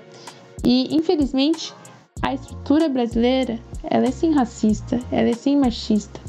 E, 0.62 0.94
infelizmente, 0.94 1.72
a 2.20 2.34
estrutura 2.34 2.90
brasileira, 2.90 3.58
ela 3.84 4.04
é 4.04 4.10
sim 4.10 4.34
racista, 4.34 5.00
ela 5.10 5.30
é 5.30 5.32
sim 5.32 5.56
machista. 5.56 6.20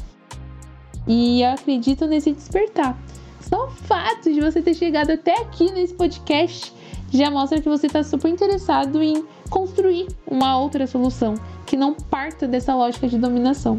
E 1.06 1.42
eu 1.42 1.50
acredito 1.50 2.06
nesse 2.06 2.32
despertar. 2.32 2.98
Só 3.42 3.66
o 3.66 3.70
fato 3.70 4.32
de 4.32 4.40
você 4.40 4.62
ter 4.62 4.72
chegado 4.72 5.10
até 5.10 5.42
aqui 5.42 5.70
nesse 5.70 5.92
podcast 5.92 6.72
já 7.12 7.30
mostra 7.30 7.60
que 7.60 7.68
você 7.68 7.86
está 7.86 8.02
super 8.02 8.28
interessado 8.30 9.02
em 9.02 9.26
construir 9.50 10.08
uma 10.26 10.58
outra 10.58 10.86
solução 10.86 11.34
que 11.66 11.76
não 11.76 11.92
parta 11.92 12.48
dessa 12.48 12.74
lógica 12.74 13.06
de 13.06 13.18
dominação. 13.18 13.78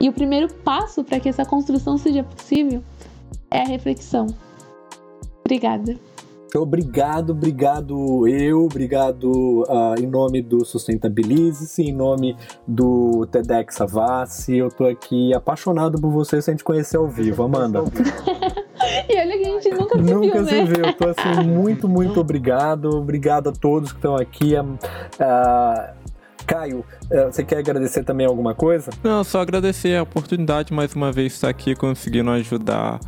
E 0.00 0.08
o 0.08 0.12
primeiro 0.12 0.52
passo 0.54 1.02
para 1.02 1.18
que 1.18 1.28
essa 1.28 1.44
construção 1.44 1.98
seja 1.98 2.22
possível 2.22 2.80
é 3.50 3.62
a 3.62 3.66
reflexão. 3.66 4.28
Obrigada. 5.44 6.13
Obrigado, 6.56 7.30
obrigado 7.30 8.28
eu, 8.28 8.64
obrigado 8.64 9.64
uh, 9.68 10.00
em 10.00 10.06
nome 10.06 10.40
do 10.40 10.64
Sustentabilize-se, 10.64 11.82
em 11.82 11.92
nome 11.92 12.36
do 12.66 13.26
TEDx 13.26 13.80
Avassi. 13.80 14.56
Eu 14.58 14.70
tô 14.70 14.86
aqui 14.86 15.34
apaixonado 15.34 16.00
por 16.00 16.10
você 16.10 16.40
sem 16.40 16.54
te 16.54 16.62
conhecer 16.62 16.96
ao 16.96 17.08
vivo, 17.08 17.42
Amanda. 17.42 17.80
e 19.08 19.18
olha 19.18 19.36
que 19.36 19.46
a 19.46 19.60
gente 19.60 19.70
nunca 19.70 19.96
se 19.96 20.02
nunca 20.02 20.02
viu, 20.02 20.20
Nunca 20.20 20.44
se 20.44 20.54
né? 20.54 20.64
viu. 20.64 20.84
Eu 20.84 20.92
tô 20.92 21.08
assim, 21.08 21.48
muito, 21.48 21.88
muito 21.88 22.20
obrigado. 22.20 22.88
Obrigado 22.90 23.48
a 23.48 23.52
todos 23.52 23.90
que 23.90 23.98
estão 23.98 24.14
aqui. 24.14 24.54
Uh, 24.56 26.04
Caio, 26.46 26.84
você 27.32 27.42
quer 27.42 27.58
agradecer 27.58 28.04
também 28.04 28.26
alguma 28.26 28.54
coisa? 28.54 28.90
Não, 29.02 29.24
só 29.24 29.40
agradecer 29.40 29.96
a 29.96 30.02
oportunidade 30.02 30.72
mais 30.72 30.94
uma 30.94 31.10
vez 31.10 31.28
de 31.28 31.34
estar 31.34 31.48
aqui 31.48 31.74
conseguindo 31.74 32.30
ajudar 32.30 33.00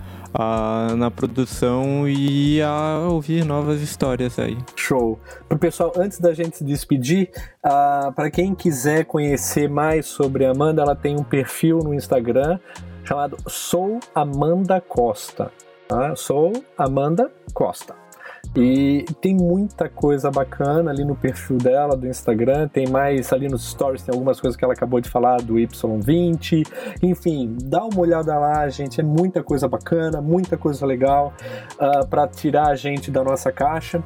na 0.97 1.11
produção 1.11 2.09
e 2.09 2.61
a 2.63 3.07
ouvir 3.09 3.45
novas 3.45 3.81
histórias 3.81 4.39
aí. 4.39 4.57
Show. 4.75 5.19
Pro 5.49 5.59
pessoal, 5.59 5.93
antes 5.97 6.19
da 6.19 6.33
gente 6.33 6.57
se 6.59 6.65
despedir, 6.65 7.31
uh, 7.65 8.13
para 8.13 8.31
quem 8.31 8.55
quiser 8.55 9.05
conhecer 9.05 9.69
mais 9.69 10.07
sobre 10.07 10.45
a 10.45 10.51
Amanda, 10.51 10.83
ela 10.83 10.95
tem 10.95 11.17
um 11.17 11.25
perfil 11.25 11.79
no 11.79 11.95
Instagram 11.95 12.59
chamado 13.05 13.37
Sou 13.47 14.01
Amanda 14.15 14.81
Costa. 14.81 15.53
Tá? 15.89 16.17
Sou 16.17 16.53
Amanda 16.77 17.31
Costa. 17.55 18.06
E 18.55 19.05
tem 19.21 19.35
muita 19.35 19.89
coisa 19.89 20.31
bacana 20.31 20.91
ali 20.91 21.05
no 21.05 21.17
perfil 21.17 21.59
dela, 21.59 21.97
do 21.97 22.07
Instagram. 22.07 22.69
Tem 22.69 22.87
mais 22.87 23.33
ali 23.33 23.49
nos 23.49 23.71
stories, 23.71 24.03
tem 24.03 24.13
algumas 24.13 24.41
coisas 24.41 24.57
que 24.57 24.65
ela 24.65 24.75
acabou 24.75 25.01
de 25.01 25.09
falar 25.09 25.39
do 25.43 25.55
Y20. 25.55 26.67
Enfim, 27.03 27.57
dá 27.63 27.85
uma 27.85 28.01
olhada 28.01 28.39
lá, 28.39 28.69
gente. 28.69 29.01
É 29.01 29.05
muita 29.05 29.43
coisa 29.43 29.69
bacana, 29.69 30.21
muita 30.21 30.57
coisa 30.57 30.85
legal 30.87 31.33
uh, 31.81 31.85
ah, 31.85 32.07
para 32.07 32.29
tirar 32.29 32.69
a 32.69 32.77
gente 32.77 33.11
da 33.11 33.23
nossa 33.25 33.51
caixa. 33.51 34.03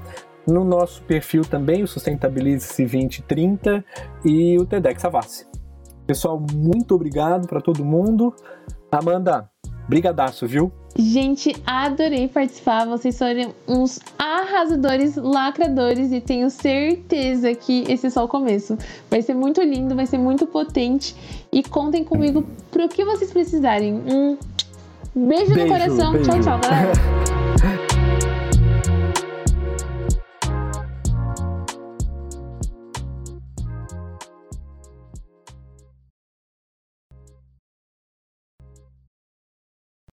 No 0.46 0.64
nosso 0.64 1.02
perfil 1.02 1.42
também, 1.42 1.82
o 1.82 1.86
Sustentabilize-se 1.86 2.82
2030 2.82 3.84
e 4.24 4.58
o 4.58 4.64
TEDx 4.64 5.04
Avassi. 5.04 5.46
Pessoal, 6.06 6.42
muito 6.54 6.94
obrigado 6.94 7.46
para 7.46 7.60
todo 7.60 7.84
mundo. 7.84 8.34
Amanda, 8.90 9.48
brigadaço, 9.90 10.46
viu? 10.46 10.72
Gente, 10.96 11.54
adorei 11.66 12.28
participar. 12.28 12.86
Vocês 12.86 13.18
foram 13.18 13.52
uns 13.66 13.98
arrasadores, 14.16 15.16
lacradores 15.16 16.12
e 16.12 16.20
tenho 16.20 16.48
certeza 16.48 17.52
que 17.54 17.84
esse 17.88 18.06
é 18.06 18.10
só 18.10 18.24
o 18.24 18.28
começo. 18.28 18.78
Vai 19.10 19.20
ser 19.20 19.34
muito 19.34 19.60
lindo, 19.60 19.96
vai 19.96 20.06
ser 20.06 20.18
muito 20.18 20.46
potente 20.46 21.14
e 21.52 21.62
contem 21.62 22.04
comigo 22.04 22.46
pro 22.70 22.88
que 22.88 23.04
vocês 23.04 23.32
precisarem. 23.32 23.94
Um 23.94 24.38
beijo, 25.14 25.54
beijo 25.54 25.56
no 25.56 25.66
coração. 25.66 26.12
Beijo. 26.12 26.30
Tchau, 26.30 26.40
tchau, 26.40 26.60
galera. 26.60 26.92